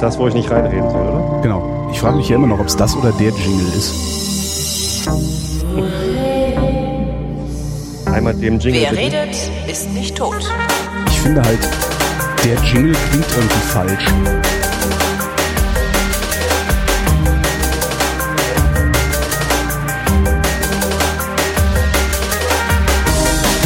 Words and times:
ist 0.00 0.14
das, 0.14 0.18
wo 0.18 0.28
ich 0.28 0.34
nicht 0.34 0.50
reinreden 0.50 0.88
soll, 0.88 1.02
oder? 1.02 1.40
Genau. 1.42 1.90
Ich 1.92 2.00
frage 2.00 2.16
mich 2.16 2.28
ja 2.30 2.36
immer 2.36 2.46
noch, 2.46 2.58
ob 2.58 2.66
es 2.66 2.74
das 2.74 2.96
oder 2.96 3.12
der 3.12 3.32
Jingle 3.32 3.66
ist. 3.76 5.06
Einmal 8.06 8.32
dem 8.32 8.58
Jingle. 8.58 8.80
Wer 8.80 8.96
redet, 8.96 9.36
ist 9.66 9.92
nicht 9.92 10.16
tot. 10.16 10.50
Ich 11.06 11.20
finde 11.20 11.42
halt, 11.42 11.68
der 12.46 12.54
Jingle 12.64 12.96
klingt 13.10 13.26
irgendwie 13.36 13.60
falsch. 13.68 14.59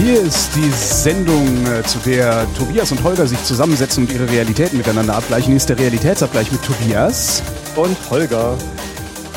Hier 0.05 0.21
ist 0.21 0.51
die 0.55 0.69
Sendung, 0.69 1.67
äh, 1.67 1.83
zu 1.83 1.99
der 2.01 2.47
Tobias 2.59 2.93
und 2.93 3.03
Holger 3.03 3.27
sich 3.27 3.43
zusammensetzen 3.43 4.05
und 4.05 4.13
ihre 4.13 4.29
Realitäten 4.29 4.77
miteinander 4.77 5.17
abgleichen. 5.17 5.47
Hier 5.47 5.57
ist 5.57 5.71
der 5.71 5.79
Realitätsabgleich 5.79 6.53
mit 6.53 6.63
Tobias. 6.63 7.43
Und 7.75 7.97
Holger. 8.11 8.55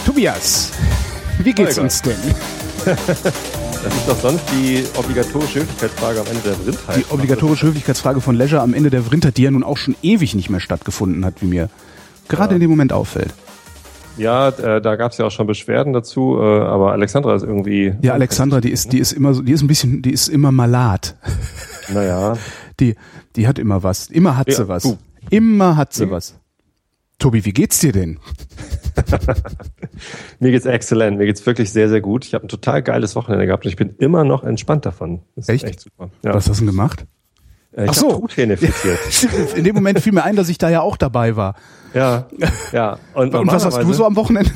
Tobias, 0.05 0.73
wie 1.41 1.53
geht's 1.53 1.77
Holger. 1.77 1.83
uns 1.83 2.01
denn? 2.01 2.17
Das 3.83 3.95
ist 3.95 4.09
doch 4.09 4.19
sonst 4.19 4.43
die 4.51 4.83
obligatorische 4.97 5.59
Höflichkeitsfrage 5.61 6.19
am 6.19 6.27
Ende 6.27 6.41
der 6.41 6.55
Blindheit. 6.55 6.97
Die 6.97 7.05
obligatorische 7.13 7.67
Höflichkeitsfrage 7.67 8.19
von 8.19 8.35
Leisure 8.35 8.61
am 8.61 8.73
Ende 8.73 8.89
der 8.89 9.03
Vrindheit, 9.03 9.37
die 9.37 9.43
ja 9.43 9.51
nun 9.51 9.63
auch 9.63 9.77
schon 9.77 9.95
ewig 10.01 10.35
nicht 10.35 10.49
mehr 10.49 10.59
stattgefunden 10.59 11.23
hat, 11.23 11.35
wie 11.41 11.45
mir 11.45 11.69
gerade 12.27 12.55
in 12.55 12.59
dem 12.59 12.69
Moment 12.69 12.91
auffällt. 12.91 13.33
Ja, 14.17 14.49
äh, 14.49 14.81
da 14.81 14.95
gab 14.95 15.11
es 15.11 15.17
ja 15.17 15.25
auch 15.25 15.31
schon 15.31 15.47
Beschwerden 15.47 15.93
dazu, 15.93 16.37
äh, 16.39 16.43
aber 16.61 16.91
Alexandra 16.91 17.35
ist 17.35 17.43
irgendwie. 17.43 17.93
Ja, 18.01 18.13
Alexandra, 18.13 18.61
die 18.61 18.71
ist, 18.71 18.91
die 18.93 18.99
ist 18.99 19.11
immer 19.11 19.33
so, 19.33 19.41
die 19.41 19.51
ist 19.53 19.61
ein 19.61 19.67
bisschen, 19.67 20.01
die 20.01 20.11
ist 20.11 20.27
immer 20.27 20.51
malat. 20.51 21.15
Naja, 21.93 22.35
Die, 22.79 22.95
die 23.35 23.47
hat 23.47 23.57
immer 23.57 23.81
was. 23.81 24.07
Immer 24.07 24.37
hat 24.37 24.51
sie 24.51 24.61
Ja, 24.61 24.67
was. 24.67 24.83
du. 24.83 24.97
Immer 25.31 25.77
hat 25.77 25.93
sie 25.93 26.03
Ja. 26.05 26.11
was. 26.11 26.39
Tobi, 27.17 27.43
wie 27.45 27.51
geht's 27.53 27.79
dir 27.79 27.91
denn? 27.91 28.19
mir 30.39 30.51
geht's 30.51 30.65
exzellent. 30.67 31.17
Mir 31.17 31.25
geht's 31.25 31.43
wirklich 31.45 31.71
sehr, 31.71 31.89
sehr 31.89 32.01
gut. 32.01 32.25
Ich 32.25 32.33
habe 32.35 32.45
ein 32.45 32.49
total 32.49 32.83
geiles 32.83 33.15
Wochenende 33.15 33.45
gehabt 33.47 33.65
und 33.65 33.69
ich 33.69 33.75
bin 33.77 33.95
immer 33.97 34.23
noch 34.23 34.43
entspannt 34.43 34.85
davon. 34.85 35.21
Das 35.35 35.49
Echt? 35.49 35.63
ist 35.63 35.69
echt 35.71 35.79
super. 35.81 36.09
Ja. 36.23 36.33
Was 36.35 36.47
hast 36.49 36.59
du 36.59 36.65
denn 36.65 36.71
gemacht? 36.75 37.05
Äh, 37.77 37.85
ich 37.85 37.91
Ach 37.91 37.93
so. 37.93 38.11
hab 38.11 38.19
Truthähne 38.19 38.57
frittiert. 38.57 39.55
In 39.55 39.63
dem 39.63 39.75
Moment 39.75 39.99
fiel 39.99 40.13
mir 40.13 40.23
ein, 40.23 40.35
dass 40.35 40.49
ich 40.49 40.57
da 40.57 40.69
ja 40.69 40.81
auch 40.81 40.97
dabei 40.97 41.35
war. 41.35 41.55
ja, 41.93 42.25
ja. 42.73 42.97
Und, 43.13 43.33
Und 43.33 43.47
was 43.47 43.63
hast 43.65 43.81
du 43.81 43.93
so 43.93 44.05
am 44.05 44.15
Wochenende? 44.15 44.51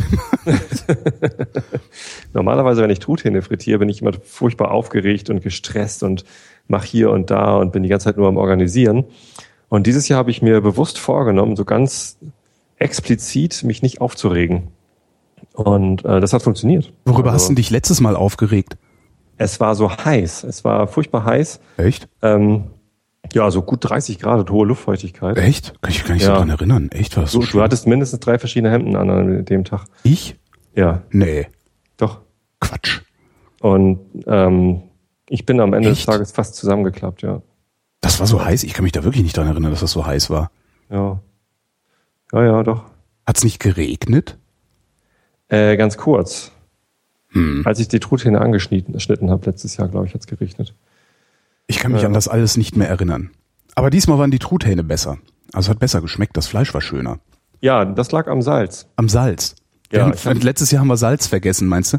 Normalerweise, 2.34 2.82
wenn 2.82 2.90
ich 2.90 3.00
Truthähne 3.00 3.42
frittiere, 3.42 3.80
bin 3.80 3.90
ich 3.90 4.02
immer 4.02 4.14
furchtbar 4.24 4.72
aufgeregt 4.72 5.30
und 5.30 5.42
gestresst 5.42 6.04
und 6.04 6.26
mache 6.68 6.88
hier 6.88 7.12
und 7.12 7.30
da 7.30 7.56
und 7.56 7.72
bin 7.72 7.84
die 7.84 7.90
ganze 7.90 8.06
Zeit 8.06 8.18
nur 8.18 8.28
am 8.28 8.38
Organisieren. 8.38 9.06
Und 9.70 9.88
dieses 9.88 10.08
Jahr 10.08 10.18
habe 10.20 10.32
ich 10.32 10.42
mir 10.42 10.60
bewusst 10.62 10.98
vorgenommen, 11.00 11.56
so 11.56 11.64
ganz 11.64 12.18
explizit 12.78 13.64
mich 13.64 13.82
nicht 13.82 14.02
aufzuregen. 14.02 14.68
Und 15.54 16.04
äh, 16.06 16.20
das 16.20 16.34
hat 16.34 16.42
funktioniert. 16.42 16.92
Worüber 17.06 17.32
Also, 17.32 17.44
hast 17.44 17.50
du 17.50 17.56
dich 17.56 17.70
letztes 17.70 18.02
Mal 18.02 18.16
aufgeregt? 18.16 18.78
Es 19.38 19.60
war 19.60 19.76
so 19.76 19.92
heiß. 19.92 20.44
Es 20.44 20.64
war 20.64 20.88
furchtbar 20.88 21.26
heiß. 21.26 21.60
Echt? 21.78 22.08
Ähm, 22.22 22.66
ja, 23.34 23.50
so 23.52 23.62
gut 23.62 23.80
30 23.90 24.20
Grad 24.20 24.40
und 24.40 24.52
hohe 24.52 24.66
Luftfeuchtigkeit. 24.68 25.38
Echt? 25.38 25.74
Kann 25.82 25.92
ich 25.92 26.04
gar 26.06 26.14
nicht 26.14 26.24
Ja. 26.24 26.34
so 26.34 26.40
dran 26.40 26.50
erinnern. 26.50 26.90
Echt? 26.92 27.16
War 27.16 27.24
das 27.24 27.32
so 27.32 27.40
Du, 27.42 27.48
du 27.48 27.62
hattest 27.62 27.88
mindestens 27.88 28.20
drei 28.20 28.38
verschiedene 28.40 28.72
Hemden 28.72 28.96
an 28.96 29.10
an 29.10 29.46
dem 29.46 29.64
Tag. 29.64 29.86
Ich? 30.04 30.36
Ja, 30.76 31.04
Nee. 31.12 31.48
doch. 31.98 32.22
Quatsch. 32.60 33.02
Und 33.62 34.00
ähm, 34.28 34.84
ich 35.30 35.46
bin 35.46 35.60
am 35.60 35.74
Ende 35.74 35.90
Echt? 35.90 36.00
des 36.00 36.06
Tages 36.06 36.32
fast 36.32 36.56
zusammengeklappt, 36.56 37.22
ja. 37.22 37.42
Das 38.02 38.20
war 38.20 38.28
so 38.28 38.44
heiß? 38.44 38.64
Ich 38.64 38.74
kann 38.74 38.84
mich 38.84 38.92
da 38.92 39.04
wirklich 39.04 39.24
nicht 39.24 39.38
dran 39.38 39.48
erinnern, 39.48 39.72
dass 39.72 39.82
das 39.82 39.92
so 39.92 40.06
heiß 40.06 40.30
war. 40.30 40.52
Ja. 40.90 41.22
Ja, 42.34 42.44
ja, 42.44 42.64
doch. 42.64 42.86
Hat's 43.28 43.44
nicht 43.44 43.60
geregnet? 43.60 44.38
Äh, 45.48 45.78
ganz 45.78 45.98
kurz. 45.98 46.52
Hm. 47.30 47.62
Als 47.66 47.80
ich 47.80 47.88
die 47.88 48.00
Truthähne 48.00 48.42
angeschnitten 48.42 48.94
geschnitten 48.94 49.30
habe, 49.30 49.46
letztes 49.46 49.78
Jahr, 49.78 49.88
glaube 49.88 50.06
ich, 50.08 50.14
hat's 50.14 50.28
geregnet. 50.28 50.74
Ich 51.72 51.80
kann 51.80 51.92
mich 51.94 52.02
Ja. 52.02 52.08
an 52.08 52.14
das 52.14 52.28
alles 52.28 52.58
nicht 52.58 52.76
mehr 52.76 52.90
erinnern. 52.90 53.32
Aber 53.76 53.90
diesmal 53.90 54.18
waren 54.18 54.32
die 54.32 54.40
Truthähne 54.40 54.84
besser. 54.84 55.18
Also 55.54 55.70
hat 55.70 55.80
besser 55.80 56.02
geschmeckt, 56.02 56.36
das 56.38 56.48
Fleisch 56.48 56.74
war 56.74 56.82
schöner. 56.82 57.20
Ja, 57.62 57.86
das 57.86 58.12
lag 58.12 58.28
am 58.28 58.42
Salz. 58.42 58.88
Am 58.98 59.08
Salz. 59.10 59.56
Ja, 59.92 60.04
haben, 60.04 60.14
hab- 60.14 60.44
letztes 60.44 60.72
Jahr 60.72 60.82
haben 60.82 60.88
wir 60.88 60.98
Salz 60.98 61.28
vergessen, 61.28 61.68
meinst 61.68 61.94
du? 61.94 61.98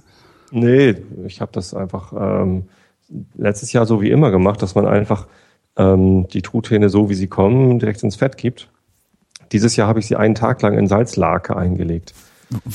Nee, 0.51 0.97
ich 1.27 1.41
habe 1.41 1.53
das 1.53 1.73
einfach 1.75 2.13
ähm, 2.13 2.65
letztes 3.37 3.73
Jahr 3.73 3.87
so 3.87 4.03
wie 4.03 4.11
immer 4.11 4.31
gemacht, 4.31 4.61
dass 4.63 4.75
man 4.75 4.87
einfach 4.87 5.27
ähm, 5.77 6.27
die 6.29 6.43
Truthähne 6.43 6.89
so 6.91 7.09
wie 7.09 7.15
sie 7.15 7.27
kommen 7.29 7.79
direkt 7.79 8.03
ins 8.03 8.17
Fett 8.17 8.37
gibt. 8.37 8.69
Dieses 9.53 9.77
Jahr 9.77 9.89
habe 9.89 10.01
ich 10.01 10.07
sie 10.07 10.17
einen 10.17 10.35
Tag 10.35 10.61
lang 10.63 10.77
in 10.79 10.87
Salzlake 10.87 11.57
eingelegt. 11.57 12.13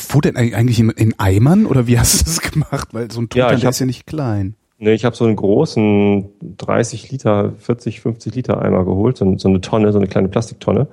Wo 0.09 0.21
denn 0.21 0.35
eig- 0.35 0.55
eigentlich 0.55 0.79
in, 0.79 0.89
in 0.89 1.19
Eimern 1.19 1.65
oder 1.67 1.85
wie 1.87 1.99
hast 1.99 2.19
du 2.21 2.25
das 2.25 2.41
gemacht? 2.51 2.89
Weil 2.93 3.11
so 3.11 3.21
ein 3.21 3.29
Ja, 3.33 3.49
Truthahn, 3.49 3.63
hab- 3.63 3.69
ist 3.71 3.79
ja 3.79 3.85
nicht 3.85 4.07
klein. 4.07 4.55
Nee, 4.79 4.93
ich 4.93 5.05
habe 5.05 5.15
so 5.15 5.25
einen 5.25 5.35
großen 5.35 6.29
30 6.57 7.11
Liter, 7.11 7.53
40, 7.57 8.01
50 8.01 8.35
Liter 8.35 8.61
Eimer 8.61 8.85
geholt, 8.85 9.17
so, 9.17 9.37
so 9.37 9.49
eine 9.49 9.61
Tonne, 9.61 9.91
so 9.91 9.97
eine 9.97 10.07
kleine 10.07 10.27
Plastiktonne. 10.27 10.87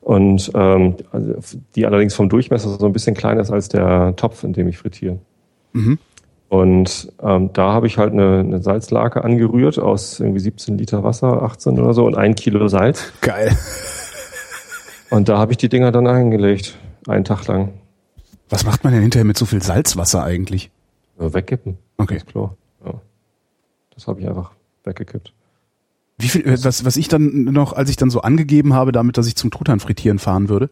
Und 0.00 0.50
ähm, 0.54 0.96
also 1.12 1.58
die 1.76 1.86
allerdings 1.86 2.14
vom 2.14 2.28
Durchmesser 2.28 2.70
so 2.70 2.86
ein 2.86 2.92
bisschen 2.92 3.14
kleiner 3.14 3.40
ist 3.40 3.50
als 3.50 3.68
der 3.68 4.14
Topf, 4.16 4.42
in 4.44 4.52
dem 4.52 4.68
ich 4.68 4.78
frittiere. 4.78 5.18
Mhm. 5.72 5.98
Und 6.48 7.12
ähm, 7.22 7.50
da 7.52 7.72
habe 7.72 7.86
ich 7.86 7.98
halt 7.98 8.12
eine, 8.12 8.40
eine 8.40 8.62
Salzlake 8.62 9.24
angerührt 9.24 9.78
aus 9.78 10.20
irgendwie 10.20 10.40
17 10.40 10.76
Liter 10.76 11.02
Wasser, 11.02 11.42
18 11.42 11.78
oder 11.78 11.94
so 11.94 12.04
und 12.06 12.16
ein 12.16 12.34
Kilo 12.34 12.68
Salz. 12.68 13.12
Geil. 13.20 13.56
Und 15.10 15.28
da 15.28 15.38
habe 15.38 15.52
ich 15.52 15.58
die 15.58 15.68
Dinger 15.68 15.92
dann 15.92 16.06
eingelegt, 16.06 16.76
einen 17.06 17.24
Tag 17.24 17.46
lang. 17.46 17.70
Was 18.48 18.64
macht 18.64 18.84
man 18.84 18.92
denn 18.92 19.02
hinterher 19.02 19.24
mit 19.24 19.38
so 19.38 19.46
viel 19.46 19.62
Salzwasser 19.62 20.22
eigentlich? 20.22 20.70
Ja, 21.18 21.32
wegkippen. 21.32 21.78
Okay. 21.96 22.14
ins 22.14 22.26
Klo. 22.26 22.50
Das 23.94 24.06
habe 24.06 24.20
ich 24.20 24.28
einfach 24.28 24.52
weggekippt. 24.84 25.32
Wie 26.18 26.28
viel, 26.28 26.46
äh, 26.46 26.62
was, 26.62 26.84
was 26.84 26.96
ich 26.96 27.08
dann 27.08 27.44
noch, 27.44 27.72
als 27.72 27.90
ich 27.90 27.96
dann 27.96 28.10
so 28.10 28.20
angegeben 28.20 28.74
habe, 28.74 28.92
damit, 28.92 29.18
dass 29.18 29.26
ich 29.26 29.36
zum 29.36 29.50
Truthahn 29.50 29.80
frittieren 29.80 30.18
fahren 30.18 30.48
würde, 30.48 30.70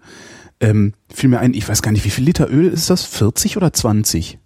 ähm, 0.61 0.95
fiel 1.13 1.29
mir 1.29 1.41
ein, 1.41 1.55
ich 1.55 1.69
weiß 1.69 1.83
gar 1.83 1.91
nicht, 1.91 2.05
wie 2.05 2.11
viel 2.11 2.25
Liter 2.25 2.49
Öl 2.49 2.69
ist 2.69 2.91
das? 2.91 3.05
40 3.05 3.57
oder 3.57 3.73
20? 3.73 4.39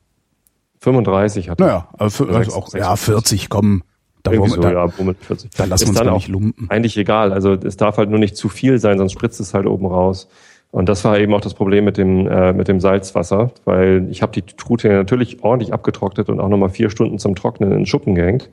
35 0.81 1.51
hatte 1.51 1.65
Naja, 1.65 1.89
für, 2.09 2.29
also 2.29 2.53
auch, 2.55 2.73
ja, 2.75 2.97
40, 2.97 3.49
komm. 3.49 3.83
Da, 4.23 4.33
Irgendwie 4.33 4.51
wollen 4.51 4.63
so, 4.63 4.69
da, 4.69 4.73
ja, 4.73 4.99
womit 4.99 5.19
40. 5.25 5.51
da 5.51 5.65
lassen 5.67 5.85
wir 5.85 5.89
uns 5.91 5.99
dann 5.99 6.09
auch 6.09 6.17
nicht 6.17 6.29
lumpen. 6.29 6.69
Eigentlich 6.71 6.97
egal. 6.97 7.33
Also 7.33 7.53
es 7.53 7.77
darf 7.77 7.97
halt 7.97 8.11
nur 8.11 8.19
nicht 8.19 8.37
zu 8.37 8.49
viel 8.49 8.79
sein, 8.79 8.99
sonst 8.99 9.13
spritzt 9.13 9.39
es 9.41 9.55
halt 9.55 9.67
oben 9.67 9.87
raus. 9.87 10.29
Und 10.71 10.89
das 10.89 11.05
war 11.05 11.19
eben 11.19 11.33
auch 11.33 11.41
das 11.41 11.55
Problem 11.55 11.85
mit 11.85 11.97
dem, 11.97 12.27
äh, 12.27 12.53
mit 12.53 12.69
dem 12.69 12.81
Salzwasser, 12.81 13.51
weil 13.65 14.07
ich 14.11 14.23
habe 14.23 14.33
die 14.33 14.43
Truthähne 14.43 14.97
natürlich 14.97 15.43
ordentlich 15.43 15.73
abgetrocknet 15.73 16.29
und 16.29 16.41
auch 16.41 16.49
nochmal 16.49 16.69
vier 16.69 16.91
Stunden 16.91 17.19
zum 17.19 17.35
Trocknen 17.35 17.71
in 17.71 17.79
den 17.79 17.87
Schuppen 17.87 18.15
gehängt. 18.15 18.51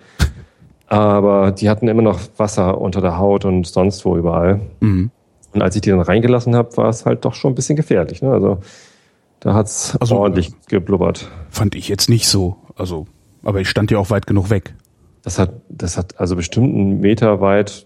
Aber 0.88 1.52
die 1.52 1.70
hatten 1.70 1.88
immer 1.88 2.02
noch 2.02 2.20
Wasser 2.38 2.80
unter 2.80 3.02
der 3.02 3.18
Haut 3.18 3.46
und 3.46 3.66
sonst 3.68 4.06
wo 4.06 4.16
überall. 4.16 4.62
Mhm. 4.80 5.12
Und 5.54 5.62
als 5.62 5.76
ich 5.76 5.82
die 5.82 5.90
dann 5.90 6.02
reingelassen 6.02 6.56
habe, 6.56 6.76
war 6.78 6.90
es 6.90 7.06
halt 7.06 7.26
doch 7.26 7.34
schon 7.34 7.52
ein 7.52 7.56
bisschen 7.56 7.76
gefährlich. 7.76 8.22
Ne? 8.22 8.32
Also 8.32 8.60
da 9.40 9.54
hat's 9.54 9.98
Also, 10.00 10.16
ordentlich 10.18 10.54
geblubbert. 10.68 11.30
Fand 11.50 11.76
ich 11.76 11.90
jetzt 11.90 12.10
nicht 12.10 12.28
so. 12.28 12.56
Also, 12.76 13.08
aber 13.44 13.60
ich 13.60 13.70
stand 13.70 13.92
ja 13.92 13.98
auch 13.98 14.10
weit 14.10 14.28
genug 14.28 14.50
weg. 14.50 14.74
Das 15.24 15.40
hat, 15.40 15.62
das 15.70 15.98
hat 15.98 16.20
also 16.20 16.36
bestimmt 16.36 16.74
einen 16.74 17.00
Meter 17.00 17.40
weit 17.40 17.86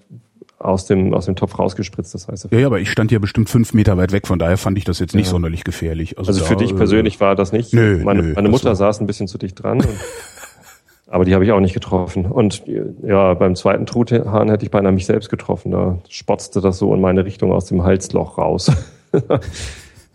aus 0.59 0.85
dem, 0.85 1.13
aus 1.13 1.25
dem 1.25 1.35
Topf 1.35 1.57
rausgespritzt, 1.59 2.13
das 2.13 2.27
heißt. 2.27 2.47
Ja, 2.51 2.59
ja, 2.59 2.67
aber 2.67 2.79
ich 2.79 2.89
stand 2.91 3.11
ja 3.11 3.19
bestimmt 3.19 3.49
fünf 3.49 3.73
Meter 3.73 3.97
weit 3.97 4.11
weg, 4.11 4.27
von 4.27 4.39
daher 4.39 4.57
fand 4.57 4.77
ich 4.77 4.83
das 4.85 4.99
jetzt 4.99 5.13
nicht 5.15 5.27
sonderlich 5.27 5.63
gefährlich. 5.63 6.17
Also 6.17 6.33
da, 6.33 6.45
für 6.45 6.55
dich 6.55 6.71
äh, 6.71 6.75
persönlich 6.75 7.19
war 7.19 7.35
das 7.35 7.51
nicht. 7.51 7.73
nö, 7.73 8.01
meine 8.03 8.23
nö, 8.23 8.33
meine 8.33 8.49
Mutter 8.49 8.75
saß 8.75 8.99
ein 8.99 9.07
bisschen 9.07 9.27
zu 9.27 9.37
dicht 9.37 9.61
dran. 9.61 9.81
Und, 9.81 9.87
aber 11.07 11.25
die 11.25 11.33
habe 11.35 11.45
ich 11.45 11.51
auch 11.51 11.59
nicht 11.59 11.73
getroffen. 11.73 12.25
Und 12.25 12.63
ja, 13.03 13.33
beim 13.35 13.55
zweiten 13.55 13.85
Truthahn 13.85 14.49
hätte 14.49 14.65
ich 14.65 14.71
beinahe 14.71 14.91
mich 14.91 15.05
selbst 15.05 15.29
getroffen. 15.29 15.71
Da 15.71 15.99
spotzte 16.09 16.59
das 16.59 16.79
so 16.79 16.93
in 16.93 17.01
meine 17.01 17.23
Richtung 17.25 17.51
aus 17.51 17.65
dem 17.65 17.83
Halsloch 17.83 18.37
raus. 18.37 18.71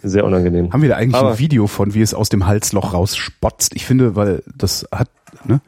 Sehr 0.05 0.25
unangenehm. 0.25 0.72
Haben 0.72 0.82
wir 0.82 0.88
da 0.88 0.96
eigentlich 0.96 1.14
Aber- 1.14 1.32
ein 1.32 1.38
Video 1.38 1.69
von, 1.69 1.94
wie 1.94 2.02
es 2.02 2.12
aus 2.14 2.28
dem 2.28 2.46
Halsloch 2.46 2.93
rausspotzt? 2.93 3.76
Ich 3.76 3.87
finde, 3.87 4.17
weil 4.17 4.43
das 4.56 4.84
hat, 4.90 5.08
ne? 5.44 5.61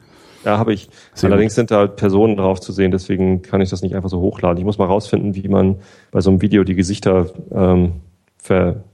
Ja, 0.45 0.57
habe 0.59 0.73
ich. 0.73 0.89
Sehr 1.13 1.29
Allerdings 1.29 1.55
sind 1.55 1.71
da 1.71 1.87
Personen 1.87 2.37
drauf 2.37 2.61
zu 2.61 2.71
sehen, 2.71 2.91
deswegen 2.91 3.41
kann 3.41 3.61
ich 3.61 3.69
das 3.69 3.81
nicht 3.81 3.95
einfach 3.95 4.09
so 4.09 4.21
hochladen. 4.21 4.57
Ich 4.59 4.63
muss 4.65 4.77
mal 4.77 4.85
rausfinden, 4.85 5.35
wie 5.35 5.47
man 5.47 5.77
bei 6.11 6.21
so 6.21 6.29
einem 6.29 6.41
Video 6.41 6.63
die 6.63 6.75
Gesichter 6.75 7.31
ähm, 7.51 7.93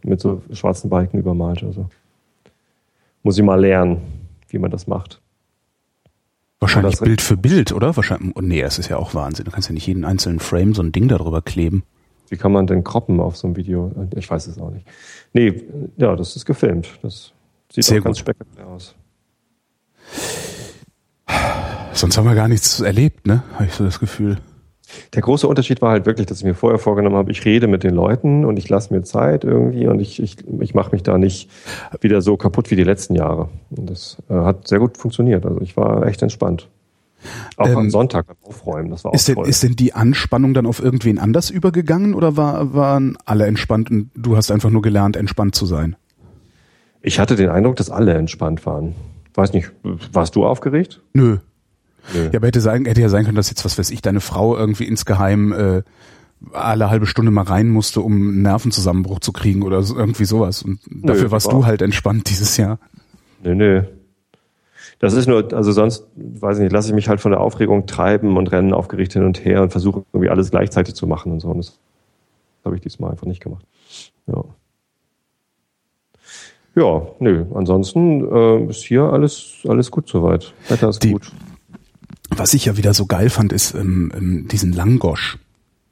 mit 0.03 0.21
so 0.21 0.41
schwarzen 0.53 0.89
Balken 0.89 1.19
übermalt. 1.19 1.61
Also 1.63 1.89
muss 3.23 3.37
ich 3.37 3.43
mal 3.43 3.59
lernen, 3.59 4.01
wie 4.47 4.57
man 4.59 4.71
das 4.71 4.87
macht. 4.87 5.21
Wahrscheinlich 6.61 6.93
das- 6.93 7.01
Bild 7.01 7.21
für 7.21 7.35
Bild, 7.37 7.73
oder? 7.73 7.95
Wahrscheinlich, 7.97 8.33
oh 8.35 8.41
nee, 8.41 8.61
es 8.61 8.79
ist 8.79 8.87
ja 8.87 8.95
auch 8.97 9.13
Wahnsinn. 9.13 9.45
Du 9.45 9.51
kannst 9.51 9.67
ja 9.67 9.73
nicht 9.73 9.87
jeden 9.87 10.05
einzelnen 10.05 10.39
Frame 10.39 10.73
so 10.73 10.81
ein 10.81 10.91
Ding 10.93 11.07
darüber 11.09 11.41
kleben. 11.41 11.83
Wie 12.29 12.37
kann 12.37 12.53
man 12.53 12.65
denn 12.65 12.85
kroppen 12.85 13.19
auf 13.19 13.35
so 13.35 13.47
einem 13.47 13.57
Video? 13.57 13.91
Ich 14.15 14.29
weiß 14.29 14.47
es 14.47 14.57
auch 14.57 14.71
nicht. 14.71 14.87
Nee, 15.33 15.63
ja, 15.97 16.15
das 16.15 16.37
ist 16.37 16.45
gefilmt. 16.45 16.87
Das 17.01 17.33
sieht 17.73 17.83
Sehr 17.83 17.99
auch 17.99 18.05
ganz 18.05 18.19
gut. 18.19 18.21
spektakulär 18.35 18.67
aus. 18.67 18.95
Sonst 22.01 22.17
haben 22.17 22.25
wir 22.25 22.33
gar 22.33 22.47
nichts 22.47 22.79
erlebt, 22.79 23.27
ne? 23.27 23.43
Habe 23.53 23.65
ich 23.65 23.73
so 23.73 23.83
das 23.83 23.99
Gefühl. 23.99 24.37
Der 25.13 25.21
große 25.21 25.47
Unterschied 25.47 25.83
war 25.83 25.91
halt 25.91 26.07
wirklich, 26.07 26.25
dass 26.25 26.39
ich 26.39 26.43
mir 26.43 26.55
vorher 26.55 26.79
vorgenommen 26.79 27.15
habe, 27.15 27.29
ich 27.31 27.45
rede 27.45 27.67
mit 27.67 27.83
den 27.83 27.93
Leuten 27.93 28.43
und 28.43 28.57
ich 28.57 28.67
lasse 28.69 28.91
mir 28.91 29.03
Zeit 29.03 29.43
irgendwie 29.43 29.85
und 29.85 29.99
ich, 29.99 30.19
ich, 30.19 30.37
ich 30.61 30.73
mache 30.73 30.93
mich 30.93 31.03
da 31.03 31.19
nicht 31.19 31.51
wieder 32.01 32.23
so 32.23 32.37
kaputt 32.37 32.71
wie 32.71 32.75
die 32.75 32.83
letzten 32.83 33.13
Jahre. 33.13 33.49
Und 33.69 33.87
das 33.87 34.17
äh, 34.31 34.33
hat 34.33 34.67
sehr 34.67 34.79
gut 34.79 34.97
funktioniert. 34.97 35.45
Also 35.45 35.61
ich 35.61 35.77
war 35.77 36.07
echt 36.07 36.23
entspannt. 36.23 36.69
Auch 37.55 37.67
ähm, 37.67 37.77
am 37.77 37.89
Sonntag 37.91 38.25
beim 38.25 38.37
Aufräumen, 38.41 38.89
das 38.89 39.03
war 39.03 39.11
auch 39.11 39.15
ist 39.15 39.27
denn, 39.27 39.35
toll. 39.35 39.47
Ist 39.47 39.61
denn 39.61 39.75
die 39.75 39.93
Anspannung 39.93 40.55
dann 40.55 40.65
auf 40.65 40.81
irgendwen 40.81 41.19
anders 41.19 41.51
übergegangen 41.51 42.15
oder 42.15 42.35
war, 42.35 42.73
waren 42.73 43.15
alle 43.25 43.45
entspannt 43.45 43.91
und 43.91 44.09
du 44.15 44.35
hast 44.35 44.49
einfach 44.49 44.71
nur 44.71 44.81
gelernt, 44.81 45.17
entspannt 45.17 45.53
zu 45.53 45.67
sein? 45.67 45.95
Ich 47.03 47.19
hatte 47.19 47.35
den 47.35 47.49
Eindruck, 47.49 47.75
dass 47.75 47.91
alle 47.91 48.15
entspannt 48.15 48.65
waren. 48.65 48.95
Weiß 49.35 49.53
nicht, 49.53 49.71
warst 49.83 50.35
du 50.35 50.47
aufgeregt? 50.47 50.99
Nö. 51.13 51.37
Nö. 52.13 52.29
Ja, 52.31 52.39
aber 52.39 52.47
hätte, 52.47 52.61
sein, 52.61 52.85
hätte 52.85 53.01
ja 53.01 53.09
sein 53.09 53.25
können, 53.25 53.35
dass 53.35 53.49
jetzt, 53.49 53.63
was 53.65 53.77
weiß 53.77 53.91
ich, 53.91 54.01
deine 54.01 54.21
Frau 54.21 54.57
irgendwie 54.57 54.85
insgeheim 54.85 55.53
äh, 55.53 55.83
alle 56.53 56.89
halbe 56.89 57.05
Stunde 57.05 57.31
mal 57.31 57.43
rein 57.43 57.69
musste, 57.69 58.01
um 58.01 58.13
einen 58.13 58.41
Nervenzusammenbruch 58.41 59.19
zu 59.19 59.31
kriegen 59.31 59.61
oder 59.63 59.83
so, 59.83 59.95
irgendwie 59.95 60.25
sowas. 60.25 60.63
Und 60.63 60.79
dafür 60.89 61.25
nö, 61.25 61.31
warst 61.31 61.47
war. 61.47 61.53
du 61.53 61.65
halt 61.65 61.81
entspannt 61.81 62.29
dieses 62.29 62.57
Jahr. 62.57 62.79
Nö, 63.43 63.55
nö. 63.55 63.83
Das 64.99 65.13
ist 65.13 65.27
nur, 65.27 65.51
also 65.53 65.71
sonst, 65.71 66.05
weiß 66.15 66.57
ich 66.57 66.63
nicht, 66.63 66.73
lasse 66.73 66.89
ich 66.89 66.93
mich 66.93 67.09
halt 67.09 67.21
von 67.21 67.31
der 67.31 67.41
Aufregung 67.41 67.87
treiben 67.87 68.37
und 68.37 68.51
rennen 68.51 68.71
aufgeregt 68.71 69.13
hin 69.13 69.23
und 69.23 69.43
her 69.43 69.63
und 69.63 69.71
versuche 69.71 70.03
irgendwie 70.13 70.29
alles 70.29 70.51
gleichzeitig 70.51 70.93
zu 70.93 71.07
machen 71.07 71.31
und 71.31 71.39
so. 71.39 71.49
Und 71.49 71.57
das 71.57 71.79
habe 72.63 72.75
ich 72.75 72.81
diesmal 72.81 73.11
einfach 73.11 73.25
nicht 73.25 73.41
gemacht. 73.41 73.65
Ja. 74.27 74.43
Ja, 76.75 77.01
nö. 77.19 77.45
Ansonsten 77.53 78.31
äh, 78.31 78.69
ist 78.69 78.83
hier 78.83 79.03
alles, 79.03 79.63
alles 79.67 79.91
gut 79.91 80.07
soweit. 80.07 80.53
Wetter 80.69 80.89
ist 80.89 81.03
Die, 81.03 81.11
gut. 81.11 81.31
Was 82.35 82.53
ich 82.53 82.65
ja 82.65 82.77
wieder 82.77 82.93
so 82.93 83.05
geil 83.05 83.29
fand, 83.29 83.53
ist 83.53 83.73
ähm, 83.73 84.11
ähm, 84.15 84.47
diesen 84.47 84.73
Langosch. 84.73 85.37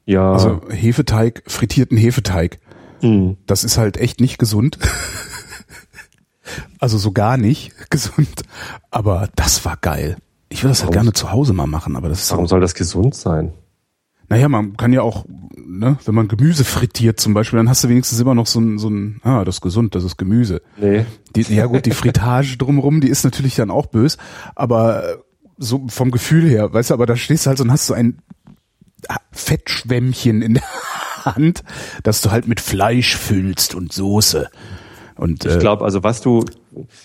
Ja. 0.06 0.32
Also 0.32 0.62
Hefeteig, 0.70 1.42
frittierten 1.46 1.96
Hefeteig. 1.96 2.58
Mhm. 3.02 3.36
Das 3.46 3.64
ist 3.64 3.78
halt 3.78 3.96
echt 3.96 4.20
nicht 4.20 4.38
gesund. 4.38 4.78
also 6.78 6.98
so 6.98 7.12
gar 7.12 7.36
nicht 7.36 7.72
gesund. 7.90 8.42
Aber 8.90 9.28
das 9.36 9.64
war 9.64 9.76
geil. 9.76 10.16
Ich 10.48 10.64
würde 10.64 10.70
das 10.70 10.82
halt 10.82 10.92
gerne 10.92 11.12
zu 11.12 11.30
Hause 11.30 11.52
mal 11.52 11.66
machen, 11.66 11.94
aber 11.94 12.08
das 12.08 12.22
ist 12.22 12.30
Warum 12.32 12.48
soll 12.48 12.60
das 12.60 12.74
gesund 12.74 13.14
sein? 13.14 13.52
Naja, 14.28 14.48
man 14.48 14.76
kann 14.76 14.92
ja 14.92 15.02
auch, 15.02 15.24
ne, 15.56 15.98
wenn 16.04 16.14
man 16.14 16.28
Gemüse 16.28 16.64
frittiert 16.64 17.20
zum 17.20 17.34
Beispiel, 17.34 17.58
dann 17.58 17.68
hast 17.68 17.84
du 17.84 17.88
wenigstens 17.88 18.20
immer 18.20 18.34
noch 18.34 18.46
so 18.46 18.60
ein, 18.60 18.78
so 18.78 18.88
ein, 18.88 19.20
ah, 19.22 19.44
das 19.44 19.56
ist 19.56 19.60
gesund, 19.60 19.94
das 19.94 20.04
ist 20.04 20.16
Gemüse. 20.16 20.62
Nee. 20.76 21.04
Die, 21.34 21.42
ja 21.54 21.66
gut, 21.66 21.86
die 21.86 21.90
Fritage 21.92 22.56
drumherum, 22.56 23.00
die 23.00 23.08
ist 23.08 23.24
natürlich 23.24 23.56
dann 23.56 23.70
auch 23.70 23.86
bös, 23.86 24.18
aber 24.54 25.04
äh, 25.04 25.16
so 25.60 25.86
vom 25.88 26.10
Gefühl 26.10 26.48
her, 26.48 26.72
weißt 26.72 26.90
du, 26.90 26.94
aber 26.94 27.06
da 27.06 27.14
stehst 27.14 27.46
du 27.46 27.48
halt 27.48 27.58
so 27.58 27.64
und 27.64 27.70
hast 27.70 27.86
so 27.86 27.94
ein 27.94 28.18
Fettschwämmchen 29.30 30.42
in 30.42 30.54
der 30.54 30.64
Hand, 31.24 31.62
dass 32.02 32.22
du 32.22 32.32
halt 32.32 32.48
mit 32.48 32.60
Fleisch 32.60 33.16
füllst 33.16 33.74
und 33.76 33.92
Soße. 33.92 34.48
Und, 35.16 35.44
ich 35.44 35.58
glaube, 35.58 35.84
also 35.84 36.02
was 36.02 36.22
du. 36.22 36.44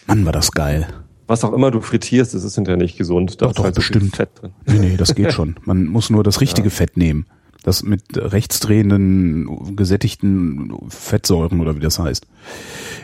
Mann, 0.08 0.26
war 0.26 0.32
das 0.32 0.52
geil 0.52 0.88
was 1.28 1.44
auch 1.44 1.54
immer 1.54 1.72
du 1.72 1.82
frittierst, 1.82 2.34
das 2.34 2.44
ist 2.44 2.56
hinterher 2.56 2.78
nicht 2.78 2.98
gesund. 2.98 3.42
Da 3.42 3.48
doch, 3.48 3.54
doch, 3.54 3.64
halt 3.64 3.76
bestimmt. 3.76 4.16
Fett 4.16 4.30
drin. 4.36 4.52
Nee, 4.66 4.80
nee, 4.80 4.98
das 4.98 5.16
geht 5.16 5.34
schon. 5.34 5.56
Man 5.66 5.86
muss 5.86 6.10
nur 6.10 6.24
das 6.24 6.42
richtige 6.42 6.70
ja. 6.70 6.74
Fett 6.74 6.98
nehmen. 6.98 7.26
Das 7.64 7.82
mit 7.82 8.04
rechtsdrehenden, 8.16 9.76
gesättigten 9.76 10.72
Fettsäuren 10.90 11.62
oder 11.62 11.76
wie 11.76 11.80
das 11.80 11.98
heißt. 11.98 12.28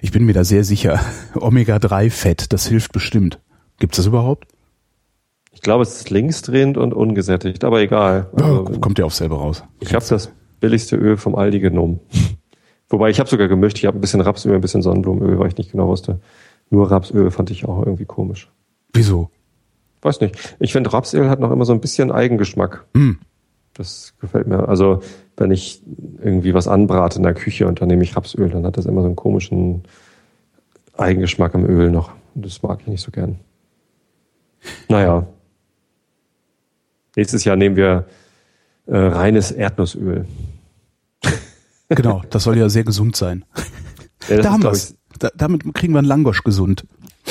Ich 0.04 0.12
bin 0.12 0.26
mir 0.26 0.34
da 0.34 0.44
sehr 0.44 0.64
sicher. 0.64 1.00
Omega-3-Fett, 1.36 2.54
das 2.54 2.68
hilft 2.68 2.92
bestimmt. 2.92 3.40
Gibt's 3.80 3.98
das 3.98 4.06
überhaupt? 4.06 4.48
Ich 5.62 5.64
glaube, 5.64 5.84
es 5.84 5.96
ist 5.96 6.10
linksdrehend 6.10 6.76
und 6.76 6.92
ungesättigt, 6.92 7.64
aber 7.64 7.82
egal. 7.82 8.32
Also, 8.34 8.66
ja, 8.68 8.80
kommt 8.80 8.98
ja 8.98 9.06
auch 9.06 9.12
selber 9.12 9.36
raus. 9.36 9.64
Ich 9.80 9.94
habe 9.94 10.04
das 10.04 10.32
billigste 10.60 10.96
Öl 10.96 11.18
vom 11.18 11.36
Aldi 11.36 11.60
genommen. 11.60 12.00
Wobei 12.90 13.12
ich 13.12 13.20
habe 13.20 13.30
sogar 13.30 13.48
gemischt. 13.48 13.78
Ich 13.78 13.86
habe 13.86 13.96
ein 13.96 14.02
bisschen 14.02 14.22
Rapsöl, 14.22 14.56
ein 14.56 14.62
bisschen 14.62 14.82
Sonnenblumenöl, 14.82 15.38
weil 15.38 15.50
ich 15.50 15.58
nicht 15.58 15.72
genau 15.72 15.88
wusste. 15.88 16.20
Nur 16.72 16.90
Rapsöl 16.90 17.30
fand 17.30 17.52
ich 17.52 17.66
auch 17.66 17.86
irgendwie 17.86 18.06
komisch. 18.06 18.50
Wieso? 18.92 19.30
Weiß 20.02 20.20
nicht. 20.22 20.36
Ich 20.60 20.74
finde, 20.74 20.92
Rapsöl 20.94 21.30
hat 21.30 21.40
noch 21.40 21.52
immer 21.52 21.66
so 21.66 21.74
ein 21.74 21.80
bisschen 21.80 22.12
Eigengeschmack. 22.12 22.88
Mm. 22.94 23.12
Das 23.76 24.16
gefällt 24.20 24.48
mir. 24.48 24.68
Also, 24.68 25.02
wenn 25.38 25.52
ich 25.52 25.84
irgendwie 26.24 26.56
was 26.56 26.68
anbrate 26.68 27.18
in 27.18 27.24
der 27.24 27.36
Küche 27.36 27.68
und 27.68 27.82
dann 27.82 27.88
nehme 27.88 28.02
ich 28.02 28.16
Rapsöl, 28.16 28.50
dann 28.50 28.66
hat 28.66 28.78
das 28.78 28.88
immer 28.88 29.02
so 29.02 29.08
einen 29.08 29.16
komischen 29.16 29.84
Eigengeschmack 30.98 31.54
im 31.54 31.70
Öl 31.70 31.92
noch. 31.92 32.14
Und 32.34 32.48
das 32.48 32.64
mag 32.64 32.80
ich 32.82 32.88
nicht 32.88 33.02
so 33.02 33.12
gern. 33.12 33.40
Naja. 34.90 35.28
Nächstes 37.16 37.44
Jahr 37.44 37.56
nehmen 37.56 37.76
wir 37.76 38.06
äh, 38.88 38.98
reines 38.98 39.52
Erdnussöl. 39.52 40.26
Genau, 41.94 42.22
das 42.30 42.44
soll 42.44 42.58
ja 42.58 42.70
sehr 42.70 42.86
gesund 42.86 43.18
sein. 43.18 43.44
Ja, 44.30 44.38
da 44.38 44.54
haben 44.54 44.64
wir 44.64 44.72
da, 45.20 45.30
damit 45.36 45.74
kriegen 45.74 45.94
wir 45.94 46.00
einen 46.00 46.08
Langosch 46.08 46.44
gesund. 46.44 46.86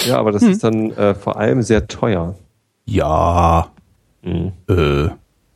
Ja, 0.07 0.19
aber 0.19 0.33
das 0.33 0.43
hm. 0.43 0.51
ist 0.51 0.65
dann 0.65 0.91
äh, 0.93 1.15
vor 1.15 1.39
allem 1.39 1.63
sehr 1.63 1.89
teuer. 1.89 2.37
Ja. 2.85 3.71
Hm. 4.23 4.53
Äh, 4.69 5.09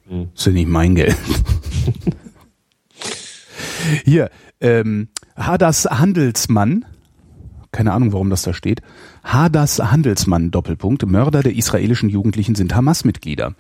hm. 0.09 0.31
ist 0.35 0.47
ja 0.47 0.53
nicht 0.53 0.69
mein 0.69 0.95
Geld. 0.95 1.17
Hier, 4.05 4.31
ähm, 4.61 5.09
Hadas 5.37 5.85
Handelsmann, 5.85 6.87
keine 7.75 7.93
Ahnung, 7.93 8.13
warum 8.13 8.31
das 8.31 8.43
da 8.43 8.55
steht. 8.55 8.81
Hadas 9.25 9.79
Handelsmann, 9.79 10.51
Doppelpunkt, 10.51 11.05
Mörder 11.07 11.43
der 11.43 11.55
israelischen 11.55 12.09
Jugendlichen 12.09 12.55
sind 12.55 12.75
Hamas-Mitglieder. 12.75 13.55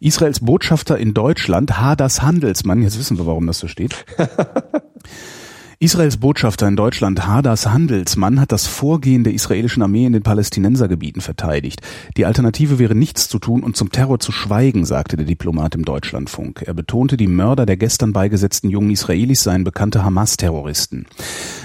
Israels 0.00 0.40
Botschafter 0.40 0.98
in 0.98 1.14
Deutschland, 1.14 1.78
Hadas 1.78 2.22
Handelsmann, 2.22 2.82
jetzt 2.82 2.98
wissen 2.98 3.18
wir, 3.18 3.26
warum 3.26 3.46
das 3.46 3.58
so 3.58 3.68
steht. 3.68 4.06
Israels 5.80 6.16
Botschafter 6.16 6.66
in 6.66 6.74
Deutschland 6.74 7.28
Hadas 7.28 7.68
Handelsmann 7.68 8.40
hat 8.40 8.50
das 8.50 8.66
Vorgehen 8.66 9.22
der 9.22 9.32
israelischen 9.32 9.80
Armee 9.80 10.06
in 10.06 10.12
den 10.12 10.24
Palästinensergebieten 10.24 11.22
verteidigt. 11.22 11.82
Die 12.16 12.26
Alternative 12.26 12.80
wäre 12.80 12.96
nichts 12.96 13.28
zu 13.28 13.38
tun 13.38 13.62
und 13.62 13.76
zum 13.76 13.92
Terror 13.92 14.18
zu 14.18 14.32
schweigen, 14.32 14.84
sagte 14.84 15.16
der 15.16 15.24
Diplomat 15.26 15.76
im 15.76 15.84
Deutschlandfunk. 15.84 16.64
Er 16.66 16.74
betonte, 16.74 17.16
die 17.16 17.28
Mörder 17.28 17.64
der 17.64 17.76
gestern 17.76 18.12
beigesetzten 18.12 18.70
jungen 18.70 18.90
Israelis 18.90 19.44
seien 19.44 19.62
bekannte 19.62 20.04
Hamas-Terroristen. 20.04 21.06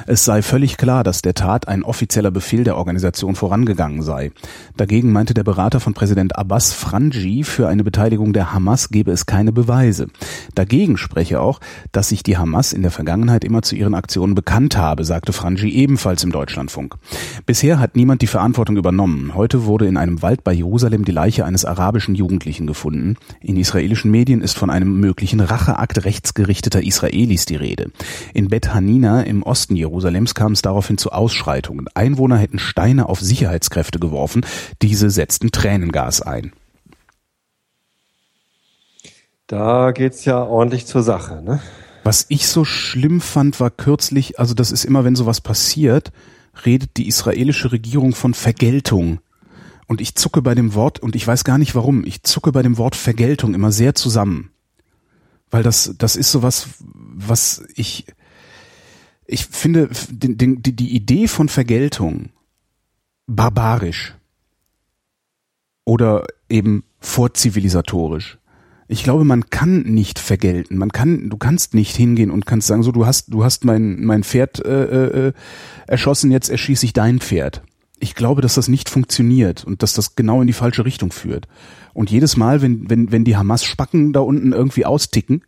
Es 0.06 0.24
sei 0.24 0.44
völlig 0.44 0.78
klar, 0.78 1.04
dass 1.04 1.24
der 1.24 1.34
Tat 1.34 1.68
ein 1.68 1.82
offizieller 1.82 2.30
Befehl 2.30 2.64
der 2.64 2.78
Organisation 2.78 3.34
vorangegangen 3.34 4.04
sei. 4.04 4.32
Dagegen 4.78 5.12
meinte 5.12 5.34
der 5.34 5.44
Berater 5.44 5.80
von 5.80 5.96
Präsident 5.96 6.36
Abbas 6.36 6.72
Franji, 6.72 7.44
für 7.44 7.68
eine 7.68 7.84
Beteiligung 7.84 8.32
der 8.32 8.54
Hamas 8.54 8.90
gebe 8.90 9.10
es 9.10 9.26
keine 9.26 9.52
Beweise. 9.52 10.06
Dagegen 10.54 10.98
spreche 10.98 11.42
auch, 11.42 11.60
dass 11.92 12.10
sich 12.10 12.22
die 12.22 12.38
Hamas 12.38 12.74
in 12.74 12.84
der 12.84 12.92
Vergangenheit 12.92 13.44
immer 13.44 13.64
zu 13.64 13.76
ihren 13.76 14.03
Aktionen 14.04 14.36
bekannt 14.36 14.76
habe, 14.76 15.06
sagte 15.06 15.32
Franji 15.32 15.70
ebenfalls 15.70 16.26
im 16.26 16.32
Deutschlandfunk. 16.34 16.96
Bisher 17.46 17.80
hat 17.80 17.96
niemand 17.96 18.22
die 18.22 18.28
Verantwortung 18.28 18.76
übernommen. 18.76 19.34
Heute 19.34 19.66
wurde 19.66 19.88
in 19.88 19.96
einem 19.96 20.22
Wald 20.22 20.44
bei 20.44 20.52
Jerusalem 20.52 21.06
die 21.06 21.14
Leiche 21.14 21.46
eines 21.46 21.64
arabischen 21.64 22.14
Jugendlichen 22.14 22.68
gefunden. 22.68 23.16
In 23.40 23.56
israelischen 23.56 24.12
Medien 24.12 24.42
ist 24.42 24.58
von 24.58 24.70
einem 24.70 25.00
möglichen 25.00 25.40
Racheakt 25.40 26.04
rechtsgerichteter 26.04 26.84
Israelis 26.84 27.46
die 27.46 27.56
Rede. 27.56 27.92
In 28.34 28.50
Bet 28.50 28.74
Hanina 28.74 29.22
im 29.22 29.42
Osten 29.42 29.78
Jerusalems 29.78 30.36
kam 30.36 30.52
es 30.52 30.62
daraufhin 30.62 30.98
zu 30.98 31.14
Ausschreitungen. 31.14 31.88
Einwohner 31.94 32.38
hätten 32.38 32.60
Steine 32.60 33.08
auf 33.08 33.22
Sicherheitskräfte 33.22 34.00
geworfen. 34.00 34.46
Diese 34.82 35.10
setzten 35.10 35.52
Tränengas 35.52 36.22
ein. 36.22 36.52
Da 39.48 39.92
geht's 39.92 40.26
ja 40.26 40.44
ordentlich 40.44 40.88
zur 40.88 41.04
Sache, 41.04 41.42
ne? 41.42 41.62
Was 42.04 42.26
ich 42.28 42.48
so 42.48 42.66
schlimm 42.66 43.22
fand, 43.22 43.60
war 43.60 43.70
kürzlich, 43.70 44.40
also 44.40 44.54
das 44.54 44.72
ist 44.72 44.84
immer, 44.84 45.06
wenn 45.06 45.16
sowas 45.16 45.40
passiert, 45.40 46.12
redet 46.66 46.98
die 46.98 47.08
israelische 47.08 47.72
Regierung 47.72 48.14
von 48.14 48.34
Vergeltung. 48.34 49.20
Und 49.88 50.02
ich 50.02 50.16
zucke 50.16 50.42
bei 50.42 50.54
dem 50.54 50.74
Wort, 50.74 51.00
und 51.00 51.16
ich 51.16 51.26
weiß 51.26 51.44
gar 51.44 51.58
nicht 51.58 51.76
warum, 51.76 52.06
ich 52.06 52.24
zucke 52.24 52.52
bei 52.52 52.62
dem 52.62 52.78
Wort 52.78 52.96
Vergeltung 52.96 53.54
immer 53.54 53.72
sehr 53.72 53.96
zusammen. 53.96 54.52
Weil 55.50 55.64
das, 55.64 55.96
das 55.98 56.16
ist 56.16 56.32
sowas, 56.32 56.68
was 56.80 57.64
ich, 57.76 58.06
ich 59.26 59.46
finde, 59.46 59.90
die, 60.10 60.36
die, 60.36 60.76
die 60.76 60.96
Idee 60.96 61.28
von 61.28 61.48
Vergeltung 61.48 62.32
barbarisch 63.28 64.16
oder 65.86 66.26
eben 66.50 66.84
vorzivilisatorisch. 67.00 68.38
Ich 68.88 69.04
glaube, 69.04 69.24
man 69.24 69.50
kann 69.50 69.82
nicht 69.82 70.20
vergelten. 70.20 70.78
Man 70.78 70.92
kann, 70.92 71.30
du 71.30 71.38
kannst 71.38 71.74
nicht 71.74 71.96
hingehen 71.96 72.32
und 72.32 72.46
kannst 72.46 72.68
sagen, 72.68 72.84
so 72.84 72.92
du 72.92 73.06
hast, 73.06 73.34
du 73.34 73.44
hast 73.44 73.66
mein 73.66 74.04
mein 74.04 74.24
Pferd 74.24 74.64
äh, 74.66 75.28
äh, 75.28 75.34
erschossen, 75.88 76.32
jetzt 76.32 76.50
erschieße 76.50 76.86
ich 76.86 76.94
dein 76.94 77.20
Pferd. 77.20 77.62
Ich 78.00 78.16
glaube, 78.16 78.42
dass 78.42 78.56
das 78.56 78.68
nicht 78.68 78.90
funktioniert 78.90 79.64
und 79.64 79.82
dass 79.82 79.94
das 79.94 80.16
genau 80.16 80.42
in 80.42 80.48
die 80.48 80.54
falsche 80.54 80.86
Richtung 80.86 81.12
führt. 81.12 81.48
Und 81.94 82.12
jedes 82.12 82.36
Mal, 82.38 82.62
wenn 82.62 82.90
wenn 82.90 83.12
wenn 83.12 83.24
die 83.24 83.38
Hamas 83.38 83.64
Spacken 83.64 84.12
da 84.14 84.20
unten 84.20 84.52
irgendwie 84.52 84.86
austicken, 84.86 85.44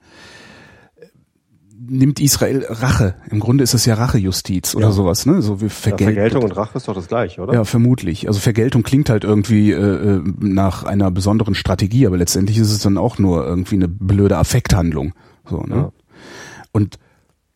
nimmt 1.88 2.20
Israel 2.20 2.66
Rache. 2.70 3.16
Im 3.30 3.40
Grunde 3.40 3.64
ist 3.64 3.74
es 3.74 3.86
ja 3.86 3.96
Rachejustiz 3.96 4.76
oder 4.76 4.88
Ja. 4.88 4.92
sowas, 4.92 5.26
ne? 5.26 5.42
So 5.42 5.62
wie 5.62 5.66
Ja, 5.66 5.70
Vergel 5.70 6.06
Vergeltung 6.14 6.44
und 6.44 6.52
Rache 6.52 6.78
ist 6.78 6.88
doch 6.88 6.96
das 6.96 7.08
gleiche, 7.08 7.42
oder? 7.42 7.54
Ja, 7.54 7.64
vermutlich. 7.66 8.28
Also 8.28 8.40
Vergeltung 8.40 8.84
klingt 8.84 9.10
halt 9.10 9.24
irgendwie 9.24 9.72
äh, 9.72 9.76
äh, 10.18 10.24
nach 10.40 10.84
einer 10.84 11.12
besonderen 11.12 11.56
Strategie, 11.56 12.08
aber 12.08 12.18
letztendlich 12.18 12.58
ist 12.58 12.72
es 12.72 12.80
dann 12.80 12.98
auch 12.98 13.18
nur 13.20 13.46
irgendwie 13.46 13.76
eine 13.76 13.88
blöde 13.88 14.38
Affekthandlung. 14.38 15.14
So, 15.50 15.62
ne? 15.62 15.76
Ja. 15.76 15.92
Und 16.72 16.98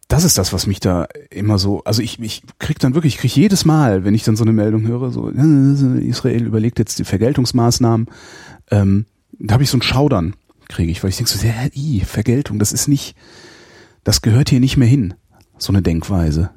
das 0.08 0.24
ist 0.24 0.38
das, 0.40 0.54
was 0.54 0.66
mich 0.66 0.80
da 0.80 1.08
immer 1.30 1.60
so, 1.60 1.84
also 1.84 2.02
ich, 2.02 2.20
ich 2.20 2.42
krieg 2.58 2.80
dann 2.80 2.96
wirklich, 2.96 3.16
ich 3.16 3.20
krieg 3.22 3.36
jedes 3.36 3.64
Mal, 3.64 4.04
wenn 4.06 4.16
ich 4.16 4.24
dann 4.24 4.36
so 4.36 4.44
eine 4.44 4.54
Meldung 4.54 4.88
höre, 4.88 5.12
so, 5.12 5.30
äh, 5.30 6.00
Israel 6.04 6.46
überlegt 6.46 6.80
jetzt 6.80 6.98
die 6.98 7.04
Vergeltungsmaßnahmen, 7.04 8.08
ähm, 8.72 9.06
da 9.38 9.54
habe 9.54 9.64
ich 9.64 9.70
so 9.70 9.78
ein 9.78 9.84
Schaudern, 9.84 10.34
kriege 10.68 10.92
ich, 10.92 11.04
weil 11.04 11.12
ich 11.12 11.18
denke 11.18 11.32
so, 11.32 11.46
ja, 11.46 11.54
i, 11.76 12.02
Vergeltung, 12.02 12.58
das 12.58 12.72
ist 12.72 12.88
nicht, 12.88 13.16
das 14.10 14.24
gehört 14.24 14.50
hier 14.50 14.60
nicht 14.60 14.75
mehr 14.75 14.88
hin, 14.88 15.13
so 15.60 15.72
eine 15.72 15.84
Denkweise. 15.84 16.50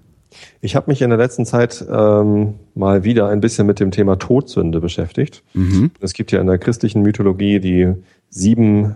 Ich 0.62 0.75
habe 0.75 0.90
mich 0.90 1.02
in 1.02 1.11
der 1.11 1.18
letzten 1.18 1.44
Zeit 1.44 1.85
ähm, 1.87 2.54
mal 2.75 3.04
wieder 3.04 3.28
ein 3.28 3.42
bisschen 3.42 3.66
mit 3.66 3.78
dem 3.78 3.90
Thema 3.90 4.16
Todsünde 4.16 4.80
beschäftigt. 4.80 5.42
Mhm. 5.52 5.90
Es 6.00 6.14
gibt 6.14 6.32
ja 6.32 6.40
in 6.40 6.47
der 6.47 6.56
christlichen 6.56 7.02
Mythologie 7.02 7.61
die 7.61 7.92
sieben, 8.30 8.94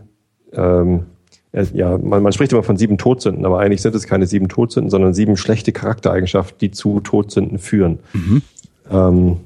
ähm, 0.55 1.05
äh, 1.53 1.67
ja, 1.75 1.99
man, 1.99 2.23
man 2.23 2.33
spricht 2.33 2.51
immer 2.53 2.63
von 2.63 2.79
sieben 2.79 2.97
Todsünden, 2.97 3.45
aber 3.45 3.59
eigentlich 3.61 3.83
sind 3.83 3.95
es 3.95 4.07
keine 4.07 4.27
sieben 4.27 4.49
Todsünden, 4.49 4.89
sondern 4.89 5.13
sieben 5.13 5.37
schlechte 5.37 5.73
Charaktereigenschaften, 5.73 6.57
die 6.59 6.71
zu 6.71 7.01
Todsünden 7.01 7.59
führen. 7.59 7.99
Mhm. 8.15 8.43
Ähm, 8.91 9.37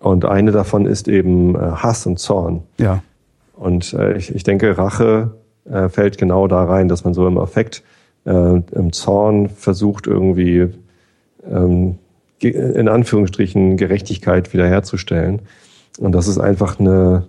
und 0.00 0.24
eine 0.24 0.50
davon 0.50 0.84
ist 0.84 1.06
eben 1.06 1.54
äh, 1.54 1.58
Hass 1.58 2.06
und 2.06 2.18
Zorn. 2.18 2.64
Ja. 2.78 3.04
Und 3.54 3.92
äh, 3.92 4.16
ich, 4.16 4.34
ich 4.34 4.42
denke, 4.42 4.76
Rache 4.76 5.36
äh, 5.64 5.88
fällt 5.88 6.18
genau 6.18 6.48
da 6.48 6.64
rein, 6.64 6.88
dass 6.88 7.04
man 7.04 7.14
so 7.14 7.24
im 7.28 7.38
Affekt, 7.38 7.84
äh, 8.28 8.62
im 8.72 8.92
Zorn 8.92 9.48
versucht 9.48 10.06
irgendwie 10.06 10.68
ähm, 11.50 11.98
in 12.40 12.88
Anführungsstrichen 12.88 13.76
Gerechtigkeit 13.76 14.52
wiederherzustellen. 14.52 15.40
Und 15.98 16.12
das 16.12 16.28
ist 16.28 16.38
einfach 16.38 16.78
eine, 16.78 17.26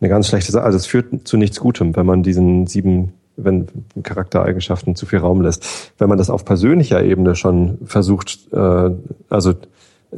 eine 0.00 0.10
ganz 0.10 0.28
schlechte 0.28 0.52
Sache. 0.52 0.64
Also 0.64 0.76
es 0.76 0.86
führt 0.86 1.26
zu 1.26 1.36
nichts 1.36 1.60
Gutem, 1.60 1.96
wenn 1.96 2.06
man 2.06 2.22
diesen 2.22 2.66
sieben 2.66 3.14
wenn 3.36 3.66
Charaktereigenschaften 4.02 4.94
zu 4.94 5.06
viel 5.06 5.20
Raum 5.20 5.40
lässt. 5.40 5.92
Wenn 5.96 6.10
man 6.10 6.18
das 6.18 6.28
auf 6.28 6.44
persönlicher 6.44 7.02
Ebene 7.02 7.34
schon 7.34 7.78
versucht, 7.86 8.52
äh, 8.52 8.90
also 9.30 9.54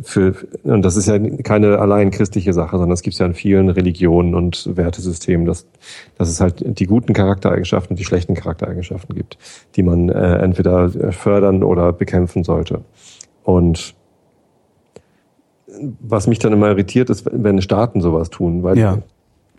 für, 0.02 0.34
und 0.64 0.82
das 0.82 0.96
ist 0.96 1.06
ja 1.06 1.18
keine 1.18 1.78
allein 1.78 2.10
christliche 2.10 2.52
Sache, 2.52 2.76
sondern 2.76 2.92
es 2.92 3.02
gibt 3.02 3.16
ja 3.16 3.26
in 3.26 3.34
vielen 3.34 3.68
Religionen 3.68 4.34
und 4.34 4.76
Wertesystemen, 4.76 5.46
dass, 5.46 5.66
dass 6.18 6.28
es 6.28 6.40
halt 6.40 6.78
die 6.78 6.86
guten 6.86 7.12
Charaktereigenschaften 7.12 7.92
und 7.94 7.98
die 7.98 8.04
schlechten 8.04 8.34
Charaktereigenschaften 8.34 9.14
gibt, 9.14 9.38
die 9.76 9.82
man 9.82 10.08
äh, 10.08 10.38
entweder 10.38 10.88
fördern 11.12 11.62
oder 11.62 11.92
bekämpfen 11.92 12.42
sollte. 12.42 12.80
Und 13.44 13.94
was 16.00 16.26
mich 16.26 16.38
dann 16.38 16.52
immer 16.52 16.68
irritiert, 16.68 17.10
ist, 17.10 17.28
wenn 17.30 17.60
Staaten 17.60 18.00
sowas 18.00 18.30
tun, 18.30 18.62
weil 18.62 18.78
Ja. 18.78 18.98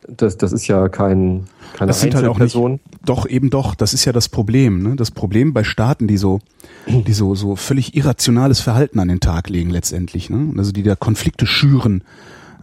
Das, 0.08 0.38
das 0.38 0.54
ist 0.54 0.68
ja 0.68 0.90
kein, 0.90 1.48
keine 1.74 1.90
Das 1.90 2.02
sind 2.02 2.16
halt 2.16 2.28
auch 2.28 2.40
nicht, 2.40 2.58
doch 3.06 3.28
eben 3.28 3.50
doch, 3.50 3.76
das 3.76 3.94
ist 3.94 4.06
ja 4.06 4.14
das 4.14 4.30
Problem, 4.30 4.82
ne? 4.82 4.96
Das 4.96 5.12
Problem 5.12 5.54
bei 5.54 5.64
Staaten, 5.64 6.08
die 6.08 6.18
so, 6.18 6.40
die 6.88 7.14
so, 7.14 7.36
so 7.36 7.56
völlig 7.56 7.96
irrationales 7.96 8.60
Verhalten 8.60 9.00
an 9.00 9.08
den 9.08 9.20
Tag 9.20 9.50
legen 9.50 9.70
letztendlich, 9.70 10.30
ne? 10.30 10.54
Also 10.58 10.72
die 10.72 10.84
da 10.84 10.96
Konflikte 10.96 11.48
schüren, 11.48 12.04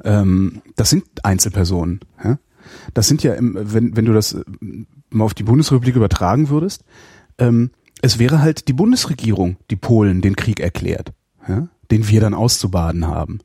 ähm, 0.04 0.62
das 0.76 0.90
sind 0.90 1.04
Einzelpersonen, 1.22 2.00
ja? 2.22 2.38
Das 2.94 3.08
sind 3.08 3.22
ja, 3.22 3.34
im, 3.34 3.56
wenn, 3.60 3.96
wenn 3.96 4.04
du 4.04 4.12
das 4.12 4.34
äh, 4.34 4.44
mal 5.10 5.24
auf 5.24 5.34
die 5.34 5.42
Bundesrepublik 5.42 5.96
übertragen 5.96 6.48
würdest, 6.48 6.84
ähm, 7.38 7.70
es 8.02 8.18
wäre 8.18 8.40
halt 8.40 8.68
die 8.68 8.72
Bundesregierung, 8.72 9.56
die 9.70 9.76
Polen 9.76 10.22
den 10.22 10.36
Krieg 10.36 10.60
erklärt, 10.60 11.12
ja? 11.48 11.68
den 11.90 12.08
wir 12.08 12.20
dann 12.20 12.34
auszubaden 12.34 13.06
haben. 13.06 13.40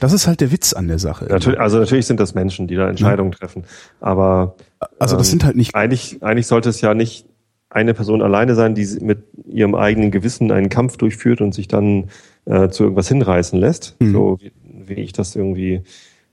Das 0.00 0.12
ist 0.12 0.26
halt 0.26 0.40
der 0.40 0.52
Witz 0.52 0.72
an 0.72 0.88
der 0.88 0.98
Sache. 0.98 1.26
Natürlich, 1.28 1.60
also 1.60 1.78
natürlich 1.78 2.06
sind 2.06 2.20
das 2.20 2.34
Menschen, 2.34 2.66
die 2.66 2.74
da 2.76 2.88
Entscheidungen 2.88 3.32
treffen. 3.32 3.64
Aber 4.00 4.56
Also 4.98 5.16
das 5.16 5.28
ähm, 5.28 5.30
sind 5.32 5.44
halt 5.44 5.56
nicht 5.56 5.74
eigentlich, 5.74 6.22
eigentlich 6.22 6.46
sollte 6.46 6.68
es 6.68 6.80
ja 6.80 6.94
nicht 6.94 7.26
eine 7.70 7.94
Person 7.94 8.22
alleine 8.22 8.54
sein, 8.54 8.74
die 8.74 8.86
mit 9.00 9.24
ihrem 9.46 9.74
eigenen 9.74 10.10
Gewissen 10.10 10.50
einen 10.52 10.68
Kampf 10.68 10.96
durchführt 10.96 11.40
und 11.40 11.54
sich 11.54 11.68
dann 11.68 12.08
äh, 12.44 12.68
zu 12.68 12.84
irgendwas 12.84 13.08
hinreißen 13.08 13.58
lässt. 13.58 13.96
Mhm. 14.00 14.12
So 14.12 14.38
wie, 14.40 14.52
wie 14.86 15.00
ich 15.00 15.12
das 15.12 15.34
irgendwie 15.36 15.82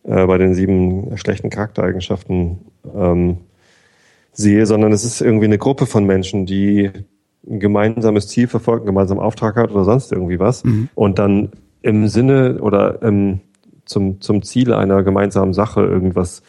äh, 0.03 0.25
bei 0.25 0.38
den 0.38 0.53
sieben 0.53 1.17
schlechten 1.17 1.50
Charaktereigenschaften 1.50 2.60
ähm, 2.96 3.38
sehe, 4.32 4.65
sondern 4.65 4.91
es 4.91 5.03
ist 5.03 5.22
irgendwie 5.22 5.46
eine 5.46 5.58
Gruppe 5.58 5.86
von 5.86 6.05
Menschen, 6.05 6.46
die 6.46 6.89
ein 7.50 7.60
gemeinsames 7.60 8.27
Ziel 8.27 8.48
verfolgt, 8.48 8.82
einen 8.82 8.88
gemeinsamen 8.88 9.20
Auftrag 9.22 9.55
hat 9.58 9.72
oder 9.72 9.84
sonst 9.84 10.12
irgendwie 10.12 10.39
was 10.39 10.63
Mhm. 10.63 10.89
und 10.96 11.20
dann 11.20 11.50
im 11.82 12.08
Sinne 12.08 12.60
oder 12.62 13.01
im, 13.01 13.41
zum, 13.85 14.21
zum 14.21 14.43
Ziel 14.43 14.73
einer 14.73 15.03
gemeinsamen 15.03 15.53
Sache 15.53 15.81
irgendwas 15.81 16.41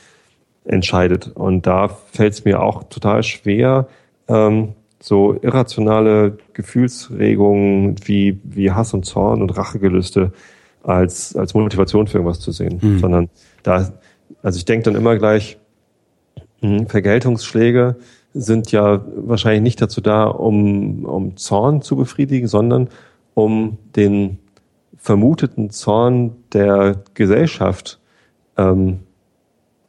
entscheidet. 0.64 1.30
Und 1.34 1.66
da 1.66 1.88
fällt 1.88 2.32
es 2.32 2.44
mir 2.44 2.62
auch 2.62 2.84
total 2.84 3.22
schwer, 3.22 3.86
ähm, 4.28 4.74
so 5.00 5.36
irrationale 5.42 6.38
Gefühlsregungen 6.54 7.96
wie, 8.04 8.40
wie 8.42 8.70
Hass 8.70 8.94
und 8.94 9.04
Zorn 9.04 9.42
und 9.42 9.50
Rachegelüste 9.56 10.32
als, 10.82 11.36
als 11.36 11.54
Motivation 11.54 12.06
für 12.06 12.18
irgendwas 12.18 12.40
zu 12.40 12.52
sehen, 12.52 12.78
Mhm. 12.80 12.98
sondern 13.00 13.28
da, 13.62 13.92
also 14.42 14.56
ich 14.56 14.64
denke 14.64 14.84
dann 14.84 14.94
immer 14.94 15.16
gleich, 15.16 15.58
mh, 16.62 16.86
Vergeltungsschläge 16.86 17.96
sind 18.32 18.72
ja 18.72 19.04
wahrscheinlich 19.16 19.62
nicht 19.62 19.82
dazu 19.82 20.00
da, 20.00 20.24
um, 20.24 21.04
um 21.04 21.36
Zorn 21.36 21.82
zu 21.82 21.96
befriedigen, 21.96 22.48
sondern 22.48 22.88
um 23.34 23.78
den 23.96 24.38
vermuteten 25.04 25.68
Zorn 25.68 26.32
der 26.54 27.02
Gesellschaft 27.12 28.00
ähm, 28.56 29.00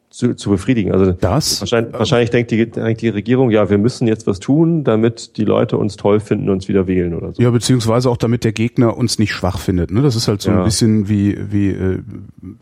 zu, 0.10 0.34
zu 0.36 0.50
befriedigen. 0.50 0.92
Also 0.92 1.14
das. 1.14 1.62
wahrscheinlich, 1.62 1.94
wahrscheinlich 1.94 2.32
denkt, 2.32 2.52
die, 2.52 2.70
denkt 2.70 3.02
die 3.02 3.08
Regierung, 3.08 3.50
ja, 3.50 3.70
wir 3.70 3.78
müssen 3.78 4.08
jetzt 4.08 4.28
was 4.28 4.42
tun, 4.42 4.84
damit 4.84 5.38
die 5.38 5.46
Leute 5.46 5.78
uns 5.78 5.96
toll 5.96 6.20
finden 6.20 6.50
und 6.50 6.56
uns 6.56 6.68
wieder 6.68 6.86
wählen 6.88 7.14
oder 7.14 7.32
so. 7.32 7.42
Ja, 7.42 7.50
beziehungsweise 7.50 8.10
auch 8.10 8.18
damit 8.18 8.44
der 8.44 8.52
Gegner 8.52 8.98
uns 8.98 9.18
nicht 9.18 9.32
schwach 9.32 9.58
findet. 9.60 9.90
Ne? 9.90 10.02
Das 10.02 10.18
ist 10.18 10.28
halt 10.28 10.42
so 10.42 10.52
Ja. 10.52 10.58
ein 10.58 10.64
bisschen 10.66 11.08
wie, 11.08 11.38
wie, 11.50 11.70
äh, 11.70 12.00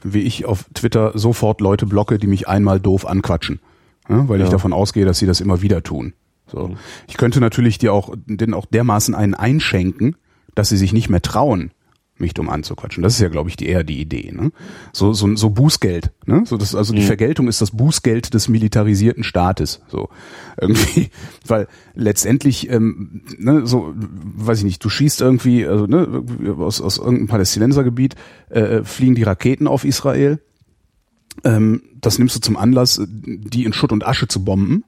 wie 0.03 0.21
ich 0.21 0.45
auf 0.45 0.65
Twitter 0.75 1.11
sofort 1.15 1.59
Leute 1.59 1.87
blocke, 1.87 2.19
die 2.19 2.27
mich 2.27 2.47
einmal 2.47 2.79
doof 2.79 3.07
anquatschen. 3.07 3.61
Ja? 4.07 4.29
Weil 4.29 4.41
ich 4.41 4.45
Ja. 4.45 4.51
davon 4.51 4.73
ausgehe, 4.73 5.05
dass 5.05 5.17
sie 5.17 5.25
das 5.25 5.41
immer 5.41 5.63
wieder 5.63 5.81
tun. 5.81 6.13
So. 6.51 6.67
Mhm. 6.67 6.75
Ich 7.07 7.17
könnte 7.17 7.39
natürlich 7.39 7.79
dir 7.79 7.93
auch, 7.93 8.13
denen 8.27 8.53
auch 8.53 8.67
dermaßen 8.67 9.15
einen 9.15 9.33
einschenken, 9.33 10.17
dass 10.53 10.69
sie 10.69 10.77
sich 10.77 10.93
nicht 10.93 11.09
mehr 11.09 11.23
trauen, 11.23 11.71
mich 12.17 12.33
dumm 12.33 12.47
anzuquatschen. 12.49 13.01
Das 13.03 13.13
ist 13.15 13.19
ja, 13.21 13.27
glaube 13.29 13.49
ich, 13.49 13.55
die, 13.57 13.67
eher 13.67 13.83
die 13.83 13.99
Idee. 13.99 14.31
Ne? 14.31 14.51
So, 14.93 15.13
so, 15.13 15.35
so 15.35 15.49
Bußgeld. 15.49 16.11
Ne? 16.25 16.43
So 16.45 16.57
das, 16.57 16.75
also 16.75 16.93
die 16.93 17.01
Mhm. 17.01 17.05
Vergeltung 17.07 17.47
ist 17.47 17.59
das 17.61 17.71
Bußgeld 17.71 18.33
des 18.33 18.47
militarisierten 18.49 19.23
Staates. 19.23 19.81
So 19.89 20.09
irgendwie, 20.61 21.09
weil 21.47 21.67
letztendlich, 21.95 22.69
ähm, 22.69 23.23
ne, 23.37 23.65
so, 23.65 23.93
weiß 23.95 24.59
ich 24.59 24.63
nicht, 24.65 24.83
du 24.85 24.89
schießt 24.89 25.21
irgendwie, 25.21 25.65
also 25.65 25.87
ne, 25.87 26.23
aus, 26.59 26.81
aus 26.81 26.97
irgendeinem 26.99 27.27
Palästinensergebiet 27.27 28.15
äh, 28.49 28.83
fliegen 28.83 29.15
die 29.15 29.23
Raketen 29.23 29.67
auf 29.67 29.83
Israel. 29.83 30.39
Ähm, 31.43 31.81
das 31.99 32.19
nimmst 32.19 32.35
du 32.35 32.39
zum 32.41 32.57
Anlass, 32.57 33.01
die 33.07 33.65
in 33.65 33.73
Schutt 33.73 33.91
und 33.91 34.05
Asche 34.05 34.27
zu 34.27 34.43
bomben, 34.45 34.83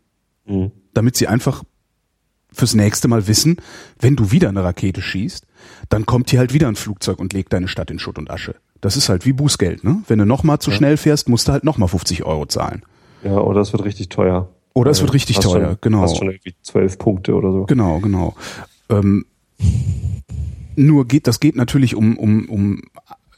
Mhm. 0.47 0.71
damit 0.93 1.15
sie 1.15 1.27
einfach 1.27 1.63
fürs 2.53 2.75
nächste 2.75 3.07
Mal 3.07 3.27
wissen, 3.27 3.57
wenn 3.99 4.15
du 4.15 4.31
wieder 4.31 4.47
eine 4.49 4.63
Rakete 4.63 5.01
schießt, 5.01 5.45
dann 5.89 6.05
kommt 6.05 6.29
hier 6.29 6.39
halt 6.39 6.53
wieder 6.53 6.67
ein 6.67 6.75
Flugzeug 6.75 7.19
und 7.19 7.33
legt 7.33 7.53
deine 7.53 7.67
Stadt 7.67 7.91
in 7.91 7.99
Schutt 7.99 8.17
und 8.17 8.29
Asche. 8.31 8.55
Das 8.81 8.97
ist 8.97 9.09
halt 9.09 9.25
wie 9.25 9.33
Bußgeld, 9.33 9.83
ne? 9.83 10.03
Wenn 10.07 10.19
du 10.19 10.25
nochmal 10.25 10.59
zu 10.59 10.71
Ja. 10.71 10.77
schnell 10.77 10.97
fährst, 10.97 11.29
musst 11.29 11.47
du 11.47 11.51
halt 11.53 11.63
nochmal 11.63 11.89
50 11.89 12.23
Euro 12.25 12.45
zahlen. 12.45 12.83
Ja, 13.23 13.37
oder 13.37 13.61
es 13.61 13.71
wird 13.73 13.83
richtig 13.83 14.09
teuer. 14.09 14.49
Oder 14.73 14.91
es 14.91 14.99
Äh, 14.99 15.03
wird 15.03 15.13
richtig 15.13 15.37
hast 15.37 15.43
teuer, 15.45 15.69
schon, 15.69 15.77
genau. 15.81 16.01
Hast 16.01 16.17
schon 16.17 16.29
irgendwie 16.29 16.53
zwölf 16.61 16.97
Punkte 16.97 17.33
oder 17.33 17.51
so. 17.51 17.63
Genau, 17.65 17.99
genau. 17.99 18.35
Ähm, 18.89 19.25
nur 20.75 21.07
geht, 21.07 21.27
das 21.27 21.39
geht 21.39 21.55
natürlich 21.55 21.95
um, 21.95 22.17
um, 22.17 22.49
um 22.49 22.81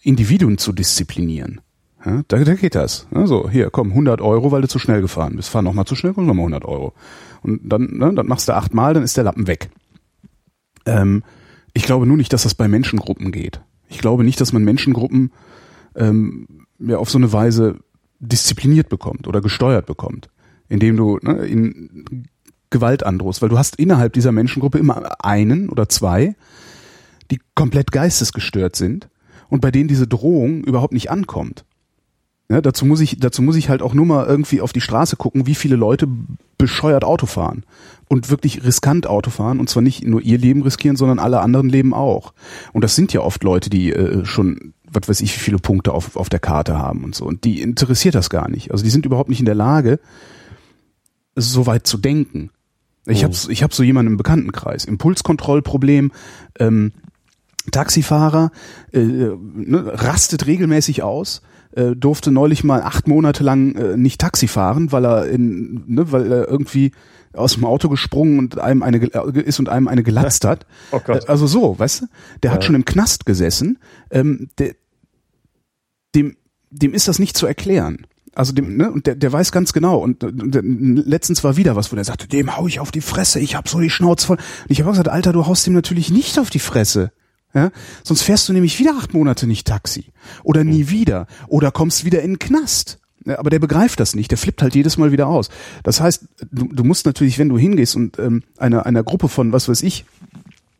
Individuen 0.02 0.58
zu 0.58 0.72
disziplinieren. 0.74 1.62
Ja, 2.06 2.22
da, 2.28 2.38
da 2.44 2.54
geht 2.56 2.76
das. 2.76 3.08
Also 3.14 3.50
hier, 3.50 3.70
komm, 3.70 3.90
100 3.90 4.22
Euro, 4.22 4.52
weil 4.52 4.62
du 4.62 4.68
zu 4.68 4.80
schnell 4.80 5.02
gefahren 5.02 5.36
bist. 5.36 5.50
Fahr 5.50 5.62
noch 5.62 5.74
mal 5.74 5.86
zu 5.86 5.96
schnell, 5.96 6.14
komm 6.14 6.26
nochmal 6.26 6.44
100 6.46 6.66
Euro. 6.66 6.94
Und 7.44 7.62
dann, 7.64 7.98
ne, 7.98 8.14
dann 8.14 8.28
machst 8.28 8.48
du 8.50 8.56
achtmal, 8.56 8.94
dann 8.94 9.04
ist 9.04 9.18
der 9.18 9.24
Lappen 9.24 9.48
weg. 9.48 9.70
Ähm, 10.86 11.24
ich 11.78 11.84
glaube 11.84 12.08
nur 12.08 12.18
nicht, 12.18 12.34
dass 12.34 12.42
das 12.42 12.56
bei 12.56 12.68
Menschengruppen 12.68 13.32
geht. 13.32 13.62
Ich 13.88 14.00
glaube 14.00 14.24
nicht, 14.24 14.42
dass 14.42 14.52
man 14.52 14.64
Menschengruppen 14.64 15.32
ähm, 15.96 16.66
ja, 16.80 16.98
auf 16.98 17.12
so 17.12 17.20
eine 17.20 17.32
Weise 17.32 17.78
diszipliniert 18.20 18.90
bekommt 18.90 19.28
oder 19.28 19.42
gesteuert 19.42 19.86
bekommt, 19.86 20.28
indem 20.70 20.98
du 20.98 21.20
ne, 21.22 21.46
in 21.46 22.26
Gewalt 22.72 23.06
androhst, 23.06 23.44
weil 23.44 23.50
du 23.50 23.60
hast 23.60 23.76
innerhalb 23.76 24.14
dieser 24.14 24.32
Menschengruppe 24.32 24.80
immer 24.80 25.24
einen 25.24 25.70
oder 25.70 25.88
zwei, 25.88 26.36
die 27.30 27.40
komplett 27.54 27.92
geistesgestört 27.92 28.76
sind 28.76 29.08
und 29.48 29.62
bei 29.62 29.70
denen 29.70 29.88
diese 29.88 30.08
Drohung 30.08 30.64
überhaupt 30.64 30.94
nicht 30.94 31.12
ankommt. 31.12 31.64
Ja, 32.50 32.62
dazu 32.62 32.86
muss 32.86 33.02
ich, 33.02 33.20
dazu 33.20 33.42
muss 33.42 33.58
ich 33.58 33.68
halt 33.68 33.82
auch 33.82 33.94
nur 33.94 34.06
mal 34.06 34.26
irgendwie 34.26 34.62
auf 34.62 34.72
die 34.72 34.82
Straße 34.82 35.18
gucken, 35.18 35.48
wie 35.48 35.56
viele 35.56 35.76
Leute 35.76 36.08
bescheuert 36.58 37.04
Auto 37.04 37.26
fahren 37.26 37.66
und 38.08 38.30
wirklich 38.30 38.64
riskant 38.64 39.06
Auto 39.06 39.30
fahren 39.30 39.60
und 39.60 39.70
zwar 39.70 39.84
nicht 39.84 40.06
nur 40.06 40.22
ihr 40.22 40.38
Leben 40.38 40.62
riskieren, 40.62 40.96
sondern 40.96 41.20
alle 41.20 41.42
anderen 41.42 41.68
Leben 41.68 41.94
auch. 41.94 42.34
Und 42.72 42.84
das 42.84 42.96
sind 42.96 43.12
ja 43.12 43.20
oft 43.20 43.44
Leute, 43.44 43.70
die 43.70 43.92
äh, 43.92 44.26
schon, 44.26 44.74
was 44.90 45.10
weiß 45.10 45.22
ich, 45.22 45.36
wie 45.36 45.40
viele 45.40 45.58
Punkte 45.58 45.92
auf, 45.92 46.16
auf 46.16 46.30
der 46.30 46.40
Karte 46.40 46.78
haben 46.78 47.04
und 47.04 47.16
so. 47.16 47.26
Und 47.26 47.44
die 47.44 47.62
interessiert 47.62 48.16
das 48.16 48.30
gar 48.30 48.50
nicht. 48.50 48.72
Also 48.72 48.84
die 48.84 48.92
sind 48.92 49.06
überhaupt 49.06 49.30
nicht 49.30 49.40
in 49.40 49.46
der 49.46 49.56
Lage, 49.56 50.00
so 51.36 51.66
weit 51.66 51.86
zu 51.86 51.98
denken. 51.98 52.52
Ich 53.06 53.20
oh. 53.20 53.24
habe 53.24 53.36
ich 53.50 53.62
hab 53.62 53.74
so 53.74 53.84
jemanden 53.84 54.14
im 54.14 54.18
Bekanntenkreis. 54.18 54.86
Impulskontrollproblem, 54.86 56.12
ähm, 56.60 56.94
Taxifahrer, 57.72 58.52
äh, 58.94 59.00
ne, 59.00 59.92
rastet 59.96 60.48
regelmäßig 60.48 61.04
aus, 61.04 61.42
äh, 61.78 61.96
durfte 61.96 62.32
neulich 62.32 62.64
mal 62.64 62.82
acht 62.82 63.08
Monate 63.08 63.44
lang 63.44 63.76
äh, 63.76 63.98
nicht 63.98 64.20
Taxi 64.20 64.48
fahren, 64.48 64.92
weil 64.92 65.06
er 65.06 65.28
in, 65.28 65.84
ne, 65.86 66.12
weil 66.12 66.32
er 66.32 66.48
irgendwie 66.48 66.92
aus 67.34 67.54
dem 67.54 67.66
Auto 67.66 67.88
gesprungen 67.88 68.40
und 68.40 68.58
einem 68.58 68.82
eine 68.82 68.98
äh, 68.98 69.42
ist 69.42 69.60
und 69.60 69.70
einem 69.70 69.88
eine 69.88 70.04
gelatzt 70.04 70.44
hat. 70.44 70.66
Oh 70.92 71.00
Gott. 71.00 71.26
Äh, 71.26 71.28
also 71.28 71.46
so, 71.46 71.78
weißt 71.78 72.02
du? 72.02 72.06
Der 72.42 72.50
ja. 72.50 72.56
hat 72.56 72.64
schon 72.64 72.76
im 72.76 72.86
Knast 72.86 73.26
gesessen. 73.26 73.78
Ähm, 74.10 74.50
der, 74.58 74.74
dem, 76.16 76.36
dem 76.72 76.94
ist 76.94 77.08
das 77.08 77.20
nicht 77.20 77.38
zu 77.38 77.46
erklären. 77.46 78.08
Also 78.34 78.54
dem, 78.54 78.78
ne, 78.78 78.92
und 78.92 79.06
der, 79.06 79.16
der 79.16 79.32
weiß 79.32 79.52
ganz 79.52 79.74
genau. 79.74 79.98
Und, 79.98 80.24
und 80.24 80.56
der, 80.56 80.64
letztens 80.64 81.44
war 81.44 81.58
wieder 81.58 81.76
was, 81.76 81.92
wo 81.92 81.96
der 81.96 82.06
sagte, 82.06 82.28
dem 82.28 82.58
hau 82.58 82.68
ich 82.68 82.80
auf 82.80 82.92
die 82.92 83.02
Fresse, 83.02 83.40
ich 83.40 83.56
hab 83.56 83.70
so 83.70 83.80
die 83.80 83.90
Schnauze 83.90 84.26
voll. 84.26 84.38
Und 84.38 84.72
ich 84.72 84.80
habe 84.80 84.92
gesagt, 84.92 85.10
Alter, 85.10 85.34
du 85.34 85.46
haust 85.46 85.68
dem 85.68 85.74
natürlich 85.74 86.10
nicht 86.10 86.40
auf 86.40 86.50
die 86.50 86.60
Fresse. 86.60 87.12
Ja? 87.54 87.72
Sonst 88.04 88.24
fährst 88.24 88.48
du 88.50 88.54
nämlich 88.54 88.80
wieder 88.80 88.96
acht 88.98 89.14
Monate 89.14 89.48
nicht 89.48 89.68
Taxi. 89.68 90.06
Oder 90.44 90.64
nie 90.64 90.90
wieder. 90.90 91.28
Oder 91.48 91.72
kommst 91.72 92.06
wieder 92.06 92.22
in 92.22 92.34
den 92.34 92.40
Knast. 92.40 93.00
Ja, 93.26 93.40
aber 93.40 93.50
der 93.50 93.60
begreift 93.60 94.00
das 94.00 94.16
nicht, 94.16 94.32
der 94.32 94.38
flippt 94.38 94.62
halt 94.62 94.74
jedes 94.74 94.98
Mal 94.98 95.12
wieder 95.12 95.28
aus. 95.28 95.50
Das 95.84 96.00
heißt, 96.00 96.26
du, 96.50 96.68
du 96.68 96.84
musst 96.86 97.06
natürlich, 97.06 97.38
wenn 97.40 97.50
du 97.50 97.58
hingehst 97.58 97.96
und 97.98 98.18
ähm, 98.20 98.44
einer, 98.58 98.86
einer 98.86 99.04
Gruppe 99.04 99.28
von, 99.28 99.52
was 99.52 99.68
weiß 99.68 99.84
ich, 99.84 100.06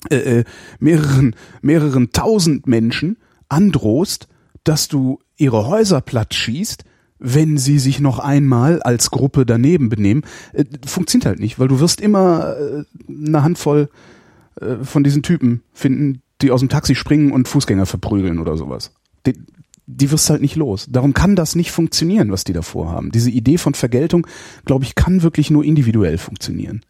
äh, 0.10 0.40
äh, 0.40 0.44
mehreren, 0.80 1.36
mehreren 1.62 2.14
tausend 2.14 2.66
Menschen 2.66 3.18
androhst, 3.50 4.30
dass 4.64 4.88
du 4.88 5.20
ihre 5.36 5.68
Häuser 5.68 6.00
platt 6.00 6.34
schießt, 6.34 6.86
wenn 7.20 7.58
sie 7.58 7.80
sich 7.80 8.00
noch 8.00 8.20
einmal 8.20 8.82
als 8.82 9.12
Gruppe 9.12 9.46
daneben 9.46 9.90
benehmen, 9.90 10.24
äh, 10.54 10.66
funktioniert 10.86 11.26
halt 11.26 11.40
nicht, 11.40 11.60
weil 11.60 11.68
du 11.68 11.80
wirst 11.80 12.00
immer 12.00 12.56
äh, 12.58 12.84
eine 13.10 13.44
Handvoll 13.44 13.90
äh, 14.62 14.84
von 14.84 15.04
diesen 15.04 15.24
Typen 15.24 15.64
finden, 15.74 16.22
die 16.42 16.52
aus 16.52 16.60
dem 16.60 16.70
Taxi 16.70 16.96
springen 16.96 17.32
und 17.32 17.48
Fußgänger 17.48 17.86
verprügeln 17.86 18.40
oder 18.40 18.58
sowas. 18.58 18.92
Die, 19.26 19.34
die 19.88 20.12
wirst 20.12 20.30
halt 20.30 20.42
nicht 20.42 20.56
los. 20.56 20.88
Darum 20.90 21.14
kann 21.14 21.36
das 21.36 21.56
nicht 21.56 21.72
funktionieren, 21.72 22.32
was 22.32 22.44
die 22.44 22.54
da 22.54 22.62
vorhaben. 22.62 23.12
Diese 23.12 23.32
Idee 23.32 23.58
von 23.58 23.74
Vergeltung, 23.74 24.28
glaube 24.66 24.84
ich, 24.84 24.96
kann 24.96 25.24
wirklich 25.24 25.50
nur 25.50 25.64
individuell 25.64 26.18
funktionieren. 26.18 26.82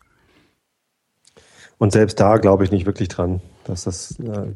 Und 1.77 1.91
selbst 1.91 2.19
da 2.19 2.37
glaube 2.37 2.63
ich 2.63 2.71
nicht 2.71 2.85
wirklich 2.85 3.07
dran, 3.07 3.41
dass 3.63 3.83
das, 3.83 4.19
äh, 4.19 4.53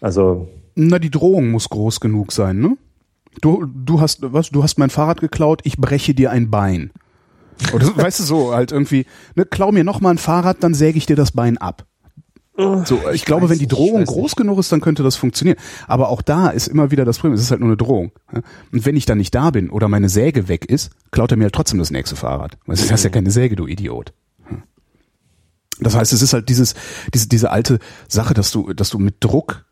also. 0.00 0.48
Na, 0.74 0.98
die 0.98 1.10
Drohung 1.10 1.50
muss 1.50 1.68
groß 1.68 2.00
genug 2.00 2.32
sein, 2.32 2.60
ne? 2.60 2.76
Du, 3.40 3.64
du 3.64 4.00
hast, 4.00 4.18
was, 4.20 4.50
du 4.50 4.62
hast 4.62 4.78
mein 4.78 4.90
Fahrrad 4.90 5.20
geklaut, 5.20 5.60
ich 5.64 5.78
breche 5.78 6.14
dir 6.14 6.30
ein 6.30 6.50
Bein. 6.50 6.90
Oder 7.72 7.96
weißt 7.96 8.20
du 8.20 8.24
so, 8.24 8.54
halt 8.54 8.72
irgendwie, 8.72 9.06
ne, 9.36 9.44
klau 9.44 9.72
mir 9.72 9.84
noch 9.84 10.00
mal 10.00 10.10
ein 10.10 10.18
Fahrrad, 10.18 10.62
dann 10.62 10.74
säge 10.74 10.98
ich 10.98 11.06
dir 11.06 11.16
das 11.16 11.32
Bein 11.32 11.58
ab. 11.58 11.86
So, 12.84 13.00
ich, 13.08 13.16
ich 13.16 13.24
glaube, 13.24 13.48
wenn 13.48 13.58
die 13.58 13.66
Drohung 13.66 14.04
groß 14.04 14.36
genug 14.36 14.58
ist, 14.58 14.72
dann 14.72 14.80
könnte 14.80 15.02
das 15.02 15.16
funktionieren. 15.16 15.58
Aber 15.86 16.08
auch 16.08 16.22
da 16.22 16.48
ist 16.48 16.68
immer 16.68 16.90
wieder 16.90 17.04
das 17.04 17.18
Problem, 17.18 17.34
es 17.34 17.40
ist 17.40 17.50
halt 17.50 17.60
nur 17.60 17.68
eine 17.68 17.76
Drohung. 17.76 18.12
Und 18.72 18.86
wenn 18.86 18.96
ich 18.96 19.06
dann 19.06 19.18
nicht 19.18 19.34
da 19.34 19.50
bin 19.50 19.70
oder 19.70 19.88
meine 19.88 20.08
Säge 20.08 20.48
weg 20.48 20.64
ist, 20.66 20.90
klaut 21.10 21.30
er 21.30 21.36
mir 21.36 21.44
halt 21.44 21.54
trotzdem 21.54 21.78
das 21.78 21.90
nächste 21.90 22.16
Fahrrad. 22.16 22.58
Weil 22.66 22.74
es 22.74 22.90
ist 22.90 23.04
ja 23.04 23.10
keine 23.10 23.30
Säge, 23.30 23.56
du 23.56 23.66
Idiot. 23.66 24.12
Das 25.80 25.96
heißt, 25.96 26.12
es 26.12 26.22
ist 26.22 26.32
halt 26.32 26.48
dieses, 26.48 26.74
diese, 27.14 27.28
diese 27.28 27.50
alte 27.50 27.78
Sache, 28.06 28.34
dass 28.34 28.50
du, 28.50 28.72
dass 28.74 28.90
du 28.90 28.98
mit 28.98 29.16
Druck 29.20 29.64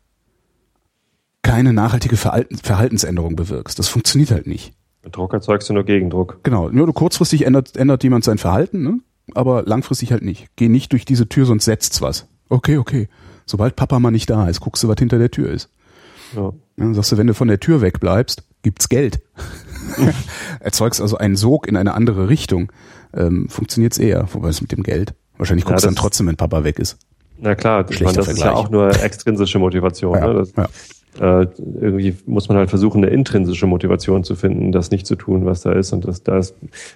keine 1.43 1.71
nachhaltige 1.71 2.17
Verhaltensänderung 2.17 3.35
bewirkst. 3.35 3.79
Das 3.79 3.87
funktioniert 3.87 4.31
halt 4.31 4.47
nicht. 4.47 4.73
Mit 5.03 5.15
Druck 5.15 5.33
erzeugst 5.33 5.69
du 5.69 5.73
nur 5.73 5.83
Gegendruck. 5.83 6.39
Genau. 6.43 6.69
Nur 6.69 6.93
kurzfristig 6.93 7.45
ändert, 7.45 7.77
ändert 7.77 8.03
jemand 8.03 8.23
sein 8.23 8.37
Verhalten, 8.37 8.83
ne? 8.83 8.99
aber 9.35 9.63
langfristig 9.63 10.11
halt 10.11 10.23
nicht. 10.23 10.47
Geh 10.55 10.69
nicht 10.69 10.91
durch 10.91 11.05
diese 11.05 11.29
Tür, 11.29 11.45
sonst 11.45 11.65
setzt's 11.65 12.01
was. 12.01 12.27
Okay, 12.49 12.77
okay. 12.77 13.07
Sobald 13.45 13.75
Papa 13.75 13.99
mal 13.99 14.11
nicht 14.11 14.29
da 14.29 14.47
ist, 14.47 14.59
guckst 14.59 14.83
du, 14.83 14.87
was 14.87 14.97
hinter 14.99 15.17
der 15.17 15.31
Tür 15.31 15.51
ist. 15.51 15.69
Ja. 16.35 16.53
Dann 16.77 16.93
sagst 16.93 17.11
du, 17.11 17.17
wenn 17.17 17.27
du 17.27 17.33
von 17.33 17.47
der 17.47 17.59
Tür 17.59 17.81
wegbleibst, 17.81 18.43
gibt's 18.61 18.89
Geld. 18.89 19.21
Erzeugst 20.59 21.01
also 21.01 21.17
einen 21.17 21.35
Sog 21.35 21.67
in 21.67 21.75
eine 21.77 21.93
andere 21.93 22.29
Richtung. 22.29 22.71
Ähm, 23.13 23.49
Funktioniert's 23.49 23.97
eher, 23.97 24.27
wobei 24.33 24.49
es 24.49 24.61
mit 24.61 24.71
dem 24.71 24.83
Geld. 24.83 25.13
Wahrscheinlich 25.37 25.65
guckst 25.65 25.83
du 25.83 25.87
ja, 25.87 25.91
dann 25.91 25.95
trotzdem, 25.95 26.27
wenn 26.27 26.35
Papa 26.35 26.63
weg 26.63 26.79
ist. 26.79 26.97
Na 27.37 27.55
klar, 27.55 27.85
ich 27.89 28.01
meine, 28.01 28.17
das 28.17 28.25
Vergleich. 28.25 28.37
ist 28.37 28.43
ja 28.43 28.53
auch 28.53 28.69
nur 28.69 28.89
extrinsische 29.01 29.59
Motivation. 29.59 30.15
Ja, 30.15 30.27
ne? 30.27 30.33
das, 30.33 30.53
ja. 30.55 30.67
Äh, 31.19 31.47
irgendwie 31.81 32.15
muss 32.25 32.49
man 32.49 32.57
halt 32.57 32.69
versuchen, 32.69 33.03
eine 33.03 33.13
intrinsische 33.13 33.67
Motivation 33.67 34.23
zu 34.23 34.35
finden, 34.35 34.71
das 34.71 34.91
nicht 34.91 35.05
zu 35.05 35.15
tun, 35.15 35.45
was 35.45 35.61
da 35.61 35.71
ist. 35.71 35.91
Und 35.93 36.07
das, 36.07 36.23
das 36.23 36.53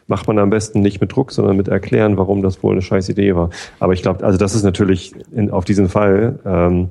macht 0.07 0.27
man 0.27 0.39
am 0.39 0.49
besten 0.49 0.81
nicht 0.81 1.01
mit 1.01 1.13
Druck, 1.13 1.31
sondern 1.31 1.57
mit 1.57 1.67
Erklären, 1.67 2.17
warum 2.17 2.41
das 2.41 2.63
wohl 2.63 2.73
eine 2.73 2.81
scheiß 2.81 3.09
Idee 3.09 3.35
war. 3.35 3.49
Aber 3.79 3.93
ich 3.93 4.01
glaube, 4.01 4.23
also 4.23 4.37
das 4.37 4.55
ist 4.55 4.63
natürlich 4.63 5.13
in, 5.33 5.51
auf 5.51 5.65
diesen 5.65 5.89
Fall, 5.89 6.39
ähm, 6.45 6.89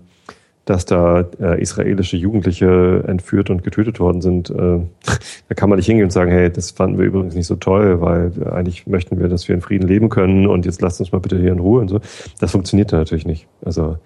dass 0.65 0.85
da 0.85 1.25
äh, 1.41 1.61
israelische 1.61 2.17
Jugendliche 2.17 3.03
entführt 3.07 3.51
und 3.51 3.65
getötet 3.65 3.99
worden 3.99 4.23
sind, 4.23 4.51
äh, 4.51 4.55
da 5.49 5.55
kann 5.57 5.69
man 5.69 5.79
nicht 5.79 5.87
hingehen 5.87 6.05
und 6.05 6.13
sagen, 6.13 6.31
hey, 6.31 6.51
das 6.53 6.71
fanden 6.71 6.99
wir 6.99 7.07
übrigens 7.07 7.35
nicht 7.35 7.49
so 7.49 7.57
toll, 7.57 8.01
weil 8.01 8.33
eigentlich 8.51 8.87
möchten 8.87 9.19
wir, 9.19 9.29
dass 9.29 9.49
wir 9.49 9.55
in 9.55 9.61
Frieden 9.61 9.89
leben 9.89 10.09
können 10.09 10.47
und 10.47 10.65
jetzt 10.65 10.81
lasst 10.81 11.01
uns 11.01 11.11
mal 11.11 11.19
bitte 11.19 11.39
hier 11.39 11.53
in 11.53 11.59
Ruhe 11.59 11.81
und 11.81 11.89
so. 11.89 12.01
Das 12.39 12.53
funktioniert 12.53 12.93
da 12.93 12.99
natürlich 12.99 13.27
nicht. 13.27 13.49
Also 13.65 13.97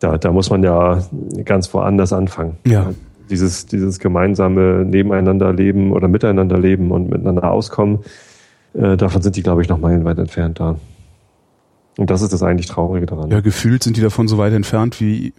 da, 0.00 0.18
da 0.18 0.32
muss 0.32 0.50
man 0.50 0.62
ja 0.62 1.02
ganz 1.44 1.72
woanders 1.72 2.12
anfangen. 2.12 2.56
Ja. 2.66 2.92
Dieses, 3.30 3.66
dieses 3.66 3.98
gemeinsame 3.98 4.84
Nebeneinanderleben 4.84 5.92
oder 5.92 6.08
Miteinanderleben 6.08 6.92
und 6.92 7.10
miteinander 7.10 7.50
auskommen, 7.50 8.00
äh, 8.74 8.96
davon 8.96 9.22
sind 9.22 9.36
die, 9.36 9.42
glaube 9.42 9.62
ich, 9.62 9.68
noch 9.68 9.78
meilenweit 9.78 10.18
entfernt 10.18 10.60
da. 10.60 10.76
Und 11.98 12.10
das 12.10 12.22
ist 12.22 12.32
das 12.32 12.42
eigentlich 12.42 12.66
Traurige 12.66 13.06
daran. 13.06 13.30
Ja, 13.30 13.40
gefühlt 13.40 13.82
sind 13.82 13.96
die 13.96 14.02
davon 14.02 14.28
so 14.28 14.38
weit 14.38 14.52
entfernt 14.52 15.00
wie 15.00 15.32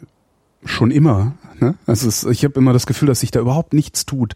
schon 0.66 0.92
immer. 0.92 1.34
Ne? 1.60 1.76
Also 1.86 2.08
es, 2.08 2.24
ich 2.24 2.44
habe 2.44 2.60
immer 2.60 2.74
das 2.74 2.88
Gefühl, 2.88 3.08
dass 3.08 3.20
sich 3.20 3.32
da 3.32 3.40
überhaupt 3.40 3.74
nichts 3.74 4.06
tut. 4.06 4.36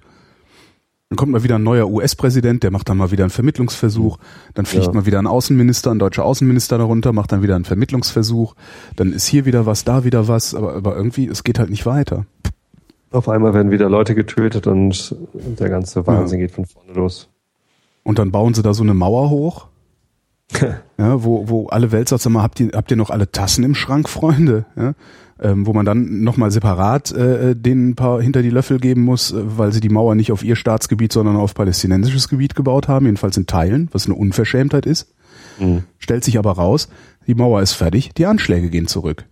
Dann 1.11 1.17
kommt 1.17 1.33
mal 1.33 1.43
wieder 1.43 1.55
ein 1.55 1.63
neuer 1.63 1.89
US-Präsident, 1.89 2.63
der 2.63 2.71
macht 2.71 2.87
dann 2.87 2.95
mal 2.95 3.11
wieder 3.11 3.25
einen 3.25 3.31
Vermittlungsversuch. 3.31 4.17
Dann 4.53 4.65
fliegt 4.65 4.85
ja. 4.85 4.93
mal 4.93 5.05
wieder 5.05 5.19
ein 5.19 5.27
Außenminister, 5.27 5.91
ein 5.91 5.99
deutscher 5.99 6.23
Außenminister 6.23 6.77
darunter, 6.77 7.11
macht 7.11 7.33
dann 7.33 7.43
wieder 7.43 7.55
einen 7.55 7.65
Vermittlungsversuch. 7.65 8.55
Dann 8.95 9.11
ist 9.11 9.27
hier 9.27 9.43
wieder 9.43 9.65
was, 9.65 9.83
da 9.83 10.05
wieder 10.05 10.29
was, 10.29 10.55
aber, 10.55 10.73
aber 10.73 10.95
irgendwie, 10.95 11.27
es 11.27 11.43
geht 11.43 11.59
halt 11.59 11.69
nicht 11.69 11.85
weiter. 11.85 12.25
Auf 13.11 13.27
einmal 13.27 13.53
werden 13.53 13.71
wieder 13.71 13.89
Leute 13.89 14.15
getötet 14.15 14.67
und 14.67 15.13
der 15.33 15.67
ganze 15.67 16.07
Wahnsinn 16.07 16.39
ja. 16.39 16.45
geht 16.45 16.55
von 16.55 16.65
vorne 16.65 16.93
los. 16.93 17.27
Und 18.03 18.17
dann 18.17 18.31
bauen 18.31 18.53
sie 18.53 18.61
da 18.61 18.73
so 18.73 18.83
eine 18.83 18.93
Mauer 18.93 19.29
hoch 19.29 19.67
ja, 20.97 21.23
wo, 21.23 21.47
wo 21.47 21.67
alle 21.67 21.91
Welt 21.91 22.09
sagt, 22.09 22.21
sag 22.21 22.31
mal, 22.31 22.43
habt 22.43 22.59
ihr, 22.59 22.71
habt 22.73 22.91
ihr 22.91 22.97
noch 22.97 23.09
alle 23.09 23.31
Tassen 23.31 23.63
im 23.63 23.75
Schrank, 23.75 24.09
Freunde? 24.09 24.65
Ja? 24.75 24.93
Ähm, 25.43 25.65
wo 25.65 25.73
man 25.73 25.87
dann 25.87 26.21
nochmal 26.21 26.51
separat 26.51 27.11
äh, 27.13 27.55
denen 27.55 27.89
ein 27.89 27.95
paar 27.95 28.21
hinter 28.21 28.43
die 28.43 28.51
Löffel 28.51 28.79
geben 28.79 29.01
muss, 29.01 29.31
äh, 29.31 29.57
weil 29.57 29.71
sie 29.71 29.79
die 29.79 29.89
Mauer 29.89 30.13
nicht 30.13 30.31
auf 30.31 30.43
ihr 30.43 30.55
Staatsgebiet, 30.55 31.11
sondern 31.11 31.35
auf 31.35 31.55
palästinensisches 31.55 32.29
Gebiet 32.29 32.53
gebaut 32.53 32.87
haben, 32.87 33.07
jedenfalls 33.07 33.37
in 33.37 33.47
Teilen, 33.47 33.89
was 33.91 34.05
eine 34.05 34.13
Unverschämtheit 34.13 34.85
ist. 34.85 35.11
Mhm. 35.59 35.83
Stellt 35.97 36.23
sich 36.23 36.37
aber 36.37 36.51
raus, 36.51 36.89
die 37.25 37.33
Mauer 37.33 37.61
ist 37.61 37.73
fertig, 37.73 38.13
die 38.13 38.27
Anschläge 38.27 38.69
gehen 38.69 38.85
zurück. 38.85 39.25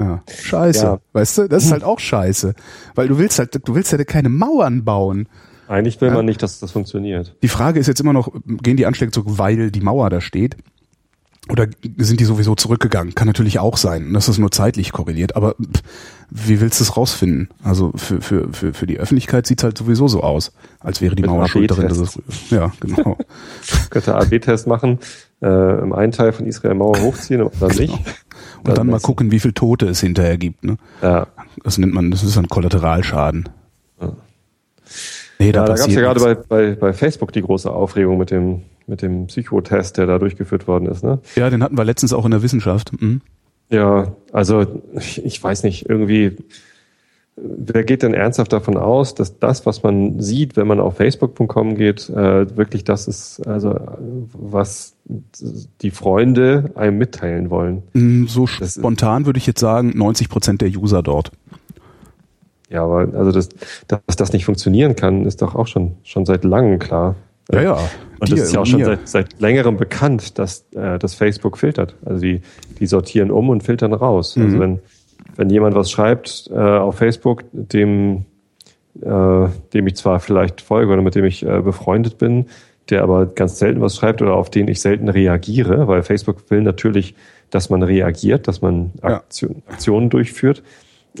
Ja, 0.00 0.22
scheiße. 0.28 0.84
Ja. 0.84 1.00
Weißt 1.12 1.38
du, 1.38 1.48
das 1.48 1.64
ist 1.64 1.72
halt 1.72 1.84
auch 1.84 1.98
scheiße. 1.98 2.54
Weil 2.94 3.08
du 3.08 3.18
willst 3.18 3.38
halt, 3.38 3.58
du 3.66 3.74
willst 3.74 3.92
ja 3.92 4.04
keine 4.04 4.28
Mauern 4.28 4.84
bauen. 4.84 5.28
Eigentlich 5.68 6.00
will 6.00 6.10
man 6.10 6.26
nicht, 6.26 6.42
dass 6.42 6.60
das 6.60 6.70
funktioniert. 6.70 7.34
Die 7.42 7.48
Frage 7.48 7.80
ist 7.80 7.86
jetzt 7.86 8.00
immer 8.00 8.12
noch, 8.12 8.30
gehen 8.62 8.76
die 8.76 8.86
Anschläge 8.86 9.10
zurück, 9.10 9.38
weil 9.38 9.70
die 9.70 9.80
Mauer 9.80 10.10
da 10.10 10.20
steht? 10.20 10.56
Oder 11.48 11.68
sind 11.98 12.18
die 12.18 12.24
sowieso 12.24 12.56
zurückgegangen? 12.56 13.14
Kann 13.14 13.28
natürlich 13.28 13.60
auch 13.60 13.76
sein, 13.76 14.12
dass 14.12 14.26
das 14.26 14.38
nur 14.38 14.50
zeitlich 14.50 14.90
korreliert. 14.90 15.36
Aber 15.36 15.54
wie 16.28 16.60
willst 16.60 16.80
du 16.80 16.84
es 16.84 16.96
rausfinden? 16.96 17.48
Also 17.62 17.92
für, 17.94 18.20
für, 18.20 18.52
für, 18.52 18.74
für 18.74 18.86
die 18.86 18.98
Öffentlichkeit 18.98 19.46
sieht 19.46 19.60
es 19.60 19.64
halt 19.64 19.78
sowieso 19.78 20.08
so 20.08 20.22
aus, 20.22 20.52
als 20.80 21.00
wäre 21.00 21.14
die 21.14 21.22
Mit 21.22 21.30
Mauer 21.30 21.48
schuld 21.48 21.70
darin. 21.70 21.88
Dass 21.88 21.98
es, 21.98 22.18
ja, 22.50 22.72
genau. 22.80 23.16
Könnte 23.90 24.16
AB-Test 24.16 24.66
machen, 24.66 24.98
äh, 25.40 25.80
im 25.80 25.92
einen 25.92 26.10
Teil 26.10 26.32
von 26.32 26.46
Israel 26.46 26.74
Mauer 26.74 26.98
hochziehen 27.00 27.42
und 27.42 27.52
dann 27.60 27.70
genau. 27.70 27.80
nicht. 27.80 27.94
Und 27.94 28.68
dann, 28.68 28.74
dann 28.74 28.86
mal 28.88 29.00
gucken, 29.00 29.30
wie 29.30 29.38
viel 29.38 29.52
Tote 29.52 29.86
es 29.86 30.00
hinterher 30.00 30.38
gibt. 30.38 30.64
Ne? 30.64 30.78
Ja. 31.00 31.28
Das 31.62 31.78
nennt 31.78 31.94
man, 31.94 32.10
das 32.10 32.24
ist 32.24 32.36
ein 32.36 32.48
Kollateralschaden. 32.48 33.48
Ja. 34.00 34.12
Nee, 35.38 35.52
da, 35.52 35.60
ja, 35.60 35.66
da 35.66 35.74
gab 35.74 35.88
es 35.88 35.94
ja 35.94 36.00
gerade 36.00 36.20
bei, 36.20 36.34
bei, 36.34 36.74
bei 36.74 36.92
Facebook 36.92 37.32
die 37.32 37.42
große 37.42 37.70
Aufregung 37.70 38.18
mit 38.18 38.30
dem, 38.30 38.62
mit 38.86 39.02
dem 39.02 39.26
Psychotest, 39.26 39.96
der 39.96 40.06
da 40.06 40.18
durchgeführt 40.18 40.66
worden 40.68 40.86
ist. 40.86 41.04
Ne? 41.04 41.18
Ja, 41.34 41.50
den 41.50 41.62
hatten 41.62 41.76
wir 41.76 41.84
letztens 41.84 42.12
auch 42.12 42.24
in 42.24 42.30
der 42.30 42.42
Wissenschaft. 42.42 42.92
Mhm. 43.00 43.20
Ja, 43.68 44.14
also 44.32 44.82
ich, 44.94 45.24
ich 45.24 45.42
weiß 45.42 45.64
nicht, 45.64 45.88
irgendwie 45.88 46.36
wer 47.36 47.84
geht 47.84 48.02
denn 48.02 48.14
ernsthaft 48.14 48.52
davon 48.52 48.76
aus, 48.76 49.14
dass 49.14 49.38
das, 49.38 49.66
was 49.66 49.82
man 49.82 50.20
sieht, 50.20 50.56
wenn 50.56 50.66
man 50.66 50.80
auf 50.80 50.96
Facebook.com 50.96 51.74
geht, 51.76 52.08
äh, 52.08 52.56
wirklich 52.56 52.84
das 52.84 53.08
ist, 53.08 53.46
also 53.46 53.78
was 54.32 54.94
die 55.04 55.90
Freunde 55.90 56.70
einem 56.74 56.98
mitteilen 56.98 57.50
wollen? 57.50 57.82
Mm, 57.92 58.26
so 58.26 58.48
das 58.58 58.74
spontan 58.74 59.26
würde 59.26 59.38
ich 59.38 59.46
jetzt 59.46 59.60
sagen, 59.60 59.92
90 59.96 60.28
Prozent 60.28 60.60
der 60.62 60.70
User 60.70 61.02
dort. 61.02 61.30
Ja, 62.70 62.82
aber 62.82 63.16
also 63.16 63.30
das, 63.30 63.48
dass 63.86 64.16
das 64.16 64.32
nicht 64.32 64.44
funktionieren 64.44 64.96
kann, 64.96 65.24
ist 65.24 65.42
doch 65.42 65.54
auch 65.54 65.66
schon, 65.66 65.96
schon 66.02 66.24
seit 66.24 66.42
langem 66.42 66.78
klar. 66.78 67.14
Ja, 67.52 67.62
ja. 67.62 67.78
Und 68.18 68.32
das 68.32 68.40
ist 68.40 68.54
ja 68.54 68.60
auch 68.60 68.66
schon 68.66 68.84
seit, 68.84 69.08
seit 69.08 69.40
längerem 69.40 69.76
bekannt, 69.76 70.38
dass 70.38 70.66
äh, 70.74 70.98
das 70.98 71.14
Facebook 71.14 71.58
filtert. 71.58 71.94
Also 72.04 72.20
die, 72.20 72.40
die 72.80 72.86
sortieren 72.86 73.30
um 73.30 73.50
und 73.50 73.62
filtern 73.62 73.92
raus. 73.92 74.36
Also 74.36 74.40
mhm. 74.40 74.46
Also 74.46 74.60
wenn, 74.60 74.78
wenn 75.36 75.50
jemand 75.50 75.76
was 75.76 75.90
schreibt 75.90 76.50
äh, 76.52 76.58
auf 76.58 76.96
Facebook, 76.96 77.44
dem, 77.52 78.24
äh, 79.02 79.48
dem 79.74 79.86
ich 79.86 79.96
zwar 79.96 80.18
vielleicht 80.18 80.60
folge 80.60 80.92
oder 80.92 81.02
mit 81.02 81.14
dem 81.14 81.24
ich 81.24 81.44
äh, 81.46 81.60
befreundet 81.60 82.18
bin, 82.18 82.46
der 82.88 83.02
aber 83.02 83.26
ganz 83.26 83.58
selten 83.58 83.80
was 83.80 83.96
schreibt 83.96 84.22
oder 84.22 84.34
auf 84.34 84.50
den 84.50 84.68
ich 84.68 84.80
selten 84.80 85.08
reagiere, 85.08 85.88
weil 85.88 86.02
Facebook 86.02 86.50
will 86.50 86.62
natürlich, 86.62 87.14
dass 87.50 87.68
man 87.68 87.82
reagiert, 87.82 88.48
dass 88.48 88.62
man 88.62 88.92
Aktion, 89.02 89.62
ja. 89.66 89.72
Aktionen 89.72 90.08
durchführt 90.08 90.62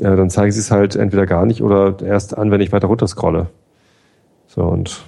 ja, 0.00 0.14
dann 0.14 0.30
zeigen 0.30 0.52
sie 0.52 0.60
es 0.60 0.70
halt 0.70 0.96
entweder 0.96 1.26
gar 1.26 1.46
nicht 1.46 1.62
oder 1.62 1.96
erst 2.02 2.36
an, 2.36 2.50
wenn 2.50 2.60
ich 2.60 2.72
weiter 2.72 2.88
runter 2.88 3.06
scrolle. 3.06 3.48
So, 4.46 4.62
und 4.62 5.02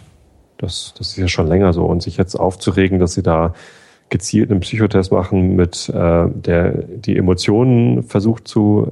das, 0.59 0.95
das 0.99 1.09
ist 1.09 1.17
ja 1.17 1.29
schon 1.29 1.47
länger 1.47 1.73
so. 1.73 1.85
Und 1.87 2.03
sich 2.03 2.17
jetzt 2.17 2.35
aufzuregen, 2.35 2.99
dass 2.99 3.15
sie 3.15 3.23
da 3.23 3.55
gezielt 4.11 4.51
einen 4.51 4.61
Psychotest 4.61 5.13
machen, 5.13 5.57
mit 5.57 5.89
äh, 5.89 6.27
der 6.29 6.73
die 6.83 7.17
Emotionen 7.17 8.03
versucht 8.03 8.49
zu 8.49 8.91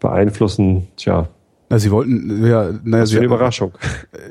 beeinflussen, 0.00 0.88
tja. 0.96 1.28
Also 1.68 1.84
sie 1.84 1.90
wollten, 1.90 2.44
ja, 2.44 2.70
naja, 2.82 3.02
das 3.02 3.10
ist 3.10 3.16
eine 3.16 3.26
Überraschung. 3.26 3.72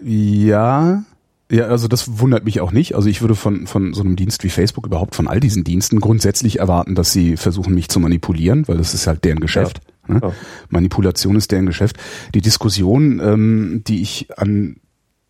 Ja, 0.04 1.04
ja, 1.52 1.66
also 1.66 1.88
das 1.88 2.20
wundert 2.20 2.46
mich 2.46 2.62
auch 2.62 2.72
nicht. 2.72 2.96
Also 2.96 3.10
ich 3.10 3.22
würde 3.22 3.34
von, 3.34 3.66
von 3.66 3.94
so 3.94 4.02
einem 4.02 4.16
Dienst 4.16 4.44
wie 4.44 4.50
Facebook 4.50 4.86
überhaupt 4.86 5.16
von 5.16 5.28
all 5.28 5.40
diesen 5.40 5.64
Diensten 5.64 6.00
grundsätzlich 6.00 6.60
erwarten, 6.60 6.94
dass 6.96 7.12
sie 7.12 7.38
versuchen, 7.38 7.74
mich 7.74 7.90
zu 7.90 8.00
manipulieren, 8.00 8.68
weil 8.68 8.78
das 8.78 8.94
ist 8.94 9.08
halt 9.08 9.24
deren 9.24 9.40
Geschäft. 9.40 9.82
Ja. 10.08 10.14
Ne? 10.16 10.20
Ja. 10.22 10.34
Manipulation 10.70 11.36
ist 11.36 11.52
deren 11.52 11.66
Geschäft. 11.66 11.98
Die 12.36 12.42
Diskussion, 12.42 13.20
ähm, 13.24 13.84
die 13.88 14.02
ich 14.02 14.28
an 14.38 14.76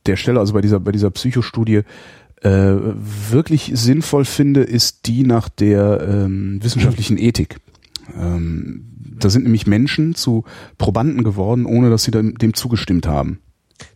der 0.09 0.17
Stelle, 0.17 0.39
also 0.39 0.53
bei 0.53 0.61
dieser, 0.61 0.79
bei 0.79 0.91
dieser 0.91 1.11
Psychostudie, 1.11 1.81
äh, 2.41 2.75
wirklich 3.29 3.71
sinnvoll 3.75 4.25
finde, 4.25 4.61
ist 4.61 5.07
die 5.07 5.23
nach 5.23 5.49
der 5.49 6.07
ähm, 6.07 6.59
wissenschaftlichen 6.63 7.17
Ethik. 7.17 7.57
Ähm, 8.17 8.85
da 9.19 9.29
sind 9.29 9.43
nämlich 9.43 9.67
Menschen 9.67 10.15
zu 10.15 10.45
Probanden 10.77 11.23
geworden, 11.23 11.65
ohne 11.65 11.89
dass 11.89 12.03
sie 12.03 12.11
dem, 12.11 12.37
dem 12.37 12.53
zugestimmt 12.53 13.07
haben. 13.07 13.39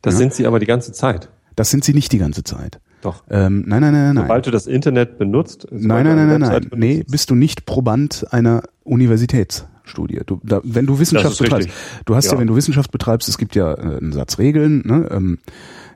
Das 0.02 0.16
ja? 0.16 0.20
sind 0.20 0.34
sie 0.34 0.46
aber 0.46 0.60
die 0.60 0.66
ganze 0.66 0.92
Zeit. 0.92 1.30
Das 1.56 1.70
sind 1.70 1.84
sie 1.84 1.94
nicht 1.94 2.12
die 2.12 2.18
ganze 2.18 2.44
Zeit. 2.44 2.80
Doch. 3.02 3.24
Ähm, 3.30 3.64
nein, 3.68 3.82
nein, 3.82 3.94
nein, 3.94 4.16
nein. 4.16 4.24
Sobald 4.24 4.48
du 4.48 4.52
das 4.52 4.68
Internet 4.68 5.18
benutzt. 5.18 5.68
Nein, 5.72 6.06
nein, 6.06 6.16
nein, 6.16 6.40
nein, 6.40 6.42
nein. 6.42 6.70
Nee, 6.76 7.06
bist 7.10 7.30
du 7.30 7.36
nicht 7.36 7.66
Proband 7.66 8.26
einer 8.32 8.64
Universitäts. 8.84 9.66
Studie. 9.86 10.22
Du, 10.26 10.40
da, 10.44 10.62
wenn 10.64 10.86
du 10.86 10.98
Wissenschaft 11.00 11.38
betreibst, 11.38 11.70
du 12.06 12.16
hast 12.16 12.28
ja. 12.28 12.34
ja. 12.34 12.40
wenn 12.40 12.48
du 12.48 12.56
Wissenschaft 12.56 12.92
betreibst, 12.92 13.28
es 13.28 13.38
gibt 13.38 13.54
ja 13.54 13.74
äh, 13.74 13.98
einen 13.98 14.14
Satz 14.14 14.38
Regeln, 14.38 14.82
ne? 14.86 15.10
ähm, 15.12 15.40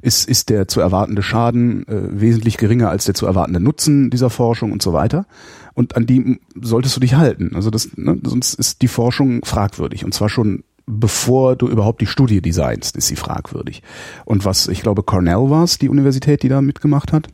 ist, 0.08 0.28
ist 0.28 0.50
der 0.50 0.68
zu 0.68 0.80
erwartende 0.80 1.22
Schaden 1.22 1.86
äh, 1.88 2.20
wesentlich 2.22 2.58
geringer 2.58 2.90
als 2.90 3.06
der 3.06 3.14
zu 3.14 3.26
erwartende 3.26 3.60
Nutzen 3.60 4.10
dieser 4.10 4.30
Forschung 4.30 4.72
und 4.72 4.82
so 4.82 4.94
weiter. 4.94 5.26
Und 5.74 5.98
an 5.98 6.06
die 6.06 6.40
solltest 6.60 6.96
du 6.96 7.02
dich 7.02 7.16
halten. 7.16 7.52
Also 7.54 7.70
das, 7.70 7.90
ne, 7.98 8.18
sonst 8.24 8.54
ist 8.54 8.82
die 8.82 8.88
Forschung 8.88 9.44
fragwürdig. 9.44 10.06
Und 10.06 10.14
zwar 10.14 10.30
schon 10.30 10.64
bevor 10.88 11.58
du 11.58 11.68
überhaupt 11.68 12.00
die 12.00 12.08
Studie 12.08 12.42
designst, 12.42 12.96
ist 12.96 13.08
sie 13.08 13.18
fragwürdig. 13.18 13.84
Und 14.24 14.46
was, 14.46 14.70
ich 14.70 14.82
glaube, 14.82 15.04
Cornell 15.04 15.50
war 15.50 15.66
es, 15.66 15.78
die 15.78 15.90
Universität, 15.90 16.44
die 16.44 16.48
da 16.48 16.62
mitgemacht 16.62 17.12
hat, 17.12 17.28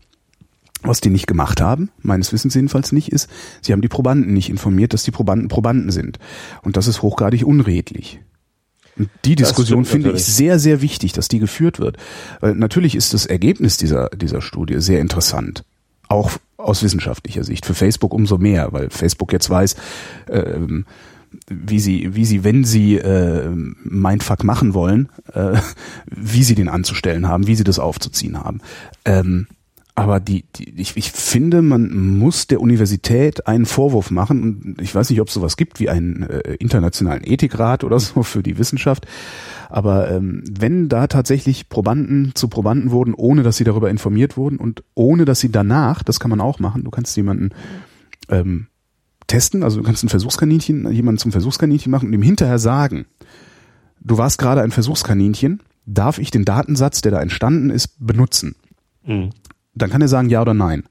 was 0.81 0.99
die 0.99 1.11
nicht 1.11 1.27
gemacht 1.27 1.61
haben, 1.61 1.91
meines 2.01 2.33
Wissens 2.33 2.55
jedenfalls 2.55 2.91
nicht, 2.91 3.11
ist, 3.11 3.29
sie 3.61 3.71
haben 3.71 3.81
die 3.81 3.87
Probanden 3.87 4.33
nicht 4.33 4.49
informiert, 4.49 4.93
dass 4.93 5.03
die 5.03 5.11
Probanden 5.11 5.47
Probanden 5.47 5.91
sind. 5.91 6.17
Und 6.63 6.75
das 6.75 6.87
ist 6.87 7.03
hochgradig 7.03 7.45
unredlich. 7.45 8.19
Die 9.25 9.35
Diskussion 9.35 9.85
finde 9.85 10.11
ich 10.11 10.23
sehr, 10.23 10.59
sehr 10.59 10.81
wichtig, 10.81 11.13
dass 11.13 11.27
die 11.27 11.39
geführt 11.39 11.79
wird. 11.79 11.97
Weil 12.41 12.55
natürlich 12.55 12.95
ist 12.95 13.13
das 13.13 13.25
Ergebnis 13.25 13.77
dieser, 13.77 14.09
dieser 14.09 14.41
Studie 14.41 14.79
sehr 14.79 14.99
interessant. 14.99 15.63
Auch 16.09 16.31
aus 16.57 16.83
wissenschaftlicher 16.83 17.43
Sicht. 17.43 17.65
Für 17.65 17.73
Facebook 17.73 18.13
umso 18.13 18.37
mehr, 18.37 18.71
weil 18.71 18.89
Facebook 18.89 19.33
jetzt 19.33 19.49
weiß, 19.49 19.75
ähm, 20.29 20.85
wie 21.47 21.79
sie, 21.79 22.15
wie 22.15 22.25
sie, 22.25 22.43
wenn 22.43 22.63
sie 22.63 22.97
äh, 22.97 23.49
Mindfuck 23.83 24.43
machen 24.43 24.73
wollen, 24.73 25.09
äh, 25.33 25.57
wie 26.05 26.43
sie 26.43 26.55
den 26.55 26.69
anzustellen 26.69 27.27
haben, 27.27 27.47
wie 27.47 27.55
sie 27.55 27.63
das 27.63 27.79
aufzuziehen 27.79 28.37
haben. 28.37 28.61
Ähm, 29.05 29.47
aber 29.95 30.19
die, 30.19 30.45
die 30.55 30.81
ich, 30.81 30.97
ich 30.97 31.11
finde, 31.11 31.61
man 31.61 32.17
muss 32.17 32.47
der 32.47 32.61
Universität 32.61 33.45
einen 33.45 33.67
Vorwurf 33.67 34.09
machen. 34.09 34.41
Und 34.41 34.81
ich 34.81 34.93
weiß 34.93 35.09
nicht, 35.09 35.21
ob 35.21 35.27
es 35.27 35.35
sowas 35.35 35.55
gibt 35.55 35.79
wie 35.79 35.89
einen 35.89 36.23
äh, 36.23 36.55
internationalen 36.55 37.23
Ethikrat 37.23 37.83
oder 37.83 37.99
so 37.99 38.23
für 38.23 38.41
die 38.41 38.57
Wissenschaft. 38.57 39.05
Aber 39.69 40.09
ähm, 40.09 40.43
wenn 40.49 40.89
da 40.89 41.05
tatsächlich 41.05 41.69
Probanden 41.69 42.31
zu 42.33 42.47
Probanden 42.47 42.89
wurden, 42.89 43.13
ohne 43.13 43.43
dass 43.43 43.57
sie 43.57 43.65
darüber 43.65 43.91
informiert 43.91 44.35
wurden 44.35 44.57
und 44.57 44.83
ohne 44.95 45.25
dass 45.25 45.39
sie 45.39 45.51
danach, 45.51 46.01
das 46.01 46.19
kann 46.19 46.31
man 46.31 46.41
auch 46.41 46.57
machen, 46.57 46.83
du 46.83 46.89
kannst 46.89 47.15
jemanden 47.15 47.51
ähm, 48.29 48.67
testen, 49.27 49.61
also 49.61 49.77
du 49.77 49.83
kannst 49.83 50.03
ein 50.03 50.09
Versuchskaninchen, 50.09 50.91
jemanden 50.91 51.19
zum 51.19 51.31
Versuchskaninchen 51.31 51.91
machen 51.91 52.07
und 52.07 52.13
ihm 52.13 52.21
hinterher 52.23 52.59
sagen, 52.59 53.05
du 53.99 54.17
warst 54.17 54.39
gerade 54.39 54.61
ein 54.61 54.71
Versuchskaninchen, 54.71 55.61
darf 55.85 56.17
ich 56.17 56.31
den 56.31 56.45
Datensatz, 56.45 57.01
der 57.01 57.11
da 57.11 57.21
entstanden 57.21 57.69
ist, 57.69 57.95
benutzen? 57.99 58.55
Mhm 59.05 59.29
dann 59.75 59.89
kann 59.89 60.01
er 60.01 60.07
sagen 60.07 60.29
ja 60.29 60.41
oder 60.41 60.53
nein. 60.53 60.83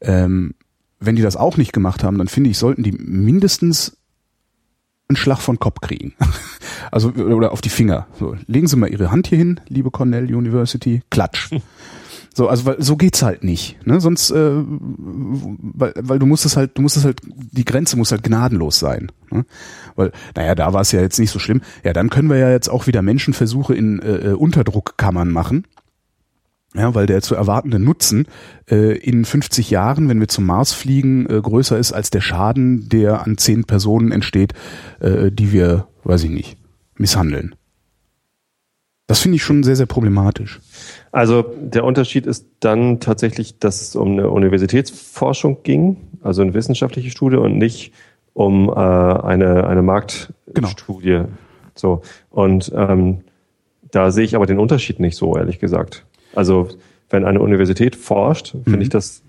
Ähm, 0.00 0.54
wenn 1.00 1.16
die 1.16 1.22
das 1.22 1.36
auch 1.36 1.56
nicht 1.56 1.72
gemacht 1.72 2.04
haben, 2.04 2.18
dann 2.18 2.28
finde 2.28 2.50
ich, 2.50 2.58
sollten 2.58 2.82
die 2.82 2.92
mindestens 2.92 3.96
einen 5.08 5.16
Schlag 5.16 5.38
von 5.38 5.58
Kopf 5.58 5.80
kriegen. 5.80 6.14
also, 6.90 7.10
oder 7.10 7.52
auf 7.52 7.60
die 7.60 7.68
Finger. 7.68 8.06
So, 8.18 8.36
legen 8.46 8.66
Sie 8.66 8.76
mal 8.76 8.90
Ihre 8.90 9.10
Hand 9.10 9.28
hier 9.28 9.38
hin, 9.38 9.60
liebe 9.68 9.90
Cornell 9.90 10.34
University, 10.34 11.02
klatsch. 11.10 11.50
So, 12.34 12.48
also 12.48 12.66
weil 12.66 12.82
so 12.82 12.96
geht's 12.96 13.22
halt 13.22 13.44
nicht, 13.44 13.78
ne? 13.86 13.98
Sonst, 13.98 14.30
äh, 14.30 14.50
weil, 14.62 15.94
weil 15.96 16.18
du 16.18 16.26
musst 16.26 16.44
es 16.44 16.54
halt, 16.54 16.76
du 16.76 16.82
musst 16.82 16.98
es 16.98 17.04
halt, 17.06 17.22
die 17.24 17.64
Grenze 17.64 17.96
muss 17.96 18.10
halt 18.10 18.22
gnadenlos 18.22 18.78
sein, 18.78 19.10
ne? 19.30 19.46
Weil, 19.94 20.12
naja, 20.34 20.54
da 20.54 20.74
war 20.74 20.82
es 20.82 20.92
ja 20.92 21.00
jetzt 21.00 21.18
nicht 21.18 21.30
so 21.30 21.38
schlimm. 21.38 21.62
Ja, 21.82 21.94
dann 21.94 22.10
können 22.10 22.28
wir 22.28 22.36
ja 22.36 22.50
jetzt 22.50 22.68
auch 22.68 22.86
wieder 22.86 23.00
Menschenversuche 23.00 23.74
in 23.74 24.00
äh, 24.00 24.32
äh 24.32 24.32
Unterdruckkammern 24.32 25.30
machen 25.30 25.64
ja, 26.74 26.94
weil 26.94 27.06
der 27.06 27.22
zu 27.22 27.34
erwartende 27.34 27.78
Nutzen 27.78 28.26
äh, 28.70 28.96
in 28.98 29.24
50 29.24 29.70
Jahren, 29.70 30.08
wenn 30.08 30.20
wir 30.20 30.28
zum 30.28 30.46
Mars 30.46 30.72
fliegen, 30.72 31.26
äh, 31.28 31.40
größer 31.40 31.78
ist 31.78 31.92
als 31.92 32.10
der 32.10 32.20
Schaden, 32.20 32.88
der 32.88 33.22
an 33.24 33.38
zehn 33.38 33.64
Personen 33.64 34.12
entsteht, 34.12 34.52
äh, 35.00 35.30
die 35.30 35.52
wir, 35.52 35.88
weiß 36.04 36.24
ich 36.24 36.30
nicht, 36.30 36.58
misshandeln. 36.96 37.54
Das 39.06 39.20
finde 39.20 39.36
ich 39.36 39.44
schon 39.44 39.62
sehr, 39.62 39.76
sehr 39.76 39.86
problematisch. 39.86 40.60
Also 41.12 41.42
der 41.42 41.84
Unterschied 41.84 42.26
ist 42.26 42.46
dann 42.60 42.98
tatsächlich, 42.98 43.58
dass 43.58 43.80
es 43.80 43.96
um 43.96 44.12
eine 44.12 44.30
Universitätsforschung 44.30 45.62
ging, 45.62 45.96
also 46.22 46.42
eine 46.42 46.54
wissenschaftliche 46.54 47.10
Studie 47.10 47.36
und 47.36 47.56
nicht 47.56 47.92
um 48.34 48.68
äh, 48.68 48.72
eine, 48.72 49.66
eine 49.66 49.82
Marktstudie. 49.82 50.32
Genau. 50.52 51.28
So. 51.74 52.02
Und 52.30 52.72
ähm, 52.74 53.20
da 53.90 54.10
sehe 54.10 54.24
ich 54.24 54.34
aber 54.34 54.46
den 54.46 54.58
Unterschied 54.58 54.98
nicht 54.98 55.16
so, 55.16 55.36
ehrlich 55.36 55.60
gesagt. 55.60 56.04
Also 56.36 56.68
wenn 57.10 57.24
eine 57.24 57.40
Universität 57.40 57.96
forscht, 57.96 58.50
finde 58.50 58.76
mhm. 58.76 58.82
ich 58.82 58.88
das 58.88 59.22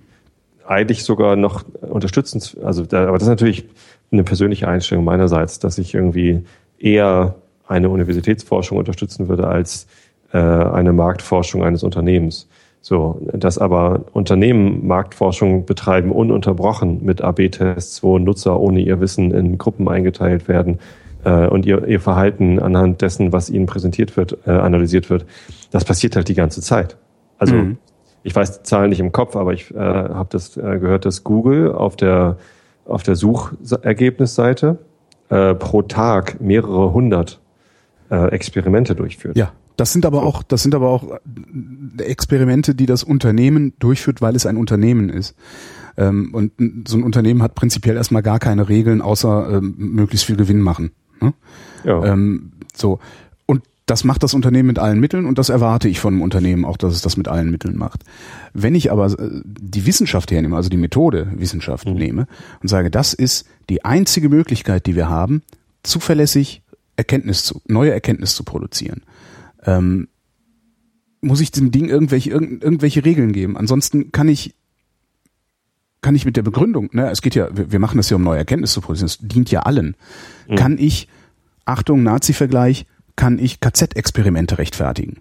eigentlich 0.68 1.04
sogar 1.04 1.36
noch 1.36 1.64
unterstützend. 1.82 2.58
Also 2.64 2.86
da, 2.86 3.08
aber 3.08 3.14
das 3.14 3.24
ist 3.24 3.30
natürlich 3.30 3.66
eine 4.12 4.24
persönliche 4.24 4.68
Einstellung 4.68 5.04
meinerseits, 5.04 5.60
dass 5.60 5.78
ich 5.78 5.94
irgendwie 5.94 6.44
eher 6.80 7.36
eine 7.68 7.90
Universitätsforschung 7.90 8.78
unterstützen 8.78 9.28
würde 9.28 9.48
als 9.48 9.88
äh, 10.32 10.38
eine 10.38 10.94
Marktforschung 10.94 11.64
eines 11.64 11.84
Unternehmens. 11.84 12.48
So, 12.82 13.20
dass 13.34 13.58
aber 13.58 14.06
Unternehmen 14.14 14.88
Marktforschung 14.88 15.66
betreiben 15.66 16.12
ununterbrochen 16.12 17.04
mit 17.04 17.22
AB-Tests, 17.22 18.04
wo 18.04 18.18
Nutzer 18.18 18.60
ohne 18.60 18.80
ihr 18.80 19.02
Wissen 19.02 19.32
in 19.32 19.58
Gruppen 19.58 19.90
eingeteilt 19.90 20.48
werden 20.48 20.80
äh, 21.24 21.48
und 21.48 21.66
ihr, 21.66 21.88
ihr 21.88 22.00
Verhalten 22.00 22.60
anhand 22.60 23.02
dessen, 23.02 23.32
was 23.34 23.50
ihnen 23.50 23.66
präsentiert 23.66 24.18
wird, 24.18 24.38
äh, 24.46 24.52
analysiert 24.52 25.10
wird. 25.10 25.26
Das 25.72 25.86
passiert 25.86 26.16
halt 26.16 26.28
die 26.28 26.34
ganze 26.34 26.62
Zeit. 26.62 26.98
Also 27.38 27.56
mhm. 27.56 27.78
ich 28.24 28.36
weiß 28.36 28.60
die 28.60 28.64
Zahlen 28.64 28.90
nicht 28.90 29.00
im 29.00 29.12
Kopf, 29.12 29.36
aber 29.36 29.54
ich 29.54 29.74
äh, 29.74 29.78
habe 29.78 30.30
das 30.32 30.58
äh, 30.58 30.80
gehört, 30.80 31.06
dass 31.06 31.24
Google 31.24 31.72
auf 31.72 31.96
der 31.96 32.38
auf 32.86 33.04
der 33.04 33.16
Suchergebnisseite 33.16 34.78
äh, 35.30 35.56
pro 35.56 35.82
Tag 35.82 36.40
mehrere 36.40 36.94
hundert 36.94 37.42
äh, 38.10 38.30
Experimente 38.30 38.96
durchführt. 38.96 39.36
Ja, 39.36 39.52
das 39.76 39.92
sind 39.92 40.06
aber 40.06 40.24
auch 40.24 40.42
das 40.42 40.64
sind 40.64 40.74
aber 40.74 40.88
auch 40.88 41.04
äh, 42.00 42.04
Experimente, 42.04 42.76
die 42.76 42.86
das 42.86 43.04
Unternehmen 43.04 43.74
durchführt, 43.80 44.22
weil 44.22 44.36
es 44.36 44.46
ein 44.46 44.58
Unternehmen 44.58 45.10
ist. 45.10 45.36
Ähm, 45.98 46.30
und 46.34 46.52
so 46.88 46.98
ein 46.98 47.04
Unternehmen 47.04 47.42
hat 47.42 47.56
prinzipiell 47.56 47.98
erstmal 47.98 48.22
gar 48.22 48.40
keine 48.40 48.70
Regeln, 48.70 49.02
außer 49.02 49.58
ähm, 49.58 49.76
möglichst 49.78 50.26
viel 50.26 50.38
Gewinn 50.38 50.62
machen. 50.62 50.92
Ne? 51.22 51.34
Ja. 51.84 52.04
Ähm, 52.06 52.52
so. 52.76 53.00
Und 53.46 53.64
das 53.86 54.04
macht 54.04 54.24
das 54.24 54.34
Unternehmen 54.34 54.68
mit 54.68 54.80
allen 54.80 55.00
Mitteln 55.00 55.26
und 55.26 55.38
das 55.38 55.50
erwarte 55.50 55.88
ich 55.88 56.00
von 56.00 56.14
einem 56.14 56.22
Unternehmen 56.22 56.66
auch, 56.66 56.78
dass 56.78 56.94
es 56.94 57.02
das 57.02 57.18
mit 57.18 57.28
allen 57.28 57.50
Mitteln 57.50 57.78
macht. 57.78 58.04
Wenn 58.54 58.76
ich 58.76 58.92
aber 58.92 59.08
äh, 59.08 59.42
die 59.44 59.86
Wissenschaft 59.86 60.32
hernehme, 60.32 60.56
also 60.56 60.70
die 60.70 60.78
Methode 60.78 61.32
Wissenschaft 61.36 61.88
mhm. 61.88 61.96
nehme 61.96 62.28
und 62.62 62.68
sage, 62.68 62.92
das 62.92 63.14
ist 63.14 63.48
die 63.70 63.86
einzige 63.86 64.30
Möglichkeit, 64.30 64.86
die 64.86 64.96
wir 64.96 65.10
haben, 65.10 65.42
zuverlässig 65.84 66.62
Erkenntnis 66.98 67.44
zu, 67.44 67.62
neue 67.68 67.92
Erkenntnis 67.92 68.36
zu 68.36 68.44
produzieren, 68.44 69.04
ähm, 69.64 70.08
muss 71.22 71.42
ich 71.42 71.52
dem 71.52 71.72
Ding 71.72 71.90
irgendwelche, 71.90 72.30
irgend, 72.30 72.64
irgendwelche 72.64 73.06
Regeln 73.06 73.32
geben. 73.32 73.58
Ansonsten 73.58 74.12
kann 74.12 74.28
ich 74.28 74.54
kann 76.02 76.16
ich 76.16 76.26
mit 76.26 76.38
der 76.38 76.44
Begründung, 76.44 76.90
ne, 76.94 77.10
es 77.10 77.22
geht 77.22 77.36
ja, 77.36 77.50
wir, 77.52 77.80
machen 77.80 77.98
das 77.98 78.10
ja, 78.10 78.16
um 78.16 78.24
neue 78.24 78.38
Erkenntnisse 78.38 78.76
zu 78.76 78.82
produzieren, 78.82 79.08
es 79.08 79.18
dient 79.20 79.52
ja 79.52 79.62
allen, 79.62 79.96
mhm. 80.48 80.56
kann 80.56 80.78
ich, 80.78 81.08
Achtung, 81.66 82.04
Nazi-Vergleich, 82.04 82.86
kann 83.16 83.40
ich 83.40 83.60
KZ-Experimente 83.60 84.58
rechtfertigen. 84.58 85.20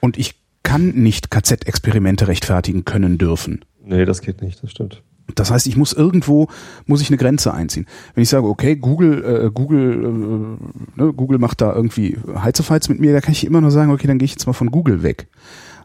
Und 0.00 0.18
ich 0.18 0.34
kann 0.62 0.88
nicht 0.88 1.30
KZ-Experimente 1.30 2.26
rechtfertigen 2.26 2.84
können 2.84 3.18
dürfen. 3.18 3.64
Nee, 3.84 4.04
das 4.06 4.22
geht 4.22 4.42
nicht, 4.42 4.62
das 4.62 4.70
stimmt. 4.70 5.02
Das 5.34 5.50
heißt, 5.50 5.66
ich 5.66 5.76
muss 5.76 5.92
irgendwo 5.92 6.48
muss 6.86 7.00
ich 7.00 7.08
eine 7.08 7.16
Grenze 7.16 7.54
einziehen. 7.54 7.86
Wenn 8.14 8.22
ich 8.22 8.28
sage, 8.28 8.46
okay, 8.46 8.76
Google, 8.76 9.24
äh, 9.24 9.50
Google, 9.50 10.04
äh, 10.04 11.00
ne, 11.00 11.12
Google 11.12 11.38
macht 11.38 11.60
da 11.60 11.74
irgendwie 11.74 12.18
Heizefeiz 12.36 12.88
mit 12.88 13.00
mir, 13.00 13.12
da 13.12 13.20
kann 13.20 13.32
ich 13.32 13.44
immer 13.44 13.60
nur 13.60 13.70
sagen, 13.70 13.90
okay, 13.90 14.06
dann 14.06 14.18
gehe 14.18 14.26
ich 14.26 14.32
jetzt 14.32 14.46
mal 14.46 14.52
von 14.52 14.70
Google 14.70 15.02
weg. 15.02 15.28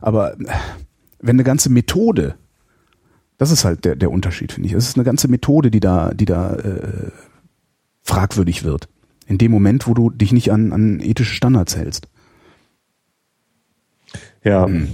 Aber 0.02 0.34
äh, 0.40 0.46
wenn 1.22 1.36
eine 1.36 1.44
ganze 1.44 1.70
Methode, 1.70 2.36
das 3.40 3.52
ist 3.52 3.64
halt 3.64 3.86
der, 3.86 3.96
der 3.96 4.12
Unterschied, 4.12 4.52
finde 4.52 4.68
ich. 4.68 4.74
Es 4.74 4.88
ist 4.88 4.98
eine 4.98 5.06
ganze 5.06 5.30
Methode, 5.30 5.72
die 5.72 5.80
da, 5.80 6.14
die 6.14 6.26
da 6.26 6.56
äh, 6.56 7.10
fragwürdig 8.04 8.66
wird. 8.66 8.90
In 9.26 9.38
dem 9.38 9.52
Moment, 9.52 9.88
wo 9.88 9.94
du 9.94 10.10
dich 10.10 10.34
nicht 10.34 10.52
an, 10.52 10.74
an 10.74 11.00
ethische 11.00 11.34
Standards 11.34 11.78
hältst. 11.78 12.10
Ja. 14.44 14.66
Hm. 14.66 14.90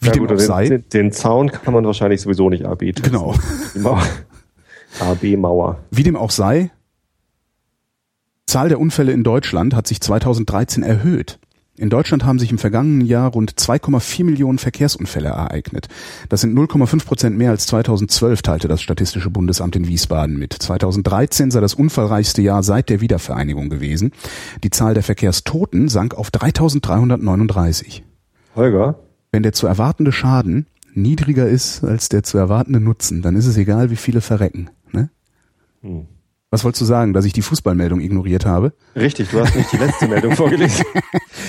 Wie 0.00 0.06
ja, 0.06 0.12
dem 0.12 0.26
gut, 0.26 0.32
auch 0.32 0.40
sei. 0.40 0.68
Den, 0.68 0.88
den, 0.88 1.12
Zaun 1.12 1.52
kann 1.52 1.72
man 1.72 1.84
wahrscheinlich 1.84 2.20
sowieso 2.20 2.50
nicht 2.50 2.64
AB 2.64 2.80
Genau. 2.80 3.34
AB-Mauer. 5.00 5.78
Wie 5.92 6.02
dem 6.02 6.16
auch 6.16 6.32
sei, 6.32 6.72
Zahl 8.46 8.68
der 8.68 8.80
Unfälle 8.80 9.12
in 9.12 9.22
Deutschland 9.22 9.74
hat 9.74 9.86
sich 9.86 10.00
2013 10.00 10.82
erhöht. 10.82 11.38
In 11.78 11.90
Deutschland 11.90 12.24
haben 12.24 12.38
sich 12.38 12.50
im 12.50 12.58
vergangenen 12.58 13.02
Jahr 13.02 13.30
rund 13.30 13.52
2,4 13.52 14.24
Millionen 14.24 14.58
Verkehrsunfälle 14.58 15.28
ereignet. 15.28 15.88
Das 16.30 16.40
sind 16.40 16.56
0,5 16.56 17.04
Prozent 17.04 17.36
mehr 17.36 17.50
als 17.50 17.66
2012, 17.66 18.40
teilte 18.40 18.66
das 18.66 18.80
Statistische 18.80 19.28
Bundesamt 19.28 19.76
in 19.76 19.86
Wiesbaden 19.86 20.38
mit. 20.38 20.54
2013 20.54 21.50
sei 21.50 21.60
das 21.60 21.74
unfallreichste 21.74 22.40
Jahr 22.40 22.62
seit 22.62 22.88
der 22.88 23.02
Wiedervereinigung 23.02 23.68
gewesen. 23.68 24.12
Die 24.64 24.70
Zahl 24.70 24.94
der 24.94 25.02
Verkehrstoten 25.02 25.88
sank 25.88 26.14
auf 26.14 26.30
3.339. 26.30 28.02
Holger? 28.54 28.98
Wenn 29.30 29.42
der 29.42 29.52
zu 29.52 29.66
erwartende 29.66 30.12
Schaden 30.12 30.66
niedriger 30.94 31.46
ist 31.46 31.84
als 31.84 32.08
der 32.08 32.22
zu 32.22 32.38
erwartende 32.38 32.80
Nutzen, 32.80 33.20
dann 33.20 33.36
ist 33.36 33.46
es 33.46 33.58
egal, 33.58 33.90
wie 33.90 33.96
viele 33.96 34.22
verrecken. 34.22 34.70
Ne? 34.92 35.10
Hm. 35.82 36.06
Was 36.50 36.62
wolltest 36.62 36.82
du 36.82 36.84
sagen, 36.84 37.12
dass 37.12 37.24
ich 37.24 37.32
die 37.32 37.42
Fußballmeldung 37.42 38.00
ignoriert 38.00 38.46
habe? 38.46 38.72
Richtig, 38.94 39.30
du 39.30 39.40
hast 39.40 39.56
nicht 39.56 39.72
die 39.72 39.78
letzte 39.78 40.06
Meldung 40.06 40.36
vorgelesen. 40.36 40.84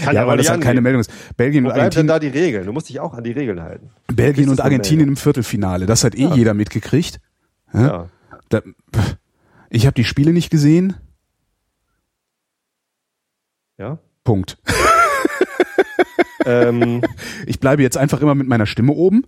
Kann 0.03 0.15
ja, 0.15 0.25
weil 0.25 0.37
das 0.37 0.49
halt 0.49 0.61
keine 0.61 0.81
Meldung 0.81 1.01
ist. 1.01 1.11
Belgien 1.37 1.65
Wo 1.65 1.69
und 1.69 1.75
Argentinien. 1.75 2.07
denn 2.07 2.07
da 2.07 2.19
die 2.19 2.27
Regeln? 2.27 2.65
Du 2.65 2.73
musst 2.73 2.89
dich 2.89 2.99
auch 2.99 3.13
an 3.13 3.23
die 3.23 3.31
Regeln 3.31 3.61
halten. 3.61 3.91
Belgien 4.07 4.49
und 4.49 4.59
Argentinien 4.59 5.07
im 5.07 5.15
Viertelfinale. 5.15 5.85
Das 5.85 6.03
hat 6.03 6.15
eh 6.15 6.23
ja. 6.23 6.35
jeder 6.35 6.53
mitgekriegt. 6.55 7.19
Ja. 7.73 7.81
ja. 7.81 8.09
Da, 8.49 8.61
ich 9.69 9.85
habe 9.85 9.93
die 9.93 10.03
Spiele 10.03 10.33
nicht 10.33 10.49
gesehen. 10.49 10.95
Ja. 13.77 13.99
Punkt. 14.23 14.57
ähm, 16.45 17.03
ich 17.45 17.59
bleibe 17.59 17.83
jetzt 17.83 17.97
einfach 17.97 18.21
immer 18.21 18.33
mit 18.33 18.47
meiner 18.47 18.65
Stimme 18.65 18.93
oben 18.93 19.27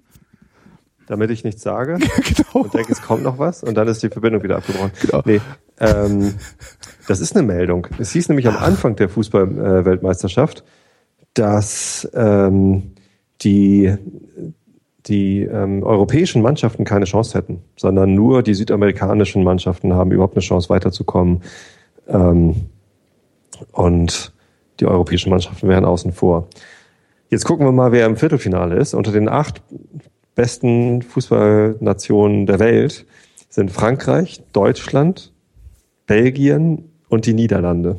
damit 1.10 1.32
ich 1.32 1.44
nichts 1.44 1.64
sage 1.64 1.98
genau. 2.24 2.64
und 2.64 2.74
denke, 2.74 2.92
es 2.92 3.02
kommt 3.02 3.24
noch 3.24 3.40
was 3.40 3.64
und 3.64 3.76
dann 3.76 3.88
ist 3.88 4.04
die 4.04 4.10
Verbindung 4.10 4.44
wieder 4.44 4.58
abgebrochen. 4.58 4.92
Genau. 5.02 5.22
Nee, 5.26 5.42
ähm, 5.80 6.36
das 7.08 7.20
ist 7.20 7.36
eine 7.36 7.46
Meldung. 7.46 7.88
Es 7.98 8.12
hieß 8.12 8.30
nämlich 8.30 8.48
am 8.48 8.56
Anfang 8.56 8.96
der 8.96 9.10
Fußball-Weltmeisterschaft, 9.10 10.64
dass 11.34 12.08
ähm, 12.14 12.92
die, 13.42 13.96
die 15.08 15.42
ähm, 15.42 15.82
europäischen 15.82 16.44
Mannschaften 16.44 16.86
keine 16.86 17.06
Chance 17.06 17.36
hätten, 17.36 17.64
sondern 17.76 18.14
nur 18.14 18.44
die 18.44 18.54
südamerikanischen 18.54 19.44
Mannschaften 19.44 19.94
haben 19.94 20.12
überhaupt 20.12 20.36
eine 20.36 20.44
Chance 20.44 20.70
weiterzukommen. 20.70 21.42
Ähm, 22.08 22.68
und 23.72 24.32
die 24.80 24.86
europäischen 24.86 25.32
Mannschaften 25.32 25.68
wären 25.68 25.86
außen 25.86 26.12
vor. 26.12 26.48
Jetzt 27.30 27.46
gucken 27.46 27.66
wir 27.66 27.72
mal, 27.72 27.92
wer 27.92 28.06
im 28.06 28.16
Viertelfinale 28.16 28.76
ist. 28.76 28.94
Unter 28.94 29.12
den 29.12 29.28
acht 29.28 29.64
besten 30.40 31.02
Fußballnationen 31.02 32.46
der 32.46 32.60
Welt 32.60 33.06
sind 33.50 33.72
Frankreich, 33.72 34.42
Deutschland, 34.54 35.34
Belgien 36.08 36.86
und 37.10 37.26
die 37.26 37.34
Niederlande. 37.34 37.98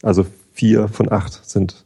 Also 0.00 0.24
vier 0.52 0.86
von 0.86 1.10
acht 1.10 1.44
sind 1.44 1.84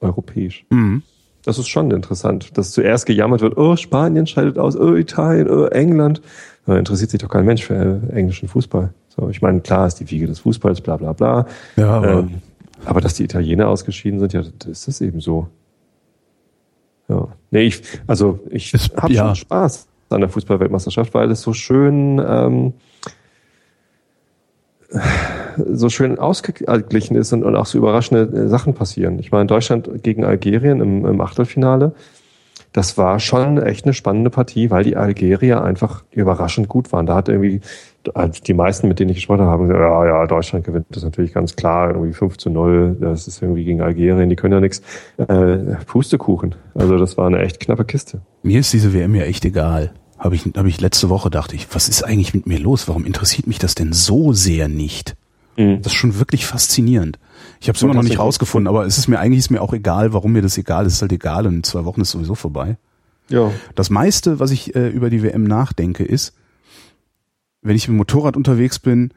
europäisch. 0.00 0.64
Mhm. 0.70 1.04
Das 1.44 1.58
ist 1.58 1.68
schon 1.68 1.92
interessant, 1.92 2.58
dass 2.58 2.72
zuerst 2.72 3.06
gejammert 3.06 3.42
wird, 3.42 3.56
oh, 3.56 3.76
Spanien 3.76 4.26
scheidet 4.26 4.58
aus, 4.58 4.76
oh, 4.76 4.96
Italien, 4.96 5.48
oh, 5.48 5.66
England. 5.66 6.20
Da 6.66 6.76
interessiert 6.76 7.10
sich 7.10 7.20
doch 7.20 7.28
kein 7.28 7.44
Mensch 7.44 7.64
für 7.64 8.00
äh, 8.10 8.12
englischen 8.12 8.48
Fußball. 8.48 8.92
So, 9.08 9.28
ich 9.28 9.40
meine, 9.40 9.60
klar 9.60 9.86
ist 9.86 10.00
die 10.00 10.10
Wiege 10.10 10.26
des 10.26 10.40
Fußballs, 10.40 10.80
bla 10.80 10.96
bla 10.96 11.12
bla. 11.12 11.46
Ja, 11.76 11.90
aber, 11.90 12.12
ähm, 12.12 12.30
aber 12.86 13.00
dass 13.00 13.14
die 13.14 13.22
Italiener 13.22 13.68
ausgeschieden 13.68 14.18
sind, 14.18 14.32
ja, 14.32 14.42
das 14.66 14.88
ist 14.88 15.00
eben 15.00 15.20
so. 15.20 15.46
Ja. 17.08 17.28
Nee, 17.50 17.62
ich, 17.62 17.82
also 18.06 18.40
ich 18.50 18.72
habe 18.96 19.12
ja. 19.12 19.26
schon 19.26 19.36
Spaß 19.36 19.88
an 20.10 20.20
der 20.20 20.30
Fußballweltmeisterschaft, 20.30 21.12
weil 21.14 21.30
es 21.30 21.42
so 21.42 21.52
schön 21.52 22.22
ähm, 22.26 22.74
so 25.72 25.88
schön 25.88 26.18
ausgeglichen 26.18 27.16
ist 27.16 27.32
und, 27.32 27.44
und 27.44 27.56
auch 27.56 27.66
so 27.66 27.78
überraschende 27.78 28.48
Sachen 28.48 28.74
passieren. 28.74 29.18
Ich 29.18 29.32
meine, 29.32 29.46
Deutschland 29.46 30.02
gegen 30.02 30.24
Algerien 30.24 30.80
im, 30.80 31.04
im 31.06 31.20
Achtelfinale, 31.20 31.94
das 32.74 32.98
war 32.98 33.20
schon 33.20 33.62
echt 33.62 33.84
eine 33.84 33.94
spannende 33.94 34.30
Partie, 34.30 34.68
weil 34.68 34.82
die 34.82 34.96
Algerier 34.96 35.62
einfach 35.62 36.02
überraschend 36.10 36.68
gut 36.68 36.92
waren. 36.92 37.06
Da 37.06 37.14
hat 37.14 37.28
irgendwie 37.28 37.60
also 38.12 38.42
die 38.42 38.52
meisten, 38.52 38.88
mit 38.88 38.98
denen 38.98 39.10
ich 39.10 39.16
gesprochen 39.16 39.42
habe, 39.42 39.62
gesagt, 39.62 39.80
ja, 39.80 40.06
ja, 40.06 40.26
Deutschland 40.26 40.64
gewinnt 40.64 40.86
das 40.90 41.04
natürlich 41.04 41.32
ganz 41.32 41.54
klar, 41.54 41.90
irgendwie 41.90 42.12
5 42.12 42.36
zu 42.36 42.50
0, 42.50 42.96
das 43.00 43.28
ist 43.28 43.40
irgendwie 43.40 43.64
gegen 43.64 43.80
Algerien, 43.80 44.28
die 44.28 44.36
können 44.36 44.54
ja 44.54 44.60
nichts. 44.60 44.82
Äh, 45.16 45.76
Pustekuchen. 45.86 46.56
Also 46.74 46.98
das 46.98 47.16
war 47.16 47.28
eine 47.28 47.38
echt 47.38 47.60
knappe 47.60 47.84
Kiste. 47.84 48.20
Mir 48.42 48.58
ist 48.60 48.72
diese 48.72 48.92
WM 48.92 49.14
ja 49.14 49.22
echt 49.22 49.44
egal. 49.44 49.92
Habe 50.18 50.34
ich, 50.34 50.44
hab 50.56 50.66
ich 50.66 50.80
letzte 50.80 51.08
Woche 51.08 51.30
dachte 51.30 51.54
ich, 51.54 51.68
was 51.72 51.88
ist 51.88 52.02
eigentlich 52.02 52.34
mit 52.34 52.46
mir 52.46 52.58
los? 52.58 52.88
Warum 52.88 53.04
interessiert 53.06 53.46
mich 53.46 53.60
das 53.60 53.76
denn 53.76 53.92
so 53.92 54.32
sehr 54.32 54.68
nicht? 54.68 55.14
Mhm. 55.56 55.82
Das 55.82 55.92
ist 55.92 55.98
schon 55.98 56.18
wirklich 56.18 56.46
faszinierend. 56.46 57.18
Ich 57.60 57.68
habe 57.68 57.76
es 57.76 57.82
immer 57.82 57.94
noch 57.94 58.02
nicht 58.02 58.18
rausgefunden, 58.18 58.68
aber 58.68 58.84
es 58.84 58.98
ist 58.98 59.08
mir 59.08 59.18
eigentlich 59.18 59.38
ist 59.38 59.50
mir 59.50 59.62
auch 59.62 59.72
egal, 59.72 60.12
warum 60.12 60.32
mir 60.32 60.42
das 60.42 60.58
egal 60.58 60.86
ist. 60.86 60.92
Es 60.92 60.96
ist 60.98 61.02
halt 61.02 61.12
egal 61.12 61.46
und 61.46 61.54
in 61.54 61.62
zwei 61.62 61.84
Wochen 61.84 62.00
ist 62.00 62.10
sowieso 62.10 62.34
vorbei. 62.34 62.76
Ja. 63.28 63.52
Das 63.74 63.90
meiste, 63.90 64.38
was 64.38 64.50
ich 64.50 64.74
äh, 64.74 64.88
über 64.88 65.10
die 65.10 65.22
WM 65.22 65.44
nachdenke, 65.44 66.04
ist, 66.04 66.34
wenn 67.62 67.76
ich 67.76 67.88
mit 67.88 67.94
dem 67.94 67.98
Motorrad 67.98 68.36
unterwegs 68.36 68.78
bin, 68.78 69.12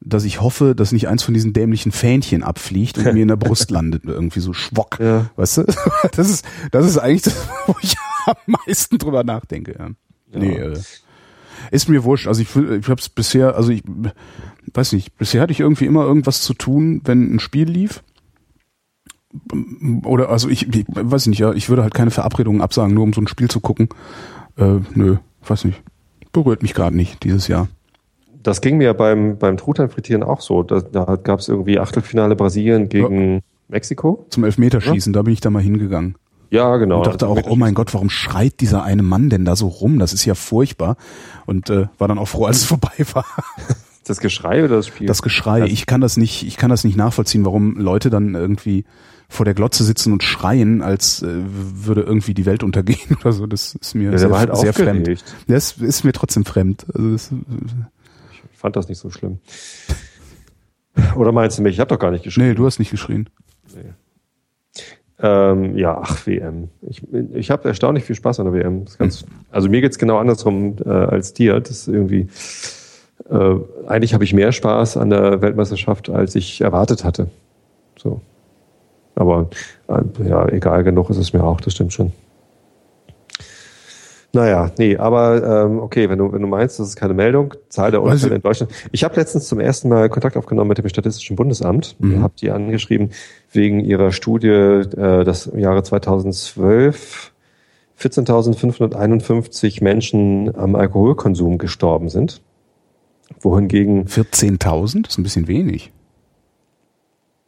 dass 0.00 0.24
ich 0.24 0.40
hoffe, 0.40 0.74
dass 0.74 0.90
nicht 0.90 1.06
eins 1.06 1.22
von 1.22 1.32
diesen 1.32 1.52
dämlichen 1.52 1.92
Fähnchen 1.92 2.42
abfliegt 2.42 2.98
und 2.98 3.04
mir 3.14 3.22
in 3.22 3.28
der 3.28 3.36
Brust 3.36 3.70
landet, 3.70 4.02
irgendwie 4.04 4.40
so 4.40 4.52
schwock. 4.52 4.98
Ja. 5.00 5.30
Weißt 5.36 5.58
du? 5.58 5.64
Das 6.12 6.28
ist, 6.28 6.44
das 6.72 6.86
ist 6.86 6.98
eigentlich 6.98 7.22
das, 7.22 7.48
wo 7.66 7.76
ich 7.82 7.94
am 8.26 8.56
meisten 8.66 8.98
drüber 8.98 9.22
nachdenke. 9.24 9.76
Ja. 9.78 9.86
Ja. 10.32 10.38
Nee, 10.38 10.56
äh, 10.56 10.78
ist 11.70 11.88
mir 11.88 12.04
wurscht. 12.04 12.26
Also 12.26 12.42
ich, 12.42 12.54
ich 12.54 12.88
habe 12.88 13.00
es 13.00 13.08
bisher, 13.08 13.56
also 13.56 13.70
ich 13.70 13.82
weiß 14.74 14.92
nicht, 14.92 15.16
bisher 15.16 15.40
hatte 15.40 15.52
ich 15.52 15.60
irgendwie 15.60 15.86
immer 15.86 16.04
irgendwas 16.04 16.42
zu 16.42 16.54
tun, 16.54 17.00
wenn 17.04 17.34
ein 17.34 17.40
Spiel 17.40 17.68
lief. 17.68 18.02
Oder 20.04 20.28
also 20.28 20.48
ich, 20.48 20.74
ich 20.74 20.84
weiß 20.88 21.26
nicht, 21.26 21.38
ja, 21.38 21.52
ich 21.52 21.68
würde 21.68 21.82
halt 21.82 21.94
keine 21.94 22.10
Verabredungen 22.10 22.60
absagen, 22.60 22.94
nur 22.94 23.04
um 23.04 23.12
so 23.12 23.20
ein 23.20 23.28
Spiel 23.28 23.48
zu 23.48 23.60
gucken. 23.60 23.88
Äh, 24.56 24.80
nö, 24.94 25.16
weiß 25.46 25.64
nicht. 25.64 25.82
Berührt 26.32 26.62
mich 26.62 26.74
gerade 26.74 26.96
nicht 26.96 27.24
dieses 27.24 27.48
Jahr 27.48 27.68
das 28.42 28.60
ging 28.60 28.78
mir 28.78 28.94
beim, 28.94 29.38
beim 29.38 29.56
Truthahn-Frittieren 29.56 30.22
auch 30.22 30.40
so. 30.40 30.62
Da, 30.62 30.80
da 30.80 31.16
gab 31.16 31.40
es 31.40 31.48
irgendwie 31.48 31.78
Achtelfinale 31.78 32.36
Brasilien 32.36 32.88
gegen 32.88 33.34
ja. 33.34 33.40
Mexiko. 33.68 34.26
Zum 34.30 34.44
Elfmeterschießen, 34.44 35.12
ja. 35.12 35.18
da 35.18 35.22
bin 35.22 35.32
ich 35.32 35.40
da 35.40 35.50
mal 35.50 35.62
hingegangen. 35.62 36.16
Ja, 36.52 36.76
genau. 36.76 36.98
Und 36.98 37.06
dachte 37.06 37.28
auch, 37.28 37.40
oh 37.46 37.56
mein 37.56 37.72
Gott, 37.72 37.94
warum 37.94 38.10
schreit 38.10 38.60
dieser 38.60 38.82
eine 38.82 39.02
Mann 39.02 39.30
denn 39.30 39.46
da 39.46 39.56
so 39.56 39.68
rum? 39.68 39.98
Das 39.98 40.12
ist 40.12 40.26
ja 40.26 40.34
furchtbar. 40.34 40.98
Und 41.46 41.70
äh, 41.70 41.86
war 41.96 42.08
dann 42.08 42.18
auch 42.18 42.28
froh, 42.28 42.44
als 42.44 42.58
es 42.58 42.64
vorbei 42.66 42.92
war. 43.14 43.24
Das 44.04 44.20
Geschrei 44.20 44.62
oder 44.62 44.76
das 44.76 44.88
Spiel? 44.88 45.06
Das 45.06 45.22
Geschrei. 45.22 45.64
Ich 45.64 45.86
kann 45.86 46.02
das 46.02 46.18
nicht, 46.18 46.46
ich 46.46 46.58
kann 46.58 46.68
das 46.68 46.84
nicht 46.84 46.94
nachvollziehen, 46.94 47.46
warum 47.46 47.78
Leute 47.78 48.10
dann 48.10 48.34
irgendwie 48.34 48.84
vor 49.30 49.46
der 49.46 49.54
Glotze 49.54 49.82
sitzen 49.82 50.12
und 50.12 50.22
schreien, 50.22 50.82
als 50.82 51.22
äh, 51.22 51.26
würde 51.26 52.02
irgendwie 52.02 52.34
die 52.34 52.44
Welt 52.44 52.62
untergehen 52.62 53.16
oder 53.22 53.32
so. 53.32 53.46
Das 53.46 53.74
ist 53.74 53.94
mir 53.94 54.10
ja, 54.10 54.18
sehr, 54.18 54.30
halt 54.36 54.54
sehr 54.54 54.74
fremd. 54.74 55.24
Das 55.46 55.78
ist 55.78 56.04
mir 56.04 56.12
trotzdem 56.12 56.44
fremd. 56.44 56.84
Also 56.94 57.12
das, 57.12 57.30
fand 58.52 58.76
das 58.76 58.90
nicht 58.90 58.98
so 58.98 59.08
schlimm. 59.08 59.38
Oder 61.16 61.32
meinst 61.32 61.56
du 61.56 61.62
mich? 61.62 61.72
Ich 61.72 61.80
habe 61.80 61.88
doch 61.88 61.98
gar 61.98 62.10
nicht 62.10 62.24
geschrien. 62.24 62.48
Nee, 62.48 62.54
du 62.54 62.66
hast 62.66 62.78
nicht 62.78 62.90
geschrien. 62.90 63.30
Nee. 63.74 63.94
Ähm, 65.24 65.76
ja, 65.78 65.98
ach, 66.02 66.26
WM. 66.26 66.68
Ich, 66.82 67.02
ich 67.34 67.50
habe 67.52 67.68
erstaunlich 67.68 68.04
viel 68.04 68.16
Spaß 68.16 68.40
an 68.40 68.46
der 68.46 68.54
WM. 68.54 68.86
Ganz, 68.98 69.24
also 69.52 69.68
mir 69.68 69.80
geht's 69.80 69.98
genau 69.98 70.18
andersrum 70.18 70.76
äh, 70.84 70.88
als 70.88 71.32
dir. 71.32 71.60
Das 71.60 71.70
ist 71.70 71.88
irgendwie, 71.88 72.26
äh, 73.30 73.54
eigentlich 73.86 74.14
habe 74.14 74.24
ich 74.24 74.34
mehr 74.34 74.50
Spaß 74.50 74.96
an 74.96 75.10
der 75.10 75.40
Weltmeisterschaft, 75.40 76.10
als 76.10 76.34
ich 76.34 76.60
erwartet 76.60 77.04
hatte. 77.04 77.28
So. 77.96 78.20
Aber 79.14 79.48
äh, 79.88 80.28
ja, 80.28 80.48
egal 80.48 80.82
genug 80.82 81.08
ist 81.10 81.18
es 81.18 81.32
mir 81.32 81.44
auch, 81.44 81.60
das 81.60 81.74
stimmt 81.74 81.92
schon. 81.92 82.12
Naja, 84.34 84.70
nee, 84.78 84.96
aber 84.96 85.66
ähm, 85.66 85.78
okay, 85.78 86.08
wenn 86.08 86.18
du, 86.18 86.32
wenn 86.32 86.40
du 86.40 86.48
meinst, 86.48 86.78
das 86.78 86.88
ist 86.88 86.96
keine 86.96 87.12
Meldung, 87.12 87.52
Zahl 87.68 87.90
der 87.90 88.02
Unfälle 88.02 88.36
in 88.36 88.42
Deutschland. 88.42 88.72
Ich 88.90 89.04
habe 89.04 89.14
letztens 89.16 89.46
zum 89.46 89.60
ersten 89.60 89.90
Mal 89.90 90.08
Kontakt 90.08 90.38
aufgenommen 90.38 90.68
mit 90.68 90.78
dem 90.78 90.88
Statistischen 90.88 91.36
Bundesamt. 91.36 91.96
Mhm. 91.98 92.22
Habe 92.22 92.32
die 92.40 92.50
angeschrieben 92.50 93.10
wegen 93.50 93.80
ihrer 93.80 94.10
Studie, 94.10 94.48
äh, 94.48 95.24
dass 95.24 95.46
im 95.46 95.58
Jahre 95.58 95.82
2012 95.82 97.32
14.551 98.00 99.84
Menschen 99.84 100.54
am 100.56 100.74
Alkoholkonsum 100.76 101.58
gestorben 101.58 102.08
sind. 102.08 102.40
Wohingegen 103.40 104.06
14.000? 104.06 105.02
Das 105.02 105.12
ist 105.12 105.18
ein 105.18 105.22
bisschen 105.22 105.46
wenig. 105.46 105.92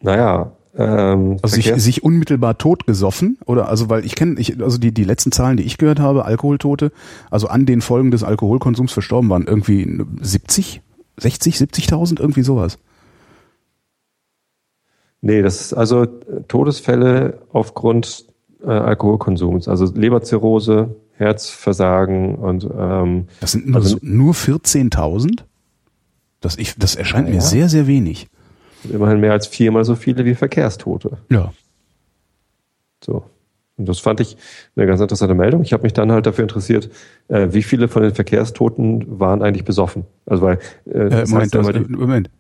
Naja, 0.01 0.53
ähm, 0.77 1.39
also 1.43 1.55
sich, 1.55 1.73
sich 1.77 2.03
unmittelbar 2.03 2.59
totgesoffen 2.59 3.39
oder 3.47 3.69
also 3.69 3.89
weil 3.91 4.05
ich 4.05 4.15
kenne 4.15 4.41
ich 4.41 4.61
also 4.61 4.79
die 4.79 4.93
die 4.93 5.05
letzten 5.05 5.31
Zahlen 5.31 5.57
die 5.57 5.63
ich 5.63 5.79
gehört 5.79 6.01
habe 6.01 6.25
Alkoholtote 6.25 6.91
also 7.31 7.47
an 7.49 7.67
den 7.67 7.81
Folgen 7.81 8.11
des 8.11 8.25
Alkoholkonsums 8.25 8.93
verstorben 8.93 9.31
waren 9.31 9.47
irgendwie 9.47 10.01
70 10.21 10.83
60 11.17 11.57
70.000 11.57 12.21
irgendwie 12.21 12.43
sowas. 12.43 12.79
Nee 15.21 15.43
das 15.43 15.61
ist 15.61 15.75
also 15.75 16.07
Todesfälle 16.49 17.39
aufgrund 17.53 18.27
äh, 18.63 18.71
Alkoholkonsums. 18.71 19.69
Also 19.69 19.87
Leberzirrhose 19.95 20.97
Herzversagen 21.17 22.35
und 22.35 22.69
ähm, 22.77 23.29
das 23.41 23.53
sind 23.53 23.69
nur, 23.69 23.77
also, 23.77 23.99
nur 24.03 24.35
14.000 24.35 25.43
das 26.41 26.59
ich 26.59 26.75
das 26.77 26.97
erscheint 26.97 27.29
ja. 27.29 27.35
mir 27.35 27.41
sehr 27.41 27.69
sehr 27.69 27.87
wenig 27.87 28.27
immerhin 28.91 29.21
mehr 29.21 29.33
als 29.33 29.47
viermal 29.47 29.85
so 29.85 29.95
viele 29.95 30.25
wie 30.25 30.35
Verkehrstote. 30.35 31.19
Ja. 31.31 31.53
So. 33.05 33.25
Und 33.77 33.89
das 33.89 33.99
fand 33.99 34.21
ich 34.21 34.37
eine 34.77 34.87
ganz 34.87 35.01
interessante 35.01 35.35
Meldung. 35.35 35.63
Ich 35.63 35.73
habe 35.73 35.83
mich 35.83 35.93
dann 35.93 36.13
halt 36.13 36.27
dafür 36.27 36.43
interessiert, 36.43 36.91
äh, 37.29 37.49
wie 37.51 37.63
viele 37.63 37.89
von 37.89 38.03
den 38.03 38.15
Verkehrstoten 38.15 39.19
waren 39.19 39.43
eigentlich 39.43 39.65
besoffen. 39.65 40.05
Also 40.27 40.43
weil 40.43 40.59
äh, 40.87 40.99
äh, 40.99 41.27
Moment, 41.27 41.57
also, 41.57 41.73
Moment. 41.89 42.31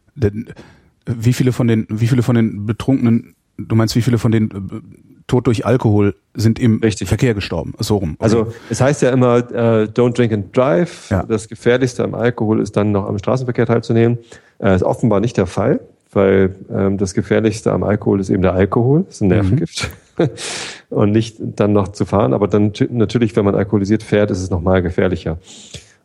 Wie 1.07 1.33
viele 1.33 1.52
von 1.52 1.66
den 1.66 1.87
wie 1.90 2.07
viele 2.07 2.22
von 2.22 2.37
den 2.37 2.66
Betrunkenen, 2.66 3.35
du 3.59 3.74
meinst, 3.74 3.96
wie 3.96 4.02
viele 4.02 4.18
von 4.18 4.30
den 4.30 4.50
äh, 4.50 4.54
tot 5.26 5.48
durch 5.48 5.66
Alkohol 5.66 6.14
sind 6.35 6.61
im 6.61 6.78
Richtig. 6.80 7.09
Verkehr 7.09 7.35
gestorben? 7.35 7.74
So 7.80 7.96
rum. 7.96 8.11
Okay. 8.18 8.24
Also 8.24 8.52
es 8.70 8.80
heißt 8.80 9.02
ja 9.02 9.11
immer, 9.11 9.38
äh, 9.38 9.85
don't 9.85 10.16
drink 10.16 10.33
and 10.33 10.57
drive. 10.57 11.11
Ja. 11.11 11.24
Das 11.24 11.48
Gefährlichste 11.48 12.04
am 12.04 12.14
Alkohol 12.14 12.61
ist 12.61 12.76
dann 12.76 12.92
noch 12.92 13.09
am 13.09 13.18
Straßenverkehr 13.18 13.66
teilzunehmen. 13.66 14.18
Äh, 14.61 14.76
ist 14.76 14.85
offenbar 14.85 15.18
nicht 15.18 15.37
der 15.37 15.46
Fall 15.46 15.80
weil 16.14 16.55
ähm, 16.72 16.98
das 16.98 17.14
Gefährlichste 17.14 17.72
am 17.72 17.83
Alkohol 17.83 18.20
ist 18.20 18.31
eben 18.31 18.42
der 18.42 18.55
Alkohol, 18.55 19.05
das 19.05 19.16
ist 19.16 19.20
ein 19.22 19.29
Nervengift. 19.29 19.90
Mhm. 20.18 20.29
und 20.90 21.11
nicht 21.11 21.37
dann 21.40 21.72
noch 21.72 21.88
zu 21.88 22.05
fahren, 22.05 22.35
aber 22.35 22.46
dann 22.46 22.72
natürlich, 22.90 23.35
wenn 23.37 23.44
man 23.44 23.55
alkoholisiert 23.55 24.03
fährt, 24.03 24.31
ist 24.31 24.42
es 24.42 24.50
nochmal 24.50 24.83
gefährlicher. 24.83 25.38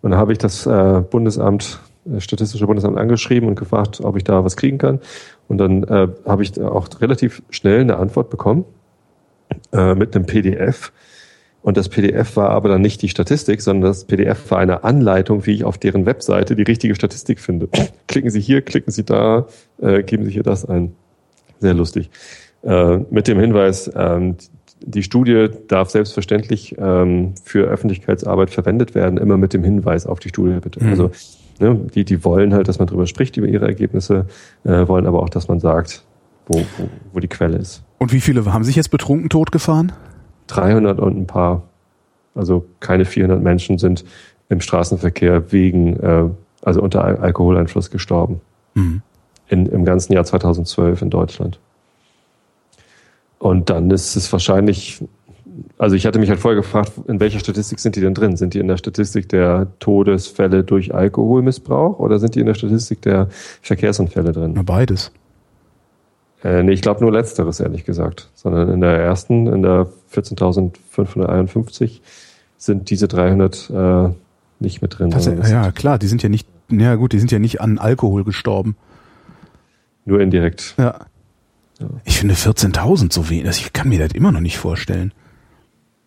Und 0.02 0.12
da 0.12 0.18
habe 0.18 0.32
ich 0.32 0.38
das 0.38 0.66
äh, 0.66 1.02
Bundesamt, 1.10 1.80
äh, 2.12 2.20
Statistische 2.20 2.66
Bundesamt 2.66 2.98
angeschrieben 2.98 3.50
und 3.50 3.56
gefragt, 3.56 4.02
ob 4.02 4.18
ich 4.18 4.24
da 4.24 4.44
was 4.44 4.56
kriegen 4.56 4.78
kann. 4.78 5.00
Und 5.48 5.58
dann 5.58 5.84
äh, 5.84 6.08
habe 6.26 6.44
ich 6.44 6.60
auch 6.60 6.88
relativ 7.02 7.44
schnell 7.50 7.82
eine 7.82 7.98
Antwort 7.98 8.30
bekommen 8.30 8.66
äh, 9.74 9.96
mit 9.96 10.16
einem 10.16 10.26
PDF 10.26 10.92
und 11.62 11.78
das 11.78 11.90
PDF 11.90 12.38
war 12.38 12.50
aber 12.50 12.70
dann 12.70 12.82
nicht 12.82 13.02
die 13.02 13.10
Statistik, 13.10 13.62
sondern 13.62 13.92
das 13.92 14.06
PDF 14.06 14.50
war 14.52 14.60
eine 14.60 14.84
Anleitung, 14.84 15.46
wie 15.46 15.52
ich 15.52 15.64
auf 15.66 15.78
deren 15.78 16.06
Webseite 16.06 16.56
die 16.56 16.64
richtige 16.64 16.96
Statistik 16.96 17.40
finde. 17.40 17.68
Klicken 18.08 18.30
Sie 18.30 18.40
hier, 18.40 18.62
klicken 18.62 18.92
Sie 18.92 19.04
da, 19.04 19.48
äh, 19.82 20.04
geben 20.04 20.24
Sie 20.26 20.32
hier 20.32 20.44
das 20.44 20.66
ein. 20.66 20.94
Sehr 21.60 21.74
lustig. 21.74 22.10
Äh, 22.64 23.00
mit 23.10 23.28
dem 23.28 23.40
Hinweis, 23.40 23.92
ähm, 23.94 24.38
die 24.82 25.04
Studie 25.04 25.50
darf 25.68 25.90
selbstverständlich 25.90 26.76
ähm, 26.80 27.34
für 27.44 27.68
Öffentlichkeitsarbeit 27.68 28.50
verwendet 28.50 28.96
werden, 28.96 29.18
immer 29.18 29.36
mit 29.36 29.54
dem 29.54 29.64
Hinweis 29.64 30.06
auf 30.06 30.20
die 30.20 30.30
Studie 30.30 30.60
bitte. 30.62 30.82
Mhm. 30.82 30.90
Also 30.90 31.12
ne, 31.60 31.88
die, 31.94 32.06
die 32.06 32.24
wollen 32.24 32.54
halt, 32.54 32.70
dass 32.70 32.80
man 32.80 32.88
darüber 32.88 33.06
spricht, 33.06 33.36
über 33.36 33.48
ihre 33.48 33.68
Ergebnisse, 33.68 34.26
äh, 34.64 34.88
wollen 34.88 35.06
aber 35.06 35.22
auch, 35.22 35.30
dass 35.30 35.50
man 35.50 35.60
sagt, 35.60 36.06
wo, 36.48 36.60
wo, 36.60 36.90
wo 37.12 37.20
die 37.20 37.28
Quelle 37.28 37.58
ist. 37.58 37.84
Und 37.98 38.14
wie 38.14 38.22
viele 38.22 38.46
haben 38.46 38.64
sich 38.64 38.78
jetzt 38.78 38.90
betrunken 38.92 39.30
totgefahren? 39.30 39.92
300 40.50 41.00
und 41.00 41.18
ein 41.18 41.28
paar, 41.28 41.64
also 42.36 42.66
keine 42.80 43.06
400 43.06 43.42
Menschen 43.42 43.78
sind 43.78 44.04
im 44.50 44.62
Straßenverkehr 44.62 45.52
wegen, 45.52 45.98
äh, 46.00 46.26
also 46.62 46.82
unter 46.82 47.04
Al 47.04 47.18
Alkoholeinfluss 47.18 47.92
gestorben. 47.92 48.42
Mhm. 48.74 49.02
In, 49.48 49.66
Im 49.68 49.86
ganzen 49.86 50.14
Jahr 50.14 50.26
2012 50.26 51.02
in 51.02 51.10
Deutschland. 51.10 51.60
Und 53.40 53.70
dann 53.70 53.90
ist 53.90 54.16
es 54.16 54.32
wahrscheinlich, 54.32 55.04
also 55.78 55.96
ich 55.96 56.06
hatte 56.06 56.20
mich 56.20 56.30
halt 56.30 56.40
vorher 56.40 56.60
gefragt, 56.60 56.92
in 57.08 57.20
welcher 57.20 57.40
Statistik 57.40 57.80
sind 57.80 57.96
die 57.96 58.02
denn 58.02 58.14
drin? 58.14 58.36
Sind 58.36 58.54
die 58.54 58.60
in 58.60 58.68
der 58.68 58.78
Statistik 58.78 59.30
der 59.30 59.68
Todesfälle 59.80 60.64
durch 60.64 60.94
Alkoholmissbrauch 60.94 62.00
oder 62.00 62.20
sind 62.20 62.36
die 62.36 62.42
in 62.42 62.46
der 62.46 62.54
Statistik 62.54 63.02
der 63.02 63.30
Verkehrsunfälle 63.62 64.34
drin? 64.34 64.52
Na, 64.56 64.62
beides. 64.62 65.12
Äh, 66.44 66.64
nee, 66.64 66.72
ich 66.72 66.82
glaube 66.82 67.02
nur 67.02 67.12
letzteres, 67.12 67.60
ehrlich 67.60 67.86
gesagt. 67.86 68.30
Sondern 68.34 68.70
in 68.70 68.82
der 68.82 68.98
ersten, 68.98 69.48
in 69.48 69.62
der 69.62 69.88
14.551, 70.14 72.00
sind 72.58 72.90
diese 72.90 73.08
300 73.08 73.70
äh, 73.70 74.10
nicht 74.60 74.82
mit 74.82 75.00
drin. 75.00 75.10
Das, 75.10 75.26
ja, 75.26 75.72
klar, 75.72 76.00
die 76.00 76.08
sind 76.08 76.24
ja 76.24 76.30
nicht, 76.30 76.48
ja 76.70 76.96
gut, 76.96 77.14
die 77.14 77.20
sind 77.20 77.32
ja 77.32 77.40
nicht 77.40 77.62
an 77.62 77.78
Alkohol 77.78 78.24
gestorben. 78.24 78.76
Nur 80.06 80.20
indirekt. 80.20 80.76
Ja. 80.78 81.00
ja. 81.80 81.88
Ich 82.04 82.20
finde 82.20 82.36
14.000 82.36 83.14
so 83.14 83.30
wenig, 83.30 83.48
also 83.48 83.60
ich 83.60 83.74
kann 83.74 83.90
mir 83.90 84.00
das 84.00 84.14
immer 84.14 84.32
noch 84.32 84.42
nicht 84.42 84.58
vorstellen. 84.58 85.14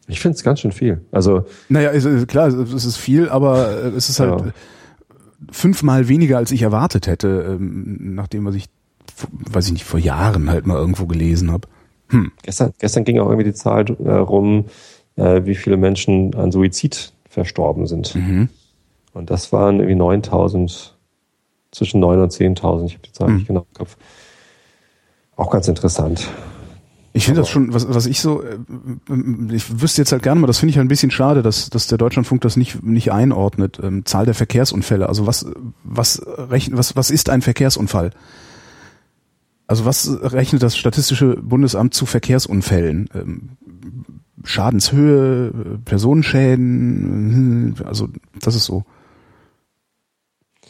Ich 0.09 0.21
finde 0.21 0.37
es 0.37 0.43
ganz 0.43 0.61
schön 0.61 0.73
viel. 0.73 1.01
Also 1.13 1.47
naja, 1.69 1.91
ist, 1.91 2.29
klar, 2.29 2.49
es 2.49 2.85
ist 2.85 2.97
viel, 2.97 3.29
aber 3.29 3.95
es 3.97 4.09
ist 4.09 4.21
halt 4.21 4.47
ja. 4.47 4.53
fünfmal 5.51 6.09
weniger, 6.09 6.37
als 6.39 6.51
ich 6.51 6.63
erwartet 6.63 7.07
hätte, 7.07 7.57
ähm, 7.59 8.15
nachdem 8.15 8.45
was 8.45 8.55
ich 8.55 8.67
weiß 9.31 9.67
ich 9.67 9.73
nicht, 9.73 9.85
vor 9.85 10.01
Jahren 10.01 10.51
halt 10.51 10.67
mal 10.67 10.77
irgendwo 10.77 11.07
gelesen 11.07 11.51
habe. 11.51 11.69
Hm. 12.09 12.33
Gestern, 12.43 12.73
gestern 12.79 13.05
ging 13.05 13.19
auch 13.19 13.27
irgendwie 13.27 13.45
die 13.45 13.55
Zahl 13.55 13.85
äh, 14.05 14.11
rum, 14.11 14.67
äh, 15.17 15.43
wie 15.45 15.55
viele 15.55 15.77
Menschen 15.77 16.35
an 16.35 16.53
Suizid 16.53 17.13
verstorben 17.29 17.87
sind. 17.87 18.15
Mhm. 18.15 18.49
Und 19.15 19.31
das 19.31 19.53
waren 19.53 19.79
irgendwie 19.79 19.97
9000, 19.97 20.97
zwischen 21.71 22.01
9 22.01 22.21
und 22.21 22.33
10.000. 22.33 22.87
Ich 22.87 22.93
habe 22.93 23.03
die 23.07 23.13
Zahl 23.13 23.29
mhm. 23.29 23.37
nicht 23.37 23.47
genau 23.47 23.61
im 23.61 23.75
Kopf. 23.75 23.97
Auch 25.37 25.51
ganz 25.51 25.67
interessant. 25.69 26.29
Ich 27.15 27.27
finde 27.27 27.41
das 27.41 27.51
schon, 27.51 27.75
was, 27.75 27.93
was 27.93 28.07
ich 28.07 28.21
so, 28.21 28.43
äh, 28.43 28.57
ich 29.53 29.83
wüsste 29.83 30.01
jetzt 30.01 30.13
halt 30.13 30.23
gerne 30.23 30.41
mal, 30.41 30.47
das 30.47 30.59
finde 30.59 30.71
ich 30.71 30.77
halt 30.77 30.87
ein 30.87 30.89
bisschen 30.89 31.11
schade, 31.11 31.43
dass, 31.43 31.69
dass 31.69 31.87
der 31.87 31.99
Deutschlandfunk 31.99 32.41
das 32.41 32.57
nicht, 32.57 32.83
nicht 32.83 33.13
einordnet. 33.13 33.79
Ähm, 33.83 34.05
Zahl 34.07 34.25
der 34.25 34.35
Verkehrsunfälle. 34.35 35.09
Also 35.09 35.27
was, 35.27 35.47
was, 35.85 36.23
rechn, 36.27 36.77
was, 36.77 36.97
was 36.97 37.11
ist 37.11 37.29
ein 37.29 37.43
Verkehrsunfall? 37.43 38.13
Also 39.73 39.87
was 39.87 40.19
rechnet 40.21 40.63
das 40.63 40.77
Statistische 40.77 41.39
Bundesamt 41.41 41.95
zu 41.95 42.05
Verkehrsunfällen? 42.05 43.09
Ähm, 43.15 43.53
Schadenshöhe, 44.45 45.79
Personenschäden, 45.87 47.77
also 47.83 48.11
das 48.39 48.55
ist 48.55 48.67
so. 48.67 48.85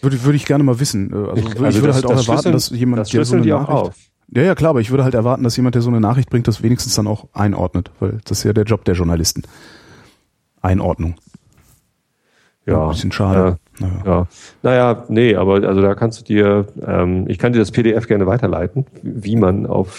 Würde, 0.03 0.23
würde 0.23 0.37
ich 0.37 0.45
gerne 0.45 0.63
mal 0.63 0.79
wissen. 0.79 1.13
Also, 1.13 1.31
also 1.33 1.49
ich 1.49 1.59
würde 1.59 1.87
das, 1.89 1.97
halt 1.97 2.07
auch 2.07 2.11
das 2.11 2.29
erwarten, 2.29 2.53
dass 2.53 2.71
jemand 2.71 3.01
das 3.01 3.09
der 3.09 3.25
so 3.25 3.35
eine 3.35 3.45
Nachricht. 3.45 3.69
Auf. 3.71 3.97
Ja, 4.29 4.43
ja, 4.43 4.55
klar, 4.55 4.71
aber 4.71 4.81
ich 4.81 4.91
würde 4.91 5.03
halt 5.03 5.15
erwarten, 5.15 5.43
dass 5.43 5.57
jemand, 5.57 5.75
der 5.75 5.83
so 5.83 5.91
eine 5.91 6.01
Nachricht 6.01 6.31
bringt, 6.31 6.47
das 6.47 6.63
wenigstens 6.63 6.95
dann 6.95 7.09
auch 7.09 7.27
einordnet, 7.33 7.91
weil 7.99 8.21
das 8.25 8.39
ist 8.39 8.45
ja 8.45 8.53
der 8.53 8.63
Job 8.63 8.85
der 8.85 8.95
Journalisten. 8.95 9.43
Einordnung. 10.61 11.17
Ja. 12.67 12.85
Ein 12.85 12.91
bisschen 12.91 13.13
schade. 13.13 13.59
Ja, 13.81 13.87
naja. 13.87 14.03
ja. 14.05 14.27
Naja, 14.63 15.05
nee, 15.09 15.35
aber 15.35 15.67
also 15.67 15.83
da 15.83 15.95
kannst 15.95 16.21
du 16.21 16.25
dir, 16.25 16.67
ähm, 16.87 17.25
ich 17.29 17.39
kann 17.39 17.53
dir 17.53 17.59
das 17.59 17.73
PDF 17.73 18.07
gerne 18.07 18.27
weiterleiten, 18.27 18.87
wie 19.03 19.37
man 19.37 19.67
auf 19.67 19.99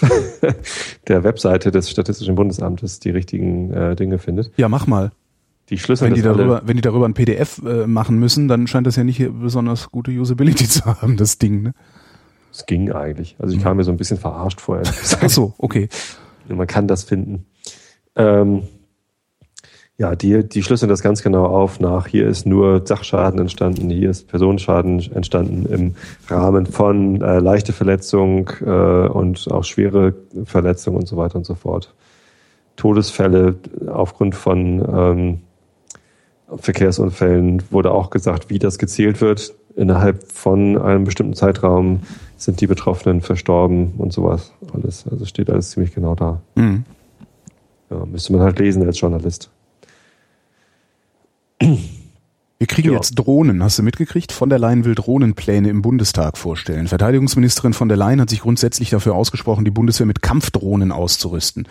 der 1.08 1.24
Webseite 1.24 1.70
des 1.70 1.90
Statistischen 1.90 2.34
Bundesamtes 2.34 3.00
die 3.00 3.10
richtigen 3.10 3.72
äh, 3.72 3.96
Dinge 3.96 4.18
findet. 4.18 4.50
Ja, 4.56 4.68
mach 4.68 4.86
mal. 4.86 5.10
Die 5.70 5.78
Schlüssel 5.78 6.08
wenn 6.08 6.14
die 6.14 6.22
darüber, 6.22 6.62
wenn 6.64 6.76
die 6.76 6.82
darüber 6.82 7.06
ein 7.06 7.14
PDF 7.14 7.60
äh, 7.64 7.86
machen 7.86 8.18
müssen, 8.18 8.48
dann 8.48 8.66
scheint 8.66 8.86
das 8.86 8.96
ja 8.96 9.04
nicht 9.04 9.26
besonders 9.40 9.90
gute 9.90 10.10
Usability 10.10 10.68
zu 10.68 10.84
haben, 10.84 11.16
das 11.16 11.38
Ding, 11.38 11.62
ne? 11.62 11.72
Es 12.50 12.66
ging 12.66 12.92
eigentlich. 12.92 13.34
Also 13.40 13.56
ich 13.56 13.62
kam 13.62 13.78
mir 13.78 13.84
so 13.84 13.90
ein 13.90 13.96
bisschen 13.96 14.16
verarscht 14.16 14.60
vorher. 14.60 14.86
Ach 14.86 15.28
so, 15.28 15.54
okay. 15.58 15.88
Man 16.48 16.66
kann 16.66 16.86
das 16.86 17.02
finden. 17.02 17.46
Ähm, 18.14 18.62
ja, 19.96 20.16
die, 20.16 20.46
die 20.48 20.62
schlüsseln 20.62 20.88
das 20.88 21.02
ganz 21.02 21.22
genau 21.22 21.46
auf 21.46 21.78
nach, 21.78 22.08
hier 22.08 22.26
ist 22.26 22.46
nur 22.46 22.84
Sachschaden 22.84 23.38
entstanden, 23.38 23.90
hier 23.90 24.10
ist 24.10 24.26
Personenschaden 24.26 25.12
entstanden 25.12 25.66
im 25.66 25.94
Rahmen 26.28 26.66
von 26.66 27.22
äh, 27.22 27.38
leichte 27.38 27.72
Verletzung 27.72 28.50
äh, 28.60 29.06
und 29.06 29.48
auch 29.52 29.62
schwere 29.62 30.14
Verletzung 30.44 30.96
und 30.96 31.06
so 31.06 31.16
weiter 31.16 31.36
und 31.36 31.46
so 31.46 31.54
fort. 31.54 31.94
Todesfälle 32.74 33.54
aufgrund 33.86 34.34
von 34.34 34.84
ähm, 34.92 35.40
Verkehrsunfällen 36.56 37.62
wurde 37.70 37.92
auch 37.92 38.10
gesagt, 38.10 38.50
wie 38.50 38.58
das 38.58 38.78
gezählt 38.78 39.20
wird. 39.20 39.54
Innerhalb 39.76 40.24
von 40.30 40.76
einem 40.76 41.04
bestimmten 41.04 41.34
Zeitraum 41.34 42.00
sind 42.36 42.60
die 42.60 42.66
Betroffenen 42.66 43.20
verstorben 43.20 43.94
und 43.98 44.12
sowas. 44.12 44.52
Alles. 44.72 45.04
Also 45.08 45.24
steht 45.24 45.50
alles 45.50 45.70
ziemlich 45.70 45.94
genau 45.94 46.16
da. 46.16 46.40
Mhm. 46.56 46.84
Ja, 47.90 48.04
müsste 48.06 48.32
man 48.32 48.42
halt 48.42 48.58
lesen 48.58 48.84
als 48.84 49.00
Journalist. 49.00 49.50
Wir 51.60 52.66
kriegen 52.68 52.88
ja. 52.88 52.94
jetzt 52.94 53.14
Drohnen, 53.16 53.62
hast 53.62 53.78
du 53.78 53.82
mitgekriegt? 53.82 54.32
Von 54.32 54.48
der 54.48 54.58
Leyen 54.58 54.84
will 54.84 54.94
Drohnenpläne 54.94 55.68
im 55.68 55.82
Bundestag 55.82 56.38
vorstellen. 56.38 56.88
Verteidigungsministerin 56.88 57.74
von 57.74 57.88
der 57.88 57.96
Leyen 57.96 58.20
hat 58.20 58.30
sich 58.30 58.40
grundsätzlich 58.40 58.90
dafür 58.90 59.14
ausgesprochen, 59.14 59.64
die 59.64 59.70
Bundeswehr 59.70 60.06
mit 60.06 60.22
Kampfdrohnen 60.22 60.92
auszurüsten. 60.92 61.66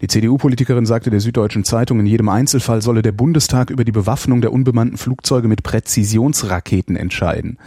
Die 0.00 0.08
CDU-Politikerin 0.08 0.86
sagte 0.86 1.10
der 1.10 1.20
Süddeutschen 1.20 1.64
Zeitung, 1.64 2.00
in 2.00 2.06
jedem 2.06 2.28
Einzelfall 2.28 2.82
solle 2.82 3.02
der 3.02 3.12
Bundestag 3.12 3.70
über 3.70 3.84
die 3.84 3.92
Bewaffnung 3.92 4.40
der 4.40 4.52
unbemannten 4.52 4.98
Flugzeuge 4.98 5.46
mit 5.46 5.62
Präzisionsraketen 5.62 6.96
entscheiden. 6.96 7.58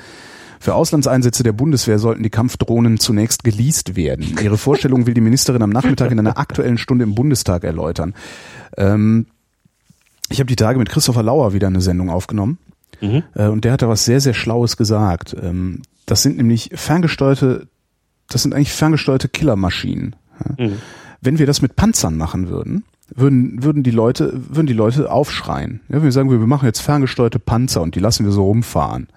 Für 0.60 0.76
Auslandseinsätze 0.76 1.44
der 1.44 1.54
Bundeswehr 1.54 2.00
sollten 2.00 2.24
die 2.24 2.30
Kampfdrohnen 2.30 3.00
zunächst 3.00 3.44
geleast 3.44 3.96
werden. 3.96 4.36
Ihre 4.42 4.58
Vorstellung 4.58 5.06
will 5.06 5.14
die 5.14 5.22
Ministerin 5.22 5.62
am 5.62 5.70
Nachmittag 5.70 6.12
in 6.12 6.20
einer 6.20 6.38
aktuellen 6.38 6.78
Stunde 6.78 7.04
im 7.04 7.16
Bundestag 7.16 7.64
erläutern. 7.64 8.14
Ähm, 8.76 9.28
ich 10.30 10.40
habe 10.40 10.48
die 10.48 10.56
Tage 10.56 10.80
mit 10.80 10.90
Christopher 10.90 11.24
Lauer 11.24 11.54
wieder 11.54 11.68
eine 11.68 11.82
Sendung 11.82 12.10
aufgenommen. 12.10 12.58
Mhm. 13.02 13.24
Äh, 13.36 13.48
und 13.48 13.66
der 13.66 13.74
hat 13.74 13.82
da 13.82 13.90
was 13.90 14.06
sehr, 14.06 14.22
sehr 14.22 14.34
Schlaues 14.34 14.78
gesagt. 14.78 15.36
Ähm, 15.42 15.82
das 16.06 16.24
sind 16.24 16.38
nämlich 16.38 16.72
ferngesteuerte, 16.74 17.68
das 18.30 18.44
sind 18.44 18.54
eigentlich 18.54 18.74
ferngesteuerte 18.74 19.30
Killermaschinen. 19.30 20.16
Mhm. 20.58 20.78
Wenn 21.22 21.40
wir 21.40 21.46
das 21.46 21.62
mit 21.62 21.76
Panzern 21.76 22.18
machen 22.18 22.50
würden, 22.50 22.84
würden, 23.14 23.64
würden 23.64 23.84
die 23.84 23.92
Leute, 23.92 24.34
würden 24.50 24.68
die 24.68 24.74
Leute 24.74 25.12
aufschreien. 25.12 25.82
Ja, 25.90 25.96
wenn 25.96 26.04
wir 26.04 26.12
sagen, 26.12 26.30
wir 26.30 26.38
machen 26.40 26.66
jetzt 26.66 26.82
ferngesteuerte 26.82 27.40
Panzer 27.40 27.82
und 27.82 27.96
die 27.96 28.00
lassen 28.00 28.26
wir 28.26 28.32
so 28.32 28.46
rumfahren. 28.46 29.08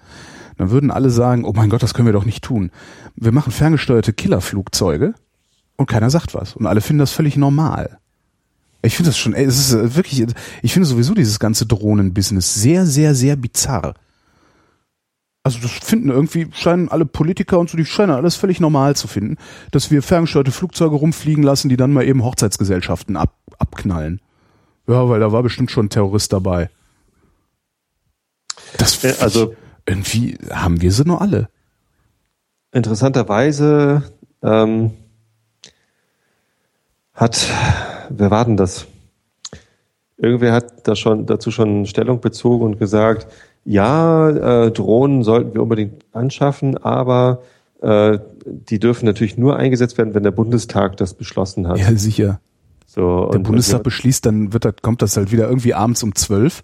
Dann 0.57 0.71
würden 0.71 0.91
alle 0.91 1.09
sagen, 1.09 1.45
oh 1.45 1.53
mein 1.55 1.69
Gott, 1.69 1.83
das 1.83 1.93
können 1.93 2.07
wir 2.07 2.13
doch 2.13 2.25
nicht 2.25 2.43
tun. 2.43 2.71
Wir 3.15 3.31
machen 3.31 3.51
ferngesteuerte 3.51 4.13
Killerflugzeuge 4.13 5.13
und 5.75 5.87
keiner 5.87 6.09
sagt 6.09 6.33
was. 6.33 6.55
Und 6.55 6.67
alle 6.67 6.81
finden 6.81 6.99
das 6.99 7.11
völlig 7.11 7.37
normal. 7.37 7.97
Ich 8.83 8.95
finde 8.95 9.09
das 9.09 9.17
schon, 9.17 9.33
ey, 9.33 9.45
es 9.45 9.59
ist 9.59 9.73
äh, 9.73 9.95
wirklich, 9.95 10.25
ich 10.61 10.73
finde 10.73 10.87
sowieso 10.87 11.13
dieses 11.13 11.39
ganze 11.39 11.65
Drohnenbusiness 11.65 12.53
sehr, 12.55 12.85
sehr, 12.85 13.13
sehr 13.13 13.35
bizarr. 13.35 13.93
Also 15.43 15.59
das 15.59 15.71
finden 15.71 16.09
irgendwie, 16.09 16.47
scheinen 16.53 16.89
alle 16.89 17.05
Politiker 17.05 17.57
und 17.57 17.69
so, 17.69 17.77
die 17.77 17.85
scheinen 17.85 18.11
alles 18.11 18.35
völlig 18.35 18.59
normal 18.59 18.95
zu 18.95 19.07
finden, 19.07 19.37
dass 19.71 19.89
wir 19.89 20.03
ferngesteuerte 20.03 20.51
Flugzeuge 20.51 20.95
rumfliegen 20.95 21.43
lassen, 21.43 21.69
die 21.69 21.77
dann 21.77 21.93
mal 21.93 22.05
eben 22.05 22.23
Hochzeitsgesellschaften 22.23 23.17
ab, 23.17 23.35
abknallen. 23.57 24.21
Ja, 24.87 25.07
weil 25.09 25.19
da 25.19 25.31
war 25.31 25.41
bestimmt 25.41 25.71
schon 25.71 25.87
ein 25.87 25.89
Terrorist 25.89 26.33
dabei. 26.33 26.69
Das 28.77 29.03
äh, 29.03 29.15
also 29.19 29.55
irgendwie 29.85 30.37
haben 30.51 30.81
wir 30.81 30.91
sie 30.91 31.05
nur 31.05 31.21
alle. 31.21 31.49
Interessanterweise 32.71 34.03
ähm, 34.43 34.91
hat 37.13 37.47
wer 38.17 38.31
war 38.31 38.45
denn 38.45 38.57
das? 38.57 38.85
Irgendwer 40.17 40.53
hat 40.53 40.87
da 40.87 40.95
schon, 40.95 41.25
dazu 41.25 41.51
schon 41.51 41.85
Stellung 41.85 42.21
bezogen 42.21 42.65
und 42.65 42.79
gesagt, 42.79 43.27
ja, 43.65 44.29
äh, 44.65 44.71
Drohnen 44.71 45.23
sollten 45.23 45.53
wir 45.53 45.63
unbedingt 45.63 46.05
anschaffen, 46.13 46.77
aber 46.77 47.41
äh, 47.81 48.19
die 48.45 48.79
dürfen 48.79 49.05
natürlich 49.05 49.37
nur 49.37 49.57
eingesetzt 49.57 49.97
werden, 49.97 50.13
wenn 50.13 50.23
der 50.23 50.31
Bundestag 50.31 50.97
das 50.97 51.13
beschlossen 51.13 51.67
hat. 51.67 51.79
Ja, 51.79 51.95
sicher. 51.95 52.39
So, 52.85 53.29
der 53.31 53.39
Bundestag 53.39 53.83
beschließt, 53.83 54.25
dann 54.25 54.53
wird 54.53 54.65
das, 54.65 54.75
kommt 54.81 55.01
das 55.01 55.15
halt 55.15 55.31
wieder 55.31 55.47
irgendwie 55.47 55.73
abends 55.73 56.03
um 56.03 56.13
zwölf, 56.13 56.63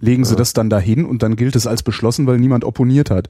legen 0.00 0.22
ja. 0.22 0.30
sie 0.30 0.36
das 0.36 0.52
dann 0.52 0.70
dahin 0.70 1.04
und 1.04 1.22
dann 1.22 1.36
gilt 1.36 1.54
es 1.54 1.66
als 1.66 1.82
beschlossen, 1.82 2.26
weil 2.26 2.38
niemand 2.38 2.64
opponiert 2.64 3.10
hat. 3.10 3.28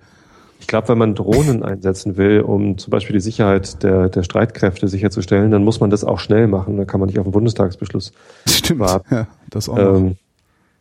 Ich 0.61 0.67
glaube, 0.67 0.89
wenn 0.89 0.99
man 0.99 1.15
Drohnen 1.15 1.63
einsetzen 1.63 2.17
will, 2.17 2.41
um 2.41 2.79
zum 2.79 2.91
Beispiel 2.91 3.15
die 3.15 3.21
Sicherheit 3.21 3.83
der, 3.83 4.09
der 4.09 4.23
Streitkräfte 4.23 4.89
sicherzustellen, 4.89 5.51
dann 5.51 5.65
muss 5.65 5.81
man 5.81 5.91
das 5.91 6.03
auch 6.03 6.19
schnell 6.19 6.47
machen. 6.47 6.77
Da 6.77 6.85
kann 6.85 6.99
man 7.01 7.09
nicht 7.09 7.19
auf 7.19 7.27
den 7.27 7.33
Bundestagsbeschluss 7.33 8.13
Stimmt, 8.47 8.81
warten. 8.81 9.15
Ja, 9.15 9.27
das 9.51 9.69
auch 9.69 9.79
ähm, 9.79 10.17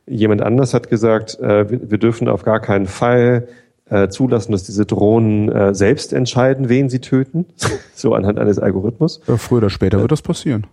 jemand 0.08 0.42
anders 0.42 0.74
hat 0.74 0.90
gesagt, 0.90 1.40
äh, 1.40 1.70
wir, 1.70 1.92
wir, 1.92 1.98
dürfen 1.98 2.28
auf 2.30 2.44
gar 2.44 2.60
keinen 2.60 2.88
Fall 2.88 3.48
äh, 3.90 4.08
zulassen, 4.08 4.52
dass 4.52 4.64
diese 4.64 4.86
Drohnen 4.86 5.50
äh, 5.50 5.76
selbst 5.76 6.14
entscheiden, 6.14 6.70
wen 6.70 6.90
sie 6.90 7.00
töten. 7.00 7.46
so 7.96 8.14
anhand 8.14 8.40
eines 8.40 8.60
Algorithmus. 8.60 9.22
Ja, 9.28 9.38
früher 9.38 9.60
oder 9.60 9.70
später 9.70 10.00
wird 10.00 10.12
das 10.12 10.22
passieren. 10.22 10.68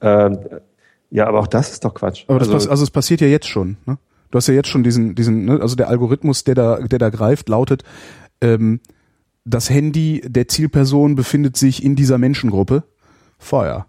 Ähm, 0.00 0.38
ja, 1.10 1.26
aber 1.26 1.40
auch 1.40 1.46
das 1.46 1.72
ist 1.72 1.84
doch 1.84 1.94
Quatsch. 1.94 2.24
Aber 2.26 2.40
also, 2.40 2.54
also 2.54 2.82
es 2.82 2.90
passiert 2.90 3.20
ja 3.20 3.26
jetzt 3.26 3.46
schon. 3.46 3.76
Ne? 3.86 3.98
Du 4.30 4.38
hast 4.38 4.48
ja 4.48 4.54
jetzt 4.54 4.68
schon 4.68 4.82
diesen, 4.82 5.14
diesen, 5.14 5.44
ne? 5.44 5.60
also 5.60 5.76
der 5.76 5.88
Algorithmus, 5.88 6.42
der 6.44 6.54
da, 6.54 6.78
der 6.80 6.98
da 6.98 7.10
greift, 7.10 7.50
lautet, 7.50 7.84
ähm, 8.42 8.80
das 9.44 9.70
Handy 9.70 10.22
der 10.24 10.48
Zielperson 10.48 11.14
befindet 11.14 11.56
sich 11.56 11.82
in 11.82 11.96
dieser 11.96 12.18
Menschengruppe, 12.18 12.84
Feuer. 13.38 13.86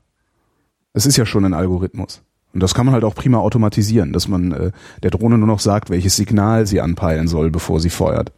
Es 0.93 1.05
ist 1.05 1.17
ja 1.17 1.25
schon 1.25 1.45
ein 1.45 1.53
Algorithmus. 1.53 2.23
Und 2.53 2.61
das 2.61 2.73
kann 2.73 2.85
man 2.85 2.93
halt 2.93 3.03
auch 3.03 3.15
prima 3.15 3.39
automatisieren, 3.39 4.13
dass 4.13 4.27
man 4.27 4.51
äh, 4.51 4.71
der 5.01 5.11
Drohne 5.11 5.37
nur 5.37 5.47
noch 5.47 5.59
sagt, 5.59 5.89
welches 5.89 6.15
Signal 6.15 6.67
sie 6.67 6.81
anpeilen 6.81 7.27
soll, 7.27 7.49
bevor 7.49 7.79
sie 7.79 7.89
feuert. 7.89 8.31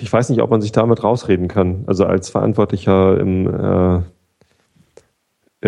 Ich 0.00 0.12
weiß 0.12 0.30
nicht, 0.30 0.40
ob 0.40 0.50
man 0.50 0.62
sich 0.62 0.72
damit 0.72 1.02
rausreden 1.02 1.48
kann. 1.48 1.84
Also 1.86 2.06
als 2.06 2.30
Verantwortlicher 2.30 3.20
im, 3.20 3.46
äh, 3.46 4.00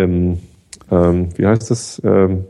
im 0.00 0.38
ähm, 0.90 1.28
wie 1.36 1.46
heißt 1.46 1.70
das? 1.70 2.00
Ähm, 2.04 2.44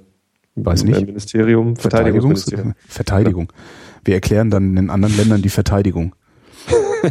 weiß 0.54 0.84
nicht. 0.84 1.04
Ministerium, 1.04 1.76
Verteidigungsministerium. 1.76 2.74
Verteidigung. 2.86 3.52
Wir 4.04 4.14
erklären 4.14 4.50
dann 4.50 4.76
in 4.76 4.90
anderen 4.90 5.16
Ländern 5.16 5.42
die 5.42 5.48
Verteidigung. 5.48 6.14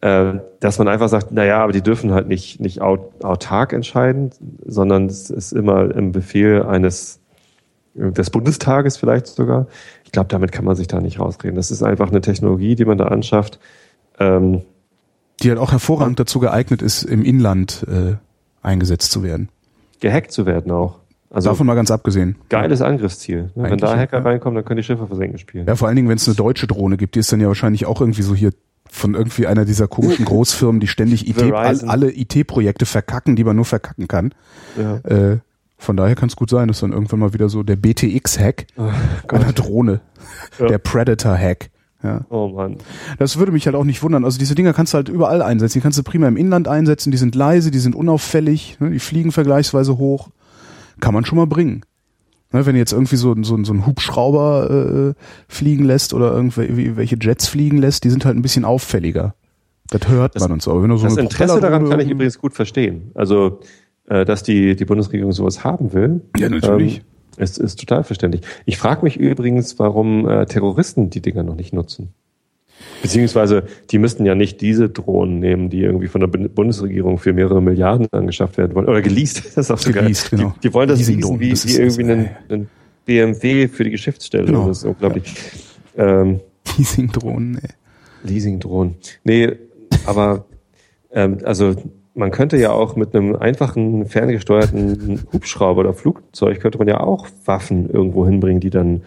Äh, 0.00 0.40
dass 0.58 0.78
man 0.78 0.88
einfach 0.88 1.08
sagt, 1.08 1.30
naja, 1.30 1.62
aber 1.62 1.70
die 1.70 1.80
dürfen 1.80 2.10
halt 2.10 2.26
nicht, 2.26 2.58
nicht 2.58 2.80
autark 2.80 3.72
entscheiden, 3.72 4.30
sondern 4.66 5.06
es 5.06 5.30
ist 5.30 5.52
immer 5.52 5.94
im 5.94 6.10
Befehl 6.10 6.64
eines 6.64 7.20
des 7.94 8.30
Bundestages 8.30 8.96
vielleicht 8.96 9.28
sogar. 9.28 9.68
Ich 10.04 10.10
glaube, 10.10 10.28
damit 10.28 10.50
kann 10.50 10.64
man 10.64 10.74
sich 10.74 10.88
da 10.88 11.00
nicht 11.00 11.20
rausreden. 11.20 11.54
Das 11.54 11.70
ist 11.70 11.82
einfach 11.82 12.10
eine 12.10 12.20
Technologie, 12.20 12.74
die 12.74 12.84
man 12.84 12.98
da 12.98 13.06
anschafft. 13.06 13.60
Ähm, 14.18 14.62
die 15.42 15.50
halt 15.50 15.58
auch 15.58 15.72
hervorragend 15.72 16.18
dazu 16.18 16.40
geeignet 16.40 16.82
ist, 16.82 17.02
im 17.04 17.24
Inland 17.24 17.86
äh, 17.88 18.16
eingesetzt 18.62 19.12
zu 19.12 19.22
werden. 19.22 19.50
Gehackt 20.00 20.32
zu 20.32 20.46
werden 20.46 20.72
auch. 20.72 20.98
Also 21.32 21.48
Davon 21.48 21.66
mal 21.66 21.74
ganz 21.74 21.90
abgesehen. 21.90 22.36
Geiles 22.50 22.82
Angriffsziel. 22.82 23.50
Ne? 23.54 23.70
Wenn 23.70 23.78
da 23.78 23.96
Hacker 23.96 24.18
ja. 24.18 24.22
reinkommen, 24.22 24.54
dann 24.54 24.66
können 24.66 24.76
die 24.76 24.82
Schiffe 24.82 25.06
versenken 25.06 25.38
spielen. 25.38 25.66
Ja, 25.66 25.76
vor 25.76 25.88
allen 25.88 25.96
Dingen, 25.96 26.08
wenn 26.08 26.18
es 26.18 26.28
eine 26.28 26.36
deutsche 26.36 26.66
Drohne 26.66 26.98
gibt, 26.98 27.14
die 27.14 27.20
ist 27.20 27.32
dann 27.32 27.40
ja 27.40 27.48
wahrscheinlich 27.48 27.86
auch 27.86 28.02
irgendwie 28.02 28.20
so 28.20 28.34
hier 28.34 28.52
von 28.90 29.14
irgendwie 29.14 29.46
einer 29.46 29.64
dieser 29.64 29.88
komischen 29.88 30.24
Großfirmen, 30.26 30.78
die 30.78 30.88
ständig 30.88 31.26
IT, 31.26 31.40
all, 31.40 31.80
alle 31.88 32.12
IT-Projekte 32.14 32.84
verkacken, 32.84 33.34
die 33.34 33.44
man 33.44 33.56
nur 33.56 33.64
verkacken 33.64 34.08
kann. 34.08 34.34
Ja. 34.76 34.96
Äh, 34.98 35.38
von 35.78 35.96
daher 35.96 36.14
kann 36.16 36.28
es 36.28 36.36
gut 36.36 36.50
sein, 36.50 36.68
dass 36.68 36.80
dann 36.80 36.92
irgendwann 36.92 37.20
mal 37.20 37.32
wieder 37.32 37.48
so 37.48 37.62
der 37.62 37.76
BTX-Hack 37.76 38.66
oh, 38.76 38.90
einer 39.34 39.54
Drohne, 39.54 40.02
ja. 40.58 40.66
der 40.66 40.78
Predator-Hack. 40.78 41.70
Ja. 42.02 42.26
Oh 42.28 42.48
Mann. 42.48 42.76
Das 43.18 43.38
würde 43.38 43.52
mich 43.52 43.64
halt 43.64 43.76
auch 43.76 43.84
nicht 43.84 44.02
wundern. 44.02 44.24
Also 44.24 44.38
diese 44.38 44.54
Dinger 44.54 44.74
kannst 44.74 44.92
du 44.92 44.96
halt 44.96 45.08
überall 45.08 45.40
einsetzen. 45.40 45.78
Die 45.78 45.82
kannst 45.82 45.98
du 45.98 46.02
prima 46.02 46.28
im 46.28 46.36
Inland 46.36 46.68
einsetzen, 46.68 47.10
die 47.10 47.16
sind 47.16 47.34
leise, 47.34 47.70
die 47.70 47.78
sind 47.78 47.94
unauffällig, 47.94 48.76
ne? 48.80 48.90
die 48.90 48.98
fliegen 48.98 49.32
vergleichsweise 49.32 49.96
hoch 49.96 50.28
kann 51.02 51.12
man 51.12 51.26
schon 51.26 51.36
mal 51.36 51.46
bringen. 51.46 51.82
Ne, 52.52 52.64
wenn 52.64 52.76
jetzt 52.76 52.92
irgendwie 52.92 53.16
so, 53.16 53.34
so, 53.42 53.62
so 53.64 53.72
ein 53.72 53.86
Hubschrauber 53.86 55.14
äh, 55.16 55.22
fliegen 55.48 55.84
lässt 55.84 56.14
oder 56.14 56.32
irgendwelche 56.32 57.16
Jets 57.20 57.48
fliegen 57.48 57.78
lässt, 57.78 58.04
die 58.04 58.10
sind 58.10 58.24
halt 58.24 58.36
ein 58.36 58.42
bisschen 58.42 58.64
auffälliger. 58.64 59.34
Das 59.90 60.08
hört 60.08 60.36
das, 60.36 60.42
man 60.42 60.52
und 60.52 60.62
so. 60.62 60.70
Aber 60.70 60.82
wenn 60.82 60.90
du 60.90 60.96
so 60.96 61.06
das 61.06 61.16
Interesse 61.16 61.60
daran 61.60 61.88
kann 61.88 62.00
ich 62.00 62.10
übrigens 62.10 62.38
gut 62.38 62.54
verstehen. 62.54 63.10
Also, 63.14 63.60
äh, 64.06 64.24
dass 64.24 64.42
die, 64.42 64.76
die 64.76 64.84
Bundesregierung 64.84 65.32
sowas 65.32 65.64
haben 65.64 65.92
will. 65.92 66.22
Ja, 66.38 66.48
natürlich. 66.48 66.98
Ähm, 66.98 67.04
ist, 67.38 67.58
ist 67.58 67.80
total 67.80 68.04
verständlich. 68.04 68.42
Ich 68.66 68.76
frage 68.76 69.02
mich 69.02 69.16
übrigens, 69.16 69.78
warum 69.78 70.28
äh, 70.28 70.44
Terroristen 70.46 71.08
die 71.08 71.22
Dinger 71.22 71.42
noch 71.42 71.56
nicht 71.56 71.72
nutzen. 71.72 72.12
Beziehungsweise, 73.02 73.64
die 73.90 73.98
müssten 73.98 74.24
ja 74.24 74.34
nicht 74.34 74.60
diese 74.60 74.88
Drohnen 74.88 75.40
nehmen, 75.40 75.70
die 75.70 75.80
irgendwie 75.80 76.06
von 76.06 76.20
der 76.20 76.28
Bundesregierung 76.28 77.18
für 77.18 77.32
mehrere 77.32 77.60
Milliarden 77.60 78.06
angeschafft 78.12 78.58
werden 78.58 78.74
wollen. 78.74 78.86
Oder 78.86 79.02
geleast, 79.02 79.44
das 79.56 79.56
ist 79.56 79.70
auch 79.70 79.78
so 79.78 79.92
geleast. 79.92 80.30
Genau. 80.30 80.54
Die, 80.56 80.68
die 80.68 80.74
wollen 80.74 80.88
das 80.88 81.06
leasen 81.06 81.40
wie, 81.40 81.50
das 81.50 81.66
wie 81.66 81.76
irgendwie 81.76 82.02
einen, 82.04 82.30
einen 82.48 82.68
BMW 83.04 83.68
für 83.68 83.84
die 83.84 83.90
Geschäftsstelle. 83.90 84.46
Genau. 84.46 84.68
Das 84.68 84.78
ist 84.78 84.84
unglaublich. 84.84 85.34
Ja. 85.96 86.22
Ähm, 86.22 86.40
Leasing-Drohnen, 86.78 87.58
ey. 87.58 87.70
Leasing-Drohnen. 88.22 88.94
Nee, 89.24 89.52
aber 90.06 90.46
ähm, 91.12 91.38
also 91.44 91.74
man 92.14 92.30
könnte 92.30 92.56
ja 92.56 92.70
auch 92.70 92.96
mit 92.96 93.14
einem 93.14 93.36
einfachen 93.36 94.06
ferngesteuerten 94.06 95.20
Hubschrauber 95.32 95.80
oder 95.80 95.94
Flugzeug 95.94 96.60
könnte 96.60 96.78
man 96.78 96.88
ja 96.88 97.00
auch 97.00 97.26
Waffen 97.44 97.88
irgendwo 97.90 98.26
hinbringen, 98.26 98.60
die 98.60 98.70
dann 98.70 99.02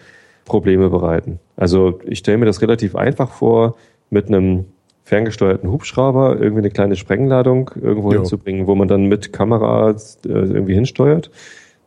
Probleme 0.46 0.88
bereiten. 0.88 1.38
Also 1.56 2.00
ich 2.04 2.20
stelle 2.20 2.38
mir 2.38 2.46
das 2.46 2.62
relativ 2.62 2.96
einfach 2.96 3.30
vor, 3.30 3.76
mit 4.08 4.28
einem 4.28 4.64
ferngesteuerten 5.04 5.70
Hubschrauber 5.70 6.36
irgendwie 6.40 6.62
eine 6.62 6.70
kleine 6.70 6.96
Sprengladung 6.96 7.70
irgendwo 7.80 8.12
jo. 8.12 8.20
hinzubringen, 8.20 8.66
wo 8.66 8.74
man 8.74 8.88
dann 8.88 9.04
mit 9.04 9.32
Kamera 9.32 9.90
äh, 9.90 9.94
irgendwie 10.24 10.74
hinsteuert. 10.74 11.30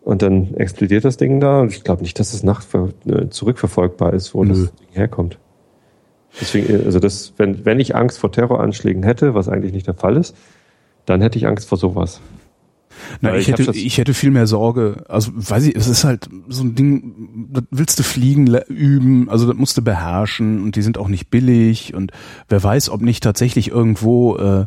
Und 0.01 0.21
dann 0.21 0.53
explodiert 0.55 1.03
das 1.03 1.17
Ding 1.17 1.39
da. 1.39 1.61
Und 1.61 1.73
ich 1.73 1.83
glaube 1.83 2.03
nicht, 2.03 2.19
dass 2.19 2.33
es 2.33 2.43
nach 2.43 2.63
äh, 2.73 3.29
zurückverfolgbar 3.29 4.13
ist, 4.13 4.33
wo 4.33 4.43
Nö. 4.43 4.49
das 4.49 4.75
Ding 4.75 4.87
herkommt. 4.91 5.37
Deswegen, 6.39 6.73
äh, 6.73 6.85
also 6.85 6.99
das, 6.99 7.33
wenn, 7.37 7.65
wenn 7.65 7.79
ich 7.79 7.95
Angst 7.95 8.19
vor 8.19 8.31
Terroranschlägen 8.31 9.03
hätte, 9.03 9.33
was 9.33 9.49
eigentlich 9.49 9.73
nicht 9.73 9.87
der 9.87 9.95
Fall 9.95 10.15
ist, 10.15 10.35
dann 11.05 11.21
hätte 11.21 11.37
ich 11.37 11.47
Angst 11.47 11.67
vor 11.67 11.77
sowas. 11.77 12.21
Na, 13.21 13.35
ich, 13.35 13.47
ich, 13.47 13.57
hätte, 13.57 13.71
ich 13.71 13.97
hätte 13.97 14.13
viel 14.13 14.31
mehr 14.31 14.47
Sorge. 14.47 15.03
Also, 15.07 15.31
weiß 15.35 15.65
ich, 15.65 15.75
es 15.75 15.87
ist 15.87 16.03
halt 16.03 16.29
so 16.47 16.63
ein 16.63 16.75
Ding, 16.75 17.47
das 17.51 17.63
willst 17.71 17.99
du 17.99 18.03
fliegen 18.03 18.47
üben, 18.67 19.29
also 19.29 19.47
das 19.47 19.55
musst 19.55 19.77
du 19.77 19.81
beherrschen 19.81 20.63
und 20.63 20.75
die 20.75 20.81
sind 20.81 20.97
auch 20.97 21.07
nicht 21.07 21.29
billig 21.29 21.93
und 21.93 22.11
wer 22.47 22.63
weiß, 22.63 22.89
ob 22.89 23.01
nicht 23.01 23.23
tatsächlich 23.23 23.69
irgendwo 23.69 24.35
äh, 24.37 24.65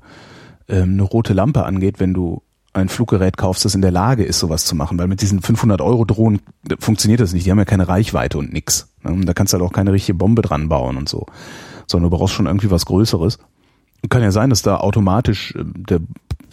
äh, 0.67 0.83
eine 0.83 1.03
rote 1.03 1.33
Lampe 1.33 1.65
angeht, 1.65 2.01
wenn 2.01 2.15
du 2.15 2.43
ein 2.73 2.89
Fluggerät 2.89 3.37
kaufst, 3.37 3.65
das 3.65 3.75
in 3.75 3.83
der 3.83 3.91
Lage 3.91 4.25
ist, 4.25 4.39
sowas 4.39 4.65
zu 4.65 4.75
machen, 4.75 4.99
weil 4.99 5.09
mit 5.09 5.21
diesen 5.21 5.43
500 5.43 5.81
Euro 5.83 6.05
Drohnen 6.05 6.41
funktioniert 6.79 7.21
das 7.21 7.35
nicht. 7.35 7.45
Die 7.45 7.51
haben 7.51 7.59
ja 7.59 7.67
keine 7.67 7.89
Reichweite 7.89 8.39
und 8.39 8.53
nix. 8.53 8.89
Ne? 9.03 9.25
Da 9.25 9.35
kannst 9.35 9.53
du 9.53 9.59
halt 9.59 9.69
auch 9.69 9.75
keine 9.75 9.93
richtige 9.93 10.17
Bombe 10.17 10.43
dran 10.43 10.69
bauen 10.69 10.97
und 10.97 11.09
so. 11.09 11.27
Sondern 11.87 12.11
du 12.11 12.17
brauchst 12.17 12.35
schon 12.35 12.47
irgendwie 12.47 12.71
was 12.71 12.87
Größeres. 12.87 13.39
Kann 14.09 14.23
ja 14.23 14.33
sein, 14.33 14.51
dass 14.51 14.63
da 14.63 14.79
automatisch 14.79 15.55
äh, 15.55 15.65
der 15.65 16.01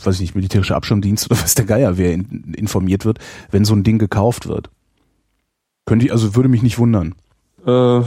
weiß 0.05 0.15
ich 0.15 0.21
nicht, 0.21 0.35
militärische 0.35 0.75
Abschirmdienst 0.75 1.29
oder 1.31 1.41
was 1.41 1.55
der 1.55 1.65
Geier 1.65 1.97
wer 1.97 2.13
in, 2.13 2.53
informiert 2.55 3.05
wird, 3.05 3.19
wenn 3.51 3.65
so 3.65 3.73
ein 3.73 3.83
Ding 3.83 3.99
gekauft 3.99 4.47
wird. 4.47 4.69
Könnte 5.85 6.05
ich, 6.05 6.11
also 6.11 6.35
würde 6.35 6.49
mich 6.49 6.61
nicht 6.61 6.77
wundern. 6.77 7.15
Äh, 7.65 8.01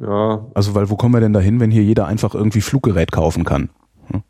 ja. 0.00 0.46
Also, 0.54 0.74
weil 0.74 0.90
wo 0.90 0.96
kommen 0.96 1.14
wir 1.14 1.20
denn 1.20 1.32
dahin, 1.32 1.60
wenn 1.60 1.70
hier 1.70 1.82
jeder 1.82 2.06
einfach 2.06 2.34
irgendwie 2.34 2.60
Fluggerät 2.60 3.10
kaufen 3.10 3.44
kann? 3.44 3.70
Hm? 4.06 4.22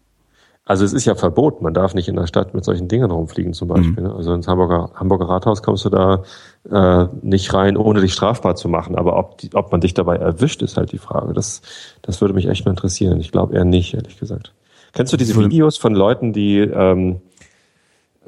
Also 0.65 0.85
es 0.85 0.93
ist 0.93 1.05
ja 1.05 1.15
verboten, 1.15 1.63
man 1.63 1.75
darf 1.75 1.95
nicht 1.95 2.09
in 2.09 2.17
der 2.17 2.27
Stadt 2.27 2.55
mit 2.55 2.65
solchen 2.65 2.89
Dingen 2.89 3.11
rumfliegen 3.11 3.53
zum 3.53 3.69
Beispiel. 3.69 4.05
Mhm. 4.05 4.11
Also 4.11 4.33
ins 4.33 4.49
Hamburger, 4.49 4.91
Hamburger 4.95 5.29
Rathaus 5.29 5.63
kommst 5.63 5.85
du 5.85 5.91
da 5.91 6.23
äh, 6.71 7.09
nicht 7.23 7.53
rein, 7.53 7.77
ohne 7.77 8.01
dich 8.01 8.15
strafbar 8.15 8.57
zu 8.57 8.69
machen. 8.69 8.97
Aber 8.97 9.19
ob, 9.19 9.39
die, 9.39 9.55
ob 9.55 9.71
man 9.73 9.81
dich 9.81 9.95
dabei 9.95 10.17
erwischt, 10.17 10.63
ist 10.63 10.77
halt 10.77 10.93
die 10.93 10.99
Frage. 10.99 11.35
Das, 11.35 11.61
das 12.03 12.21
würde 12.21 12.35
mich 12.35 12.49
echt 12.49 12.65
mal 12.65 12.73
interessieren. 12.73 13.21
Ich 13.21 13.31
glaube 13.31 13.55
eher 13.55 13.65
nicht, 13.65 13.95
ehrlich 13.95 14.19
gesagt. 14.19 14.55
Kennst 14.93 15.13
du 15.13 15.17
diese 15.17 15.37
Videos 15.39 15.77
von 15.77 15.95
Leuten, 15.95 16.33
die 16.33 16.59
ähm, 16.59 17.21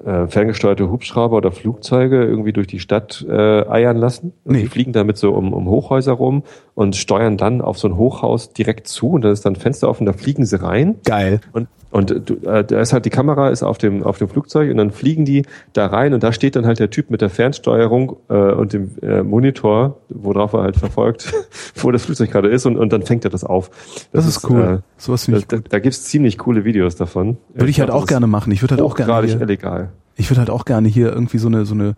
äh, 0.05 0.27
ferngesteuerte 0.27 0.91
Hubschrauber 0.91 1.37
oder 1.37 1.53
Flugzeuge 1.53 2.25
irgendwie 2.25 2.53
durch 2.53 2.67
die 2.67 2.81
Stadt 2.81 3.25
äh, 3.29 3.33
eiern 3.69 3.97
lassen? 3.97 4.33
Und 4.45 4.55
nee. 4.55 4.63
Die 4.63 4.69
fliegen 4.69 4.93
damit 4.93 5.17
so 5.17 5.33
um, 5.33 5.53
um 5.53 5.69
Hochhäuser 5.69 6.13
rum 6.13 6.43
und 6.75 6.97
steuern 6.97 7.37
dann 7.37 7.61
auf 7.61 7.79
so 7.79 7.89
ein 7.89 7.97
Hochhaus 7.97 8.53
direkt 8.53 8.89
zu 8.89 9.11
und 9.11 9.23
dann 9.23 9.33
ist 9.33 9.45
dann 9.45 9.57
Fenster 9.57 9.89
offen, 9.89 10.07
da 10.07 10.13
fliegen 10.13 10.45
sie 10.45 10.63
rein. 10.63 10.97
Geil. 11.05 11.41
Und 11.53 11.69
und 11.91 12.31
du, 12.31 12.35
äh, 12.49 12.65
da 12.65 12.81
ist 12.81 12.93
halt 12.93 13.05
die 13.05 13.11
Kamera 13.11 13.51
ist 13.51 13.63
auf 13.63 13.77
dem 13.77 14.05
auf 14.05 14.19
dem 14.19 14.29
Flugzeug 14.29 14.71
und 14.71 14.77
dann 14.77 14.93
fliegen 14.93 15.25
die 15.25 15.45
da 15.73 15.87
rein 15.87 16.15
und 16.15 16.23
da 16.23 16.33
steht 16.33 16.55
dann 16.55 16.65
halt 16.65 16.79
der 16.79 16.91
Typ 16.91 17.11
mit 17.11 17.21
der 17.21 17.31
Fernsteuerung 17.31 18.17
äh, 18.29 18.35
und 18.35 18.73
dem 18.73 18.93
äh, 19.03 19.23
Monitor, 19.23 19.97
worauf 20.09 20.53
er 20.53 20.63
halt 20.63 20.77
verfolgt, 20.77 21.33
wo 21.75 21.91
das 21.91 22.05
Flugzeug 22.05 22.31
gerade 22.31 22.49
ist 22.49 22.65
und, 22.65 22.77
und 22.77 22.93
dann 22.93 23.03
fängt 23.03 23.25
er 23.25 23.31
das 23.31 23.43
auf. 23.43 23.71
Das, 24.13 24.25
das 24.25 24.27
ist 24.27 24.49
cool. 24.49 24.61
Äh, 24.61 24.79
Sowas 24.99 25.27
da, 25.27 25.39
da, 25.49 25.59
da 25.59 25.79
gibt's 25.81 26.05
ziemlich 26.05 26.39
coole 26.39 26.65
Videos 26.65 26.95
davon. 26.95 27.39
Würde 27.55 27.71
ich 27.71 27.81
halt 27.81 27.91
auch 27.91 28.07
gerne 28.07 28.29
machen. 28.29 28.53
Ich 28.53 28.63
würde 28.63 28.77
halt 28.77 28.83
auch 28.83 28.95
gerne 28.95 29.27
hier, 29.27 29.41
illegal. 29.41 29.90
Ich 30.17 30.31
würde 30.31 30.41
halt 30.41 30.51
auch 30.51 30.65
gerne 30.65 30.89
hier 30.89 31.13
irgendwie 31.13 31.39
so 31.39 31.49
eine 31.49 31.65
so 31.65 31.75
eine 31.75 31.95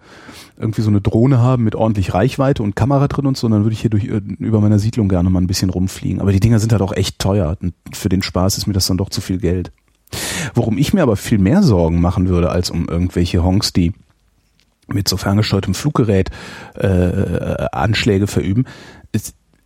irgendwie 0.57 0.83
so 0.83 0.91
eine 0.91 1.01
Drohne 1.01 1.39
haben 1.39 1.65
mit 1.65 1.75
ordentlich 1.75 2.15
Reichweite 2.15 2.63
und 2.63 2.77
Kamera 2.77 3.09
drin 3.09 3.27
und 3.27 3.37
so, 3.37 3.47
und 3.47 3.53
dann 3.53 3.65
würde 3.65 3.75
ich 3.75 3.81
hier 3.81 3.91
durch 3.91 4.05
äh, 4.05 4.21
über 4.39 4.61
meiner 4.61 4.79
Siedlung 4.79 5.09
gerne 5.09 5.29
mal 5.31 5.41
ein 5.41 5.47
bisschen 5.47 5.71
rumfliegen. 5.71 6.21
Aber 6.21 6.33
die 6.33 6.41
Dinger 6.41 6.59
sind 6.59 6.73
halt 6.73 6.83
auch 6.83 6.93
echt 6.93 7.19
teuer. 7.19 7.57
Und 7.61 7.75
für 7.93 8.09
den 8.09 8.23
Spaß 8.23 8.59
ist 8.59 8.67
mir 8.67 8.75
das 8.75 8.87
dann 8.87 8.99
doch 8.99 9.11
zu 9.11 9.21
viel 9.21 9.39
Geld. 9.39 9.73
Worum 10.55 10.79
ich 10.79 10.93
mir 10.93 11.03
aber 11.03 11.17
viel 11.17 11.39
mehr 11.39 11.63
Sorgen 11.63 12.01
machen 12.01 12.29
würde, 12.29 12.51
als 12.51 12.71
um 12.71 12.89
irgendwelche 12.89 13.43
Honks, 13.43 13.73
die 13.73 13.93
mit 14.87 15.09
so 15.09 15.17
ferngesteuertem 15.17 15.75
Fluggerät 15.75 16.31
äh, 16.75 17.67
Anschläge 17.73 18.27
verüben, 18.27 18.67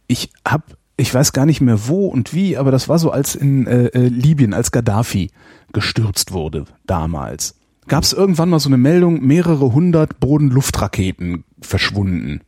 ich 0.06 0.30
habe 0.46 0.64
ich 0.96 1.12
weiß 1.12 1.32
gar 1.32 1.44
nicht 1.44 1.60
mehr 1.60 1.88
wo 1.88 2.06
und 2.06 2.32
wie, 2.32 2.56
aber 2.56 2.70
das 2.70 2.88
war 2.88 2.98
so, 2.98 3.10
als 3.10 3.34
in 3.34 3.66
äh, 3.66 3.86
äh 3.86 4.08
Libyen, 4.08 4.54
als 4.54 4.72
Gaddafi 4.72 5.30
gestürzt 5.72 6.32
wurde 6.32 6.64
damals. 6.86 7.54
Gab 7.88 8.02
es 8.02 8.12
irgendwann 8.12 8.50
mal 8.50 8.58
so 8.58 8.68
eine 8.68 8.78
Meldung, 8.78 9.24
mehrere 9.24 9.72
hundert 9.72 10.18
Boden-Luftraketen 10.20 11.44
verschwunden. 11.60 12.40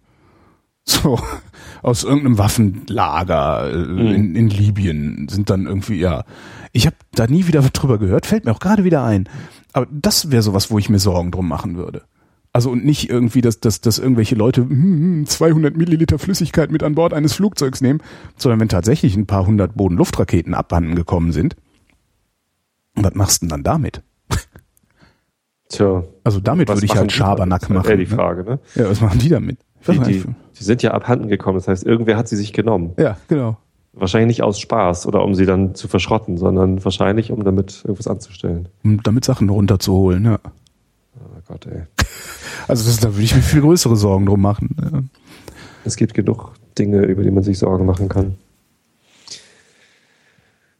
So, 0.84 1.20
aus 1.82 2.03
irgendeinem 2.03 2.39
Waffenlager 2.39 3.70
mhm. 3.74 3.99
in, 3.99 4.34
in 4.34 4.49
Libyen 4.49 5.28
sind 5.28 5.51
dann 5.51 5.66
irgendwie, 5.66 5.99
ja. 5.99 6.24
Ich 6.72 6.86
habe 6.86 6.97
da 7.12 7.26
nie 7.26 7.47
wieder 7.47 7.61
drüber 7.61 7.99
gehört, 7.99 8.24
fällt 8.24 8.47
mir 8.47 8.53
auch 8.53 8.59
gerade 8.59 8.84
wieder 8.84 9.05
ein. 9.05 9.28
Aber 9.74 9.86
das 9.91 10.30
wäre 10.30 10.43
sowas, 10.43 10.70
wo 10.70 10.78
ich 10.78 10.89
mir 10.89 10.99
Sorgen 10.99 11.30
drum 11.30 11.47
machen 11.47 11.76
würde. 11.76 12.05
Also 12.53 12.70
und 12.70 12.84
nicht 12.84 13.11
irgendwie, 13.11 13.43
dass, 13.43 13.61
dass, 13.61 13.80
dass 13.80 13.99
irgendwelche 13.99 14.34
Leute 14.34 14.62
200 14.62 15.72
hm, 15.72 15.78
Milliliter 15.78 16.18
Flüssigkeit 16.18 16.70
mit 16.72 16.82
an 16.82 16.95
Bord 16.95 17.12
eines 17.12 17.34
Flugzeugs 17.34 17.80
nehmen, 17.80 18.01
sondern 18.36 18.59
wenn 18.61 18.68
tatsächlich 18.68 19.14
ein 19.14 19.26
paar 19.26 19.47
hundert 19.47 19.76
Bodenluftraketen 19.76 20.55
abhanden 20.55 20.95
gekommen 20.95 21.32
sind, 21.32 21.55
was 22.95 23.14
machst 23.14 23.43
du 23.43 23.47
denn 23.47 23.51
dann 23.51 23.62
damit? 23.62 24.03
Tja. 25.69 26.05
Also 26.25 26.41
damit 26.41 26.69
würde 26.69 26.85
ich 26.85 26.97
halt 26.97 27.12
Schabernack 27.12 27.69
machen. 27.69 27.89
Ja, 27.89 27.97
die 27.97 28.03
ne? 28.03 28.09
Frage, 28.09 28.45
ne? 28.45 28.59
Ja, 28.75 28.89
was 28.89 29.01
machen 29.01 29.19
die 29.19 29.29
damit? 29.29 29.59
Die, 29.87 29.99
die, 29.99 30.25
die, 30.59 30.64
sind 30.64 30.83
ja 30.83 30.93
abhanden 30.93 31.29
gekommen, 31.29 31.59
das 31.59 31.69
heißt, 31.69 31.87
irgendwer 31.87 32.16
hat 32.16 32.29
sie 32.29 32.37
sich 32.37 32.53
genommen. 32.53 32.93
Ja, 32.99 33.16
genau. 33.29 33.59
Wahrscheinlich 33.93 34.39
nicht 34.39 34.43
aus 34.43 34.59
Spaß 34.61 35.07
oder 35.07 35.25
um 35.25 35.35
sie 35.35 35.47
dann 35.47 35.75
zu 35.75 35.89
verschrotten, 35.89 36.37
sondern 36.37 36.85
wahrscheinlich, 36.85 37.31
um 37.31 37.45
damit 37.45 37.83
irgendwas 37.85 38.07
anzustellen. 38.07 38.69
Um 38.85 39.03
damit 39.03 39.25
Sachen 39.25 39.49
runterzuholen, 39.49 40.25
ja. 40.25 40.39
Oh 41.16 41.41
Gott, 41.47 41.66
ey. 41.66 41.83
Also 42.66 42.85
das, 42.85 43.01
da 43.01 43.14
würde 43.14 43.23
ich 43.23 43.35
mir 43.35 43.41
viel 43.41 43.62
größere 43.62 43.97
Sorgen 43.97 44.27
drum 44.27 44.43
machen. 44.43 44.77
Ja. 44.79 45.01
Es 45.87 45.97
gibt 45.97 46.12
genug 46.12 46.53
Dinge, 46.79 47.03
über 47.07 47.23
die 47.23 47.31
man 47.31 47.43
sich 47.43 47.59
Sorgen 47.59 47.87
machen 47.87 48.11
kann. 48.11 48.35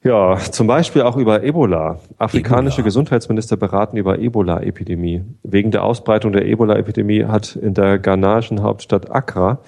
Ja, 0.05 0.37
zum 0.39 0.69
Beispiel 0.69 1.03
auch 1.03 1.17
über 1.17 1.43
Ebola. 1.43 1.99
Afrikanische 2.19 2.77
Ebola. 2.81 2.85
Gesundheitsminister 2.85 3.57
beraten 3.57 3.97
über 3.97 4.19
Ebola-Epidemie. 4.19 5.25
Wegen 5.43 5.73
der 5.73 5.83
Ausbreitung 5.83 6.33
der 6.33 6.47
Ebola-Epidemie 6.47 7.25
hat 7.25 7.57
in 7.57 7.75
der 7.75 7.99
ghanaischen 7.99 8.63
Hauptstadt 8.63 9.11
Accra 9.11 9.59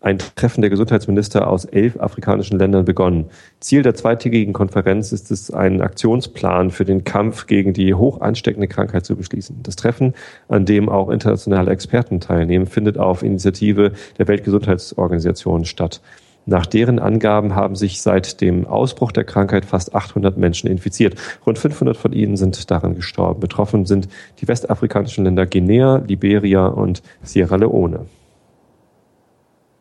ein 0.00 0.18
Treffen 0.18 0.60
der 0.60 0.70
Gesundheitsminister 0.70 1.48
aus 1.48 1.64
elf 1.64 1.98
afrikanischen 1.98 2.58
Ländern 2.58 2.84
begonnen. 2.84 3.26
Ziel 3.60 3.82
der 3.82 3.94
zweitägigen 3.94 4.52
Konferenz 4.52 5.10
ist 5.12 5.30
es, 5.30 5.50
einen 5.50 5.80
Aktionsplan 5.80 6.70
für 6.70 6.84
den 6.84 7.04
Kampf 7.04 7.46
gegen 7.46 7.72
die 7.72 7.94
hoch 7.94 8.20
ansteckende 8.20 8.68
Krankheit 8.68 9.04
zu 9.04 9.16
beschließen. 9.16 9.60
Das 9.62 9.76
Treffen, 9.76 10.14
an 10.48 10.64
dem 10.64 10.88
auch 10.88 11.10
internationale 11.10 11.70
Experten 11.70 12.20
teilnehmen, 12.20 12.66
findet 12.66 12.98
auf 12.98 13.22
Initiative 13.22 13.92
der 14.18 14.28
Weltgesundheitsorganisation 14.28 15.64
statt. 15.64 16.00
Nach 16.48 16.64
deren 16.64 17.00
Angaben 17.00 17.56
haben 17.56 17.74
sich 17.74 18.00
seit 18.00 18.40
dem 18.40 18.66
Ausbruch 18.66 19.10
der 19.10 19.24
Krankheit 19.24 19.64
fast 19.64 19.96
800 19.96 20.36
Menschen 20.36 20.70
infiziert. 20.70 21.16
Rund 21.44 21.58
500 21.58 21.96
von 21.96 22.12
ihnen 22.12 22.36
sind 22.36 22.70
daran 22.70 22.94
gestorben. 22.94 23.40
Betroffen 23.40 23.84
sind 23.84 24.08
die 24.40 24.46
westafrikanischen 24.46 25.24
Länder 25.24 25.44
Guinea, 25.44 25.96
Liberia 26.06 26.66
und 26.66 27.02
Sierra 27.22 27.56
Leone. 27.56 28.06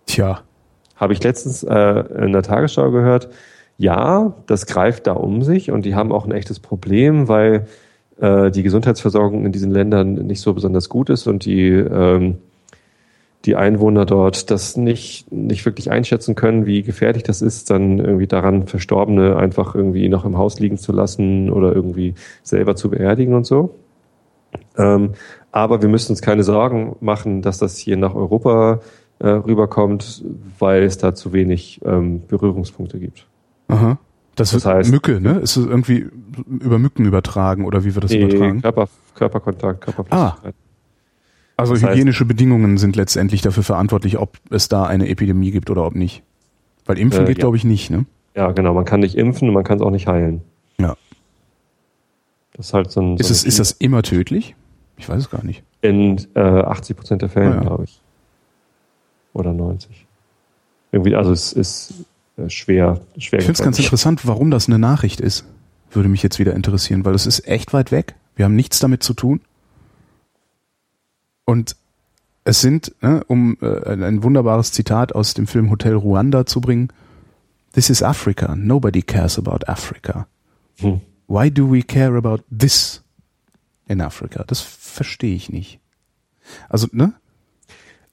Tja. 0.08 0.42
Habe 0.96 1.14
ich 1.14 1.22
letztens 1.24 1.62
äh, 1.64 2.04
in 2.24 2.32
der 2.32 2.42
Tagesschau 2.42 2.90
gehört. 2.90 3.30
Ja, 3.78 4.34
das 4.48 4.66
greift 4.66 5.06
da 5.06 5.14
um 5.14 5.44
sich 5.44 5.70
und 5.70 5.86
die 5.86 5.94
haben 5.94 6.12
auch 6.12 6.26
ein 6.26 6.32
echtes 6.32 6.60
Problem, 6.60 7.28
weil 7.28 7.68
äh, 8.20 8.50
die 8.50 8.64
Gesundheitsversorgung 8.64 9.46
in 9.46 9.52
diesen 9.52 9.72
Ländern 9.72 10.14
nicht 10.14 10.42
so 10.42 10.54
besonders 10.54 10.90
gut 10.90 11.10
ist 11.10 11.28
und 11.28 11.46
die 11.46 11.70
ähm, 11.70 12.38
die 13.46 13.56
Einwohner 13.56 14.06
dort 14.06 14.50
das 14.50 14.76
nicht, 14.76 15.32
nicht 15.32 15.66
wirklich 15.66 15.92
einschätzen 15.92 16.36
können, 16.36 16.66
wie 16.66 16.82
gefährlich 16.82 17.24
das 17.24 17.42
ist, 17.42 17.70
dann 17.70 18.00
irgendwie 18.00 18.28
daran 18.28 18.68
Verstorbene 18.68 19.36
einfach 19.36 19.76
irgendwie 19.76 20.10
noch 20.10 20.26
im 20.26 20.38
Haus 20.38 20.60
liegen 20.60 20.78
zu 20.78 20.92
lassen 20.92 21.50
oder 21.52 21.74
irgendwie 21.74 22.16
selber 22.44 22.76
zu 22.76 22.90
beerdigen 22.90 23.36
und 23.36 23.46
so. 23.46 23.76
Ähm, 24.78 25.12
aber 25.52 25.82
wir 25.82 25.90
müssen 25.90 26.14
uns 26.14 26.22
keine 26.22 26.44
Sorgen 26.44 26.96
machen, 27.02 27.42
dass 27.42 27.60
das 27.60 27.78
hier 27.78 27.98
nach 27.98 28.16
Europa 28.16 28.80
äh, 29.20 29.28
rüberkommt, 29.28 30.24
weil 30.60 30.84
es 30.84 30.98
da 30.98 31.14
zu 31.14 31.32
wenig 31.32 31.82
ähm, 31.86 32.24
Berührungspunkte 32.28 33.00
gibt. 33.00 33.28
Aha. 33.68 34.00
Das, 34.36 34.52
das 34.52 34.66
heißt 34.66 34.92
Mücke, 34.92 35.22
ne? 35.22 35.40
Ist 35.40 35.56
es 35.56 35.66
irgendwie 35.66 36.08
über 36.48 36.78
Mücken 36.78 37.06
übertragen 37.06 37.64
oder 37.64 37.86
wie 37.86 37.96
wird 37.96 38.04
das 38.04 38.12
nee, 38.12 38.24
übertragen? 38.24 38.62
Körper, 38.62 38.90
Körperkontakt, 39.14 39.82
Körperflüssigkeit. 39.82 40.54
Ah. 40.54 40.65
Also 41.58 41.74
das 41.74 41.84
hygienische 41.84 42.22
heißt, 42.22 42.28
Bedingungen 42.28 42.78
sind 42.78 42.96
letztendlich 42.96 43.42
dafür 43.42 43.64
verantwortlich, 43.64 44.18
ob 44.18 44.38
es 44.50 44.68
da 44.68 44.86
eine 44.86 45.08
Epidemie 45.08 45.52
gibt 45.52 45.70
oder 45.70 45.86
ob 45.86 45.96
nicht. 45.96 46.24
Weil 46.86 46.98
impfen 47.00 47.24
äh, 47.24 47.28
geht, 47.28 47.38
ja. 47.38 47.42
glaube 47.44 47.58
ich, 47.58 47.64
nicht, 47.64 47.90
ne? 47.90 48.06
Ja, 48.36 48.52
genau. 48.52 48.74
Man 48.74 48.86
kann 48.86 49.00
nicht 49.00 49.16
impfen 49.16 49.48
und 49.48 49.54
man 49.54 49.64
kann 49.64 49.78
es 49.78 49.82
auch 49.82 49.92
nicht 49.92 50.08
heilen. 50.08 50.42
Ja. 50.78 50.96
Das 52.54 52.68
ist 52.68 52.74
halt 52.74 52.92
so 52.92 53.02
ein. 53.02 53.18
Ist, 53.18 53.28
so 53.28 53.34
es, 53.34 53.44
ist 53.44 53.60
das 53.60 53.72
immer 53.72 54.04
tödlich? 54.04 54.56
Ich 54.98 55.08
weiß 55.08 55.24
es 55.24 55.30
gar 55.30 55.44
nicht. 55.44 55.64
In 55.82 56.18
äh, 56.36 56.40
80 56.40 56.98
Prozent 56.98 57.22
der 57.22 57.30
Fälle, 57.30 57.52
oh 57.52 57.54
ja. 57.54 57.62
glaube 57.62 57.84
ich. 57.86 58.02
Oder 59.34 59.54
90. 59.54 60.06
Irgendwie, 60.92 61.16
also 61.16 61.32
es 61.32 61.52
ist 61.52 62.06
äh, 62.38 62.50
schwer, 62.50 63.02
schwer. 63.18 63.40
Ich 63.40 63.46
finde 63.46 63.60
es 63.60 63.64
ganz 63.64 63.80
interessant, 63.80 64.26
warum 64.26 64.52
das 64.52 64.68
eine 64.68 64.80
Nachricht 64.80 65.20
ist. 65.20 65.46
Würde 65.92 66.10
mich 66.10 66.24
jetzt 66.24 66.40
wieder 66.40 66.54
interessieren, 66.54 67.06
weil 67.06 67.16
es 67.16 67.26
ist 67.26 67.48
echt 67.48 67.74
weit 67.74 67.92
weg. 67.92 68.16
Wir 68.36 68.46
haben 68.46 68.56
nichts 68.56 68.80
damit 68.80 69.04
zu 69.04 69.14
tun. 69.14 69.42
Und 71.46 71.76
es 72.44 72.62
sind, 72.62 72.94
ne, 73.02 73.24
um 73.28 73.58
äh, 73.62 73.92
ein 73.92 74.24
wunderbares 74.24 74.72
Zitat 74.72 75.14
aus 75.14 75.34
dem 75.34 75.48
Film 75.48 75.70
Hotel 75.70 75.96
Ruanda 75.96 76.46
zu 76.46 76.62
bringen, 76.62 76.90
This 77.74 77.90
is 77.90 78.02
Africa. 78.02 78.56
Nobody 78.56 79.02
cares 79.02 79.38
about 79.38 79.68
Africa. 79.68 80.28
Hm. 80.80 81.02
Why 81.28 81.52
do 81.52 81.70
we 81.70 81.82
care 81.82 82.16
about 82.16 82.44
this 82.50 83.04
in 83.88 84.00
Africa? 84.00 84.46
Das 84.48 84.62
verstehe 84.62 85.36
ich 85.36 85.50
nicht. 85.50 85.80
Also, 86.70 86.88
ne? 86.94 87.14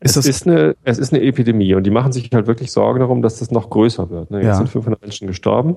Ist 0.00 0.16
es, 0.16 0.26
ist 0.26 0.48
eine, 0.48 0.74
es 0.82 0.98
ist 0.98 1.12
eine 1.12 1.22
Epidemie 1.22 1.74
und 1.74 1.84
die 1.84 1.90
machen 1.90 2.10
sich 2.10 2.28
halt 2.32 2.48
wirklich 2.48 2.72
Sorgen 2.72 2.98
darum, 2.98 3.22
dass 3.22 3.38
das 3.38 3.52
noch 3.52 3.70
größer 3.70 4.10
wird. 4.10 4.32
Ne? 4.32 4.38
Jetzt 4.38 4.46
ja. 4.46 4.54
sind 4.56 4.68
500 4.68 5.00
Menschen 5.00 5.28
gestorben. 5.28 5.76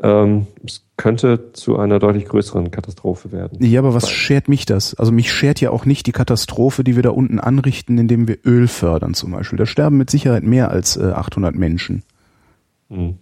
Ähm, 0.00 0.46
es 0.64 0.84
könnte 0.96 1.52
zu 1.52 1.78
einer 1.78 1.98
deutlich 1.98 2.26
größeren 2.26 2.70
Katastrophe 2.70 3.32
werden. 3.32 3.64
Ja, 3.64 3.80
aber 3.80 3.94
was 3.94 4.10
schert 4.10 4.48
mich 4.48 4.64
das? 4.64 4.94
Also 4.94 5.10
mich 5.10 5.32
schert 5.32 5.60
ja 5.60 5.70
auch 5.70 5.84
nicht 5.84 6.06
die 6.06 6.12
Katastrophe, 6.12 6.84
die 6.84 6.94
wir 6.94 7.02
da 7.02 7.10
unten 7.10 7.40
anrichten, 7.40 7.98
indem 7.98 8.28
wir 8.28 8.38
Öl 8.44 8.68
fördern 8.68 9.14
zum 9.14 9.32
Beispiel. 9.32 9.58
Da 9.58 9.66
sterben 9.66 9.96
mit 9.96 10.10
Sicherheit 10.10 10.44
mehr 10.44 10.70
als 10.70 10.96
äh, 10.96 11.10
800 11.10 11.54
Menschen. 11.54 12.02
Hm. 12.90 13.16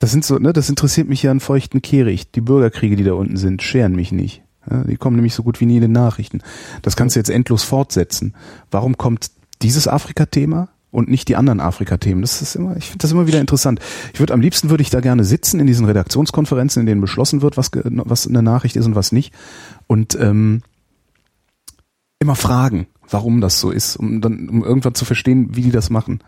Das 0.00 0.10
sind 0.10 0.24
so, 0.24 0.38
ne, 0.38 0.52
das 0.52 0.68
interessiert 0.68 1.08
mich 1.08 1.22
ja 1.22 1.30
einen 1.30 1.38
feuchten 1.38 1.80
Kehricht. 1.80 2.34
Die 2.34 2.40
Bürgerkriege, 2.40 2.96
die 2.96 3.04
da 3.04 3.12
unten 3.12 3.36
sind, 3.36 3.62
scheren 3.62 3.94
mich 3.94 4.10
nicht. 4.10 4.42
Ja, 4.68 4.82
die 4.82 4.96
kommen 4.96 5.14
nämlich 5.14 5.34
so 5.34 5.44
gut 5.44 5.60
wie 5.60 5.66
nie 5.66 5.76
in 5.76 5.82
den 5.82 5.92
Nachrichten. 5.92 6.42
Das 6.82 6.96
kannst 6.96 7.14
du 7.14 7.20
jetzt 7.20 7.30
endlos 7.30 7.62
fortsetzen. 7.62 8.34
Warum 8.70 8.96
kommt 8.96 9.30
dieses 9.62 9.86
Afrika-Thema? 9.86 10.68
Und 10.92 11.08
nicht 11.08 11.26
die 11.26 11.36
anderen 11.36 11.58
Afrika-Themen. 11.58 12.20
Das 12.20 12.40
ist 12.40 12.54
immer, 12.54 12.76
ich 12.76 12.84
finde 12.84 12.98
das 12.98 13.10
immer 13.10 13.26
wieder 13.26 13.40
interessant. 13.40 13.80
Ich 14.12 14.20
würde 14.20 14.34
am 14.34 14.40
liebsten 14.40 14.70
würde 14.70 14.82
ich 14.82 14.90
da 14.90 15.00
gerne 15.00 15.24
sitzen 15.24 15.58
in 15.58 15.66
diesen 15.66 15.86
Redaktionskonferenzen, 15.86 16.80
in 16.80 16.86
denen 16.86 17.00
beschlossen 17.00 17.42
wird, 17.42 17.56
was 17.56 17.70
was 17.72 18.28
eine 18.28 18.42
Nachricht 18.42 18.76
ist 18.76 18.86
und 18.86 18.94
was 18.94 19.10
nicht, 19.10 19.34
und 19.88 20.14
ähm, 20.20 20.62
immer 22.20 22.36
fragen, 22.36 22.86
warum 23.08 23.40
das 23.40 23.58
so 23.58 23.70
ist, 23.70 23.96
um 23.96 24.20
dann 24.20 24.48
um 24.48 24.62
irgendwann 24.62 24.94
zu 24.94 25.04
verstehen, 25.04 25.56
wie 25.56 25.62
die 25.62 25.72
das 25.72 25.90
machen. 25.90 26.22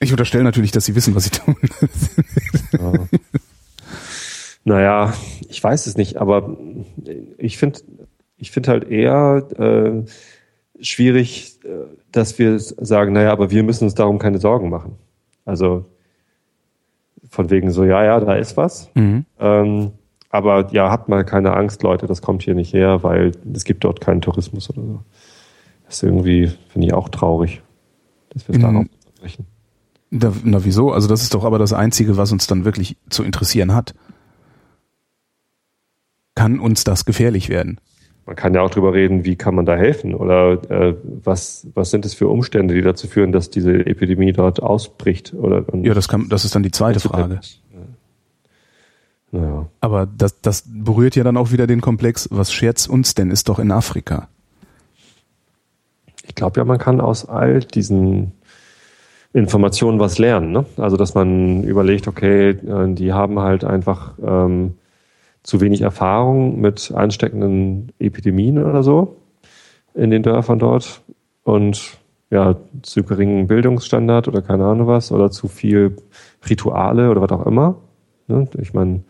Ich 0.00 0.12
unterstelle 0.12 0.44
natürlich, 0.44 0.70
dass 0.70 0.84
sie 0.84 0.94
wissen, 0.94 1.14
was 1.14 1.24
sie 1.24 1.30
tun. 1.30 1.56
Ja. 2.72 2.92
Naja, 4.64 5.14
ich 5.48 5.62
weiß 5.62 5.88
es 5.88 5.96
nicht, 5.96 6.18
aber 6.18 6.56
ich 7.36 7.58
finde, 7.58 7.80
ich 8.36 8.52
finde 8.52 8.70
halt 8.70 8.88
eher 8.88 9.48
äh, 9.58 10.04
schwierig, 10.82 11.58
äh, 11.64 11.68
dass 12.10 12.38
wir 12.38 12.58
sagen, 12.58 13.12
naja, 13.12 13.32
aber 13.32 13.50
wir 13.50 13.62
müssen 13.62 13.84
uns 13.84 13.94
darum 13.94 14.18
keine 14.18 14.38
Sorgen 14.38 14.68
machen. 14.68 14.96
Also 15.44 15.86
von 17.30 17.50
wegen 17.50 17.70
so, 17.70 17.84
ja, 17.84 18.04
ja, 18.04 18.20
da 18.20 18.34
ist 18.34 18.56
was. 18.56 18.90
Mhm. 18.94 19.24
Ähm, 19.40 19.92
aber 20.28 20.72
ja, 20.72 20.90
habt 20.90 21.08
mal 21.08 21.24
keine 21.24 21.54
Angst, 21.54 21.82
Leute, 21.82 22.06
das 22.06 22.22
kommt 22.22 22.42
hier 22.42 22.54
nicht 22.54 22.72
her, 22.72 23.02
weil 23.02 23.32
es 23.52 23.64
gibt 23.64 23.84
dort 23.84 24.00
keinen 24.00 24.20
Tourismus 24.20 24.70
oder 24.70 24.82
so. 24.82 25.00
Das 25.84 25.96
ist 25.96 26.02
irgendwie, 26.02 26.50
finde 26.68 26.86
ich 26.86 26.94
auch 26.94 27.08
traurig, 27.08 27.62
dass 28.30 28.48
wir 28.48 28.54
es 28.54 28.60
darauf 28.60 28.86
sprechen. 29.16 29.46
Da, 30.10 30.32
na 30.44 30.64
wieso? 30.64 30.90
Also 30.90 31.08
das 31.08 31.22
ist 31.22 31.34
doch 31.34 31.44
aber 31.44 31.58
das 31.58 31.72
Einzige, 31.72 32.16
was 32.16 32.32
uns 32.32 32.46
dann 32.46 32.64
wirklich 32.64 32.96
zu 33.08 33.24
interessieren 33.24 33.74
hat. 33.74 33.94
Kann 36.34 36.60
uns 36.60 36.84
das 36.84 37.04
gefährlich 37.04 37.48
werden? 37.48 37.78
Man 38.26 38.36
kann 38.36 38.54
ja 38.54 38.62
auch 38.62 38.70
drüber 38.70 38.92
reden, 38.92 39.24
wie 39.24 39.36
kann 39.36 39.54
man 39.54 39.66
da 39.66 39.76
helfen 39.76 40.14
oder 40.14 40.52
äh, 40.70 40.94
was, 41.24 41.66
was 41.74 41.90
sind 41.90 42.04
es 42.04 42.14
für 42.14 42.28
Umstände, 42.28 42.74
die 42.74 42.82
dazu 42.82 43.08
führen, 43.08 43.32
dass 43.32 43.50
diese 43.50 43.86
Epidemie 43.86 44.32
dort 44.32 44.62
ausbricht? 44.62 45.34
Oder, 45.34 45.64
ja, 45.82 45.94
das, 45.94 46.08
kann, 46.08 46.28
das 46.28 46.44
ist 46.44 46.54
dann 46.54 46.62
die 46.62 46.70
zweite 46.70 47.00
Frage. 47.00 47.40
Naja. 49.32 49.66
Aber 49.80 50.06
das, 50.06 50.40
das 50.42 50.64
berührt 50.66 51.16
ja 51.16 51.24
dann 51.24 51.36
auch 51.36 51.52
wieder 51.52 51.66
den 51.66 51.80
Komplex, 51.80 52.28
was 52.30 52.52
scherzt 52.52 52.88
uns 52.88 53.14
denn, 53.14 53.30
ist 53.30 53.48
doch 53.48 53.58
in 53.58 53.72
Afrika. 53.72 54.28
Ich 56.24 56.34
glaube 56.34 56.60
ja, 56.60 56.64
man 56.64 56.78
kann 56.78 57.00
aus 57.00 57.28
all 57.28 57.60
diesen 57.60 58.32
Informationen 59.32 59.98
was 59.98 60.18
lernen. 60.18 60.52
Ne? 60.52 60.66
Also, 60.76 60.96
dass 60.96 61.14
man 61.14 61.64
überlegt, 61.64 62.06
okay, 62.06 62.50
äh, 62.50 62.94
die 62.94 63.12
haben 63.12 63.38
halt 63.40 63.64
einfach 63.64 64.12
ähm, 64.22 64.74
zu 65.42 65.60
wenig 65.60 65.82
Erfahrung 65.82 66.60
mit 66.60 66.92
ansteckenden 66.94 67.92
Epidemien 67.98 68.62
oder 68.62 68.82
so 68.82 69.16
in 69.94 70.10
den 70.10 70.22
Dörfern 70.22 70.58
dort 70.58 71.02
und 71.42 71.98
ja, 72.30 72.56
zu 72.82 73.02
geringen 73.02 73.46
Bildungsstandard 73.46 74.26
oder 74.26 74.40
keine 74.40 74.64
Ahnung 74.64 74.86
was 74.86 75.12
oder 75.12 75.30
zu 75.30 75.48
viel 75.48 75.96
Rituale 76.48 77.10
oder 77.10 77.20
was 77.20 77.30
auch 77.30 77.46
immer. 77.46 77.76
Ne? 78.26 78.48
Ich 78.58 78.72
meine, 78.72 79.02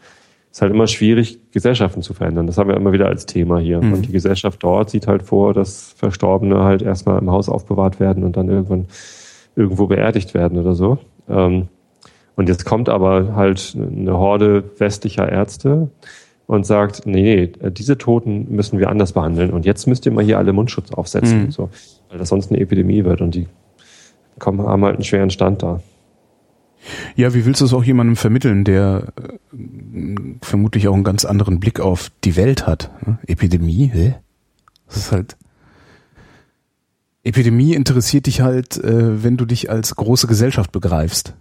es 0.50 0.58
ist 0.58 0.62
halt 0.62 0.72
immer 0.72 0.88
schwierig, 0.88 1.38
Gesellschaften 1.52 2.02
zu 2.02 2.14
verändern. 2.14 2.46
Das 2.46 2.58
haben 2.58 2.68
wir 2.68 2.76
immer 2.76 2.92
wieder 2.92 3.06
als 3.06 3.24
Thema 3.24 3.58
hier. 3.58 3.80
Mhm. 3.80 3.92
Und 3.92 4.08
die 4.08 4.12
Gesellschaft 4.12 4.62
dort 4.62 4.90
sieht 4.90 5.06
halt 5.06 5.22
vor, 5.22 5.54
dass 5.54 5.92
Verstorbene 5.96 6.64
halt 6.64 6.82
erstmal 6.82 7.18
im 7.20 7.30
Haus 7.30 7.48
aufbewahrt 7.48 8.00
werden 8.00 8.24
und 8.24 8.36
dann 8.36 8.48
irgendwann 8.48 8.86
irgendwo 9.54 9.86
beerdigt 9.86 10.34
werden 10.34 10.58
oder 10.58 10.74
so. 10.74 10.98
Ähm, 11.28 11.68
und 12.36 12.48
jetzt 12.48 12.64
kommt 12.64 12.88
aber 12.88 13.34
halt 13.34 13.76
eine 13.76 14.16
Horde 14.16 14.64
westlicher 14.78 15.30
Ärzte 15.30 15.90
und 16.46 16.66
sagt, 16.66 17.06
nee, 17.06 17.52
nee, 17.60 17.70
diese 17.70 17.98
Toten 17.98 18.54
müssen 18.54 18.78
wir 18.78 18.88
anders 18.88 19.12
behandeln 19.12 19.50
und 19.50 19.64
jetzt 19.64 19.86
müsst 19.86 20.06
ihr 20.06 20.12
mal 20.12 20.24
hier 20.24 20.38
alle 20.38 20.52
Mundschutz 20.52 20.92
aufsetzen, 20.92 21.44
mhm. 21.44 21.50
so, 21.50 21.70
weil 22.08 22.18
das 22.18 22.28
sonst 22.28 22.50
eine 22.50 22.60
Epidemie 22.60 23.04
wird 23.04 23.20
und 23.20 23.34
die 23.34 23.46
kommen, 24.38 24.60
haben 24.66 24.84
halt 24.84 24.96
einen 24.96 25.04
schweren 25.04 25.30
Stand 25.30 25.62
da. 25.62 25.80
Ja, 27.14 27.32
wie 27.32 27.46
willst 27.46 27.60
du 27.60 27.64
es 27.64 27.72
auch 27.72 27.84
jemandem 27.84 28.16
vermitteln, 28.16 28.64
der 28.64 29.12
äh, 29.16 30.14
vermutlich 30.40 30.88
auch 30.88 30.94
einen 30.94 31.04
ganz 31.04 31.24
anderen 31.24 31.60
Blick 31.60 31.80
auf 31.80 32.10
die 32.24 32.36
Welt 32.36 32.66
hat? 32.66 32.90
Epidemie, 33.26 33.90
hä? 33.92 34.14
Das 34.86 34.96
ist 34.96 35.12
halt. 35.12 35.36
Epidemie 37.22 37.74
interessiert 37.74 38.26
dich 38.26 38.40
halt, 38.40 38.82
äh, 38.82 39.22
wenn 39.22 39.36
du 39.36 39.44
dich 39.44 39.70
als 39.70 39.94
große 39.94 40.26
Gesellschaft 40.26 40.72
begreifst. 40.72 41.34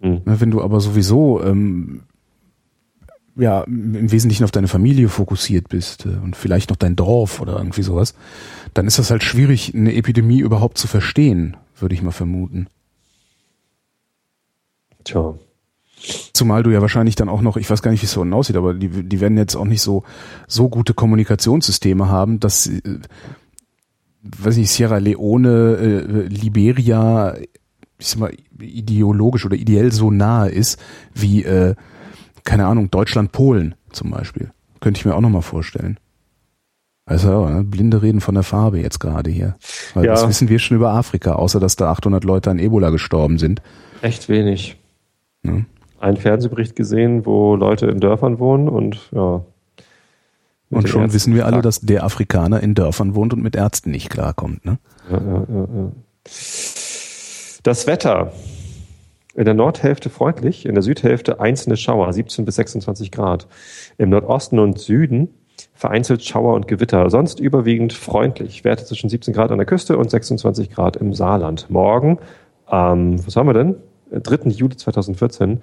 Mhm. 0.00 0.22
Wenn 0.24 0.50
du 0.50 0.62
aber 0.62 0.80
sowieso 0.80 1.42
ähm, 1.42 2.02
ja 3.36 3.62
im 3.62 4.10
Wesentlichen 4.10 4.44
auf 4.44 4.50
deine 4.50 4.68
Familie 4.68 5.08
fokussiert 5.08 5.68
bist 5.68 6.06
äh, 6.06 6.16
und 6.22 6.36
vielleicht 6.36 6.70
noch 6.70 6.76
dein 6.76 6.96
Dorf 6.96 7.40
oder 7.40 7.58
irgendwie 7.58 7.82
sowas, 7.82 8.14
dann 8.74 8.86
ist 8.86 8.98
das 8.98 9.10
halt 9.10 9.22
schwierig, 9.22 9.74
eine 9.74 9.94
Epidemie 9.94 10.40
überhaupt 10.40 10.78
zu 10.78 10.88
verstehen, 10.88 11.56
würde 11.78 11.94
ich 11.94 12.02
mal 12.02 12.12
vermuten. 12.12 12.68
Tja. 15.04 15.34
Zumal 16.34 16.62
du 16.62 16.70
ja 16.70 16.82
wahrscheinlich 16.82 17.14
dann 17.14 17.30
auch 17.30 17.40
noch, 17.40 17.56
ich 17.56 17.70
weiß 17.70 17.80
gar 17.80 17.90
nicht, 17.90 18.02
wie 18.02 18.06
es 18.06 18.12
so 18.12 18.22
aussieht, 18.22 18.56
aber 18.56 18.74
die, 18.74 18.88
die 18.88 19.20
werden 19.20 19.38
jetzt 19.38 19.56
auch 19.56 19.64
nicht 19.64 19.80
so, 19.80 20.04
so 20.46 20.68
gute 20.68 20.92
Kommunikationssysteme 20.92 22.08
haben, 22.08 22.38
dass, 22.38 22.66
äh, 22.66 23.00
weiß 24.22 24.56
nicht, 24.58 24.70
Sierra 24.70 24.98
Leone, 24.98 25.76
äh, 25.76 26.26
Liberia, 26.28 27.34
ich 27.98 28.08
sag 28.08 28.18
mal, 28.18 28.32
ideologisch 28.58 29.46
oder 29.46 29.56
ideell 29.56 29.92
so 29.92 30.10
nahe 30.10 30.50
ist, 30.50 30.80
wie, 31.14 31.44
äh, 31.44 31.74
keine 32.44 32.66
Ahnung, 32.66 32.90
Deutschland, 32.90 33.32
Polen 33.32 33.74
zum 33.90 34.10
Beispiel. 34.10 34.50
Könnte 34.80 34.98
ich 34.98 35.06
mir 35.06 35.14
auch 35.14 35.20
nochmal 35.20 35.42
vorstellen. 35.42 35.98
Also 37.06 37.48
ne? 37.48 37.62
blinde 37.62 38.02
reden 38.02 38.20
von 38.20 38.34
der 38.34 38.42
Farbe 38.42 38.80
jetzt 38.80 38.98
gerade 38.98 39.30
hier. 39.30 39.56
Weil 39.94 40.06
ja. 40.06 40.12
was 40.12 40.28
wissen 40.28 40.48
wir 40.48 40.58
schon 40.58 40.76
über 40.76 40.90
Afrika, 40.90 41.34
außer 41.34 41.60
dass 41.60 41.76
da 41.76 41.90
800 41.90 42.24
Leute 42.24 42.50
an 42.50 42.58
Ebola 42.58 42.90
gestorben 42.90 43.38
sind? 43.38 43.62
Echt 44.02 44.28
wenig. 44.28 44.76
Ja. 45.44 45.62
Einen 46.00 46.16
Fernsehbericht 46.16 46.76
gesehen, 46.76 47.24
wo 47.24 47.54
Leute 47.54 47.86
in 47.86 48.00
Dörfern 48.00 48.38
wohnen 48.38 48.68
und 48.68 49.08
ja. 49.12 49.42
Und 50.68 50.88
schon 50.88 51.12
wissen 51.12 51.32
wir 51.32 51.46
alle, 51.46 51.62
dass 51.62 51.80
der 51.80 52.02
Afrikaner 52.02 52.60
in 52.60 52.74
Dörfern 52.74 53.14
wohnt 53.14 53.32
und 53.32 53.40
mit 53.40 53.54
Ärzten 53.54 53.92
nicht 53.92 54.10
klarkommt. 54.10 54.64
Ne? 54.66 54.78
Ja, 55.08 55.18
ja, 55.18 55.46
ja, 55.48 55.60
ja. 55.60 55.92
Das 57.66 57.88
Wetter. 57.88 58.30
In 59.34 59.44
der 59.44 59.54
Nordhälfte 59.54 60.08
freundlich, 60.08 60.66
in 60.66 60.74
der 60.74 60.84
Südhälfte 60.84 61.40
einzelne 61.40 61.76
Schauer, 61.76 62.12
17 62.12 62.44
bis 62.44 62.54
26 62.54 63.10
Grad. 63.10 63.48
Im 63.98 64.08
Nordosten 64.08 64.60
und 64.60 64.78
Süden 64.78 65.34
vereinzelt 65.74 66.22
Schauer 66.22 66.54
und 66.54 66.68
Gewitter, 66.68 67.10
sonst 67.10 67.40
überwiegend 67.40 67.92
freundlich. 67.92 68.62
Werte 68.62 68.84
zwischen 68.84 69.10
17 69.10 69.34
Grad 69.34 69.50
an 69.50 69.58
der 69.58 69.66
Küste 69.66 69.98
und 69.98 70.08
26 70.08 70.70
Grad 70.70 70.94
im 70.94 71.12
Saarland. 71.12 71.68
Morgen, 71.68 72.20
ähm, 72.70 73.26
was 73.26 73.34
haben 73.34 73.48
wir 73.48 73.54
denn? 73.54 73.74
3. 74.12 74.48
Juli 74.50 74.76
2014. 74.76 75.60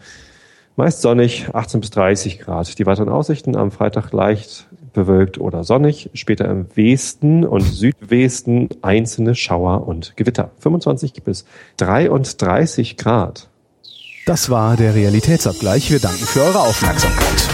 Meist 0.75 1.03
sonnig, 1.03 1.47
18 1.53 1.79
bis 1.79 1.91
30 1.91 2.39
Grad. 2.39 2.79
Die 2.79 2.85
weiteren 2.85 3.07
Aussichten 3.07 3.55
am 3.55 3.71
Freitag 3.71 4.11
leicht 4.11 4.67
bewölkt 4.93 5.39
oder 5.39 5.63
sonnig. 5.63 6.09
Später 6.13 6.45
im 6.49 6.67
Westen 6.75 7.45
und 7.45 7.61
Südwesten 7.61 8.69
einzelne 8.81 9.35
Schauer 9.35 9.87
und 9.87 10.15
Gewitter. 10.15 10.51
25 10.59 11.23
bis 11.23 11.45
33 11.77 12.97
Grad. 12.97 13.49
Das 14.25 14.49
war 14.49 14.77
der 14.77 14.95
Realitätsabgleich. 14.95 15.91
Wir 15.91 15.99
danken 15.99 16.25
für 16.25 16.41
eure 16.41 16.59
Aufmerksamkeit. 16.59 17.52